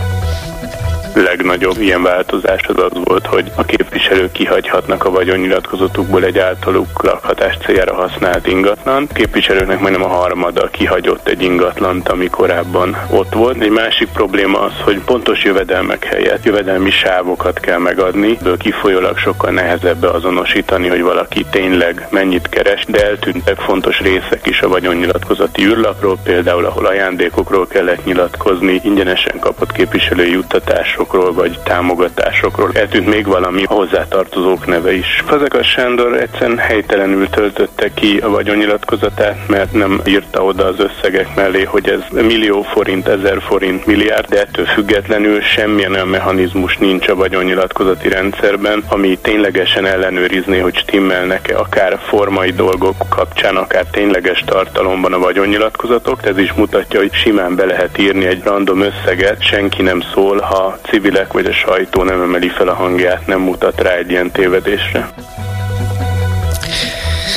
legnagyobb 1.23 1.81
ilyen 1.81 2.03
változás 2.03 2.67
az 2.67 2.83
az 2.83 3.01
volt, 3.05 3.27
hogy 3.27 3.51
a 3.55 3.64
képviselők 3.64 4.33
kihagyhatnak 4.33 5.05
a 5.05 5.11
vagyonnyilatkozatukból 5.11 6.25
egy 6.25 6.39
általuk 6.39 7.03
lakhatás 7.03 7.57
céljára 7.64 7.95
használt 7.95 8.47
ingatlan. 8.47 9.07
A 9.11 9.14
képviselőknek 9.14 9.81
majdnem 9.81 10.05
a 10.05 10.09
harmada 10.09 10.69
kihagyott 10.69 11.29
egy 11.29 11.43
ingatlant, 11.43 12.09
ami 12.09 12.27
korábban 12.27 12.97
ott 13.11 13.33
volt. 13.33 13.61
Egy 13.61 13.71
másik 13.71 14.09
probléma 14.09 14.59
az, 14.61 14.73
hogy 14.85 15.01
pontos 15.05 15.45
jövedelmek 15.45 16.05
helyett 16.05 16.45
jövedelmi 16.45 16.91
sávokat 16.91 17.61
kell 17.61 17.79
megadni, 17.79 18.39
ből 18.43 18.57
kifolyólag 18.57 19.19
sokkal 19.19 19.51
nehezebb 19.51 20.03
azonosítani, 20.03 20.89
hogy 20.89 21.03
valaki 21.03 21.45
tényleg 21.51 22.07
mennyit 22.11 22.49
keres, 22.49 22.85
de 22.89 23.05
eltűntek 23.07 23.59
fontos 23.59 24.01
részek 24.01 24.47
is 24.47 24.61
a 24.61 24.69
vagyonnyilatkozati 24.69 25.64
űrlapról, 25.64 26.19
például 26.23 26.64
ahol 26.64 26.87
ajándékokról 26.87 27.67
kellett 27.67 28.05
nyilatkozni, 28.05 28.81
ingyenesen 28.85 29.39
kapott 29.39 29.73
képviselői 29.73 30.31
juttatások 30.31 31.06
jutalmazásokról 31.07 31.33
vagy 31.33 31.59
támogatásokról. 31.65 32.71
Eltűnt 32.73 33.07
még 33.07 33.27
valami 33.27 33.63
hozzátartozók 33.65 34.67
neve 34.67 34.93
is. 34.93 35.23
Fazekas 35.27 35.69
Sándor 35.69 36.17
egyszerűen 36.17 36.59
helytelenül 36.59 37.29
töltötte 37.29 37.91
ki 37.95 38.19
a 38.19 38.29
vagyonnyilatkozatát, 38.29 39.49
mert 39.49 39.73
nem 39.73 40.01
írta 40.07 40.45
oda 40.45 40.65
az 40.65 40.79
összegek 40.79 41.35
mellé, 41.35 41.63
hogy 41.63 41.89
ez 41.89 42.01
millió 42.11 42.63
forint, 42.63 43.09
ezer 43.09 43.43
forint, 43.43 43.87
milliárd, 43.87 44.29
de 44.29 44.41
ettől 44.41 44.65
függetlenül 44.65 45.41
semmilyen 45.41 45.93
olyan 45.93 46.09
mechanizmus 46.09 46.77
nincs 46.77 47.09
a 47.09 47.15
vagyonnyilatkozati 47.15 48.09
rendszerben, 48.09 48.85
ami 48.89 49.19
ténylegesen 49.19 49.87
ellenőrizné, 49.87 50.59
hogy 50.59 50.77
stimmelnek-e 50.77 51.59
akár 51.59 51.99
formai 52.09 52.51
dolgok 52.51 52.97
kapcsán, 53.09 53.57
akár 53.57 53.85
tényleges 53.91 54.43
tartalomban 54.47 55.13
a 55.13 55.19
vagyonnyilatkozatok. 55.19 56.27
Ez 56.27 56.39
is 56.39 56.53
mutatja, 56.53 57.01
hogy 57.01 57.15
simán 57.15 57.55
be 57.55 57.65
lehet 57.65 57.99
írni 57.99 58.27
egy 58.27 58.43
random 58.43 58.81
összeget, 58.81 59.43
senki 59.43 59.83
nem 59.83 60.01
szól, 60.15 60.41
ha 60.41 60.79
civilek 60.91 61.32
vagy 61.32 61.47
a 61.47 61.53
sajtó 61.53 62.03
nem 62.03 62.20
emeli 62.20 62.49
fel 62.49 62.68
a 62.68 62.74
hangját, 62.74 63.26
nem 63.26 63.41
mutat 63.41 63.80
rá 63.80 63.91
egy 63.91 64.11
ilyen 64.11 64.30
tévedésre. 64.30 65.09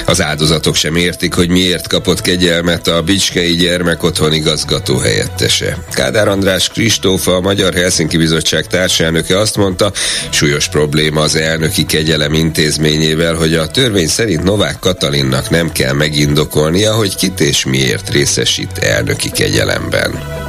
Az 0.09 0.21
áldozatok 0.21 0.75
sem 0.75 0.95
értik, 0.95 1.33
hogy 1.33 1.49
miért 1.49 1.87
kapott 1.87 2.21
kegyelmet 2.21 2.87
a 2.87 3.01
Bicskei 3.01 3.55
Gyermekotthon 3.55 4.33
igazgató 4.33 4.97
helyettese. 4.97 5.77
Kádár 5.91 6.27
András 6.27 6.67
Kristófa, 6.69 7.35
a 7.35 7.41
Magyar 7.41 7.73
Helsinki 7.73 8.17
Bizottság 8.17 8.67
társelnöke 8.67 9.39
azt 9.39 9.57
mondta, 9.57 9.91
súlyos 10.29 10.67
probléma 10.67 11.21
az 11.21 11.35
elnöki 11.35 11.85
kegyelem 11.85 12.33
intézményével, 12.33 13.35
hogy 13.35 13.53
a 13.53 13.67
törvény 13.67 14.07
szerint 14.07 14.43
Novák 14.43 14.79
Katalinnak 14.79 15.49
nem 15.49 15.71
kell 15.71 15.93
megindokolnia, 15.93 16.93
hogy 16.93 17.15
kit 17.15 17.39
és 17.39 17.65
miért 17.65 18.09
részesít 18.09 18.77
elnöki 18.77 19.29
kegyelemben 19.29 20.39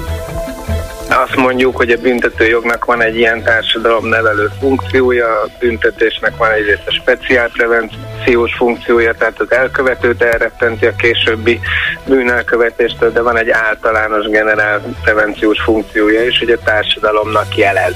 azt 1.11 1.36
mondjuk, 1.36 1.76
hogy 1.76 1.90
a 1.90 2.00
büntetőjognak 2.00 2.84
van 2.84 3.02
egy 3.02 3.16
ilyen 3.16 3.42
társadalom 3.42 4.06
nevelő 4.06 4.50
funkciója, 4.61 5.26
a 5.26 5.48
büntetésnek 5.58 6.36
van 6.36 6.50
egyrészt 6.50 6.86
a 6.86 6.92
speciálprevenciós 6.92 8.54
funkciója, 8.56 9.14
tehát 9.14 9.40
az 9.40 9.52
elkövetőt 9.52 10.22
elrettenti 10.22 10.86
a 10.86 10.96
későbbi 10.96 11.61
bűnelkövetéstől, 12.06 13.12
de 13.12 13.20
van 13.20 13.36
egy 13.36 13.50
általános 13.50 14.26
generál 14.26 14.96
prevenciós 15.02 15.61
funkciója 15.61 16.24
is, 16.24 16.38
hogy 16.38 16.50
a 16.50 16.58
társadalomnak 16.64 17.56
jelez. 17.56 17.94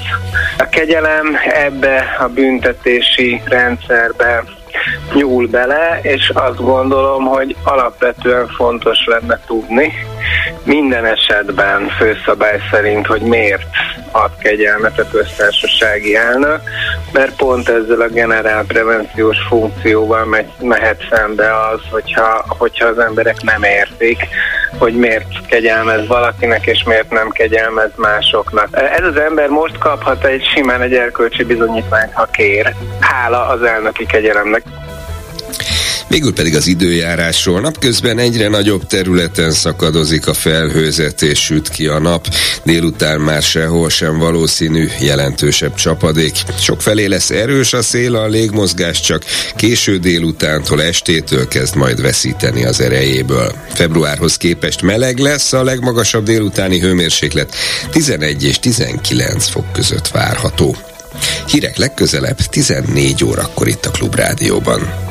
A 0.57 0.69
kegyelem 0.69 1.37
ebbe 1.53 2.15
a 2.19 2.27
büntetési 2.27 3.41
rendszerbe 3.45 4.43
nyúl 5.13 5.47
bele, 5.47 5.99
és 6.01 6.31
azt 6.33 6.63
gondolom, 6.63 7.25
hogy 7.25 7.55
alapvetően 7.63 8.47
fontos 8.47 9.05
lenne 9.05 9.39
tudni, 9.45 9.93
minden 10.63 11.05
esetben 11.05 11.87
főszabály 11.87 12.59
szerint, 12.71 13.05
hogy 13.05 13.21
miért 13.21 13.65
ad 14.11 14.31
kegyelmet 14.39 14.99
a 14.99 15.07
köztársasági 15.11 16.15
elnök, 16.15 16.61
mert 17.11 17.35
pont 17.35 17.69
ezzel 17.69 18.01
a 18.01 18.07
generál 18.07 18.63
prevenciós 18.65 19.37
funkcióval 19.47 20.25
megy, 20.25 20.47
mehet 20.59 21.07
szembe 21.09 21.59
az, 21.59 21.79
hogyha, 21.89 22.45
hogyha 22.47 22.87
az 22.87 22.99
emberek 22.99 23.41
nem 23.41 23.63
értik, 23.63 24.27
hogy 24.77 24.93
miért 24.93 25.45
kegyelmez 25.47 26.07
valakinek, 26.07 26.65
és 26.65 26.83
miért 26.83 27.09
nem 27.09 27.29
kegyelmez 27.29 27.91
másoknak. 27.95 28.67
Ez 28.71 29.03
az 29.03 29.17
ember 29.17 29.49
most 29.49 29.77
kaphat 29.77 30.25
egy 30.25 30.43
simán 30.55 30.81
egy 30.81 30.93
erkölcsi 30.93 31.43
bizonyítványt, 31.43 32.13
ha 32.13 32.25
kér, 32.25 32.73
hála 32.99 33.47
az 33.47 33.61
elnöki 33.61 34.05
kegyelemnek. 34.05 34.63
Végül 36.15 36.33
pedig 36.33 36.55
az 36.55 36.67
időjárásról. 36.67 37.61
Napközben 37.61 38.19
egyre 38.19 38.47
nagyobb 38.47 38.87
területen 38.87 39.51
szakadozik 39.51 40.27
a 40.27 40.33
felhőzet 40.33 41.21
és 41.21 41.39
süt 41.39 41.69
ki 41.69 41.87
a 41.87 41.99
nap. 41.99 42.27
Délután 42.63 43.19
már 43.19 43.41
sehol 43.41 43.89
sem 43.89 44.17
valószínű 44.17 44.87
jelentősebb 44.99 45.75
csapadék. 45.75 46.33
Sok 46.59 46.81
felé 46.81 47.05
lesz 47.05 47.29
erős 47.29 47.73
a 47.73 47.81
szél, 47.81 48.15
a 48.15 48.27
légmozgás 48.27 49.01
csak 49.01 49.25
késő 49.55 49.97
délutántól 49.97 50.83
estétől 50.83 51.47
kezd 51.47 51.75
majd 51.75 52.01
veszíteni 52.01 52.65
az 52.65 52.81
erejéből. 52.81 53.55
Februárhoz 53.73 54.37
képest 54.37 54.81
meleg 54.81 55.17
lesz, 55.17 55.53
a 55.53 55.63
legmagasabb 55.63 56.25
délutáni 56.25 56.79
hőmérséklet 56.79 57.55
11 57.91 58.43
és 58.43 58.59
19 58.59 59.47
fok 59.47 59.71
között 59.71 60.07
várható. 60.07 60.75
Hírek 61.47 61.77
legközelebb 61.77 62.37
14 62.37 63.23
órakor 63.23 63.67
itt 63.67 63.85
a 63.85 63.91
Klubrádióban. 63.91 65.04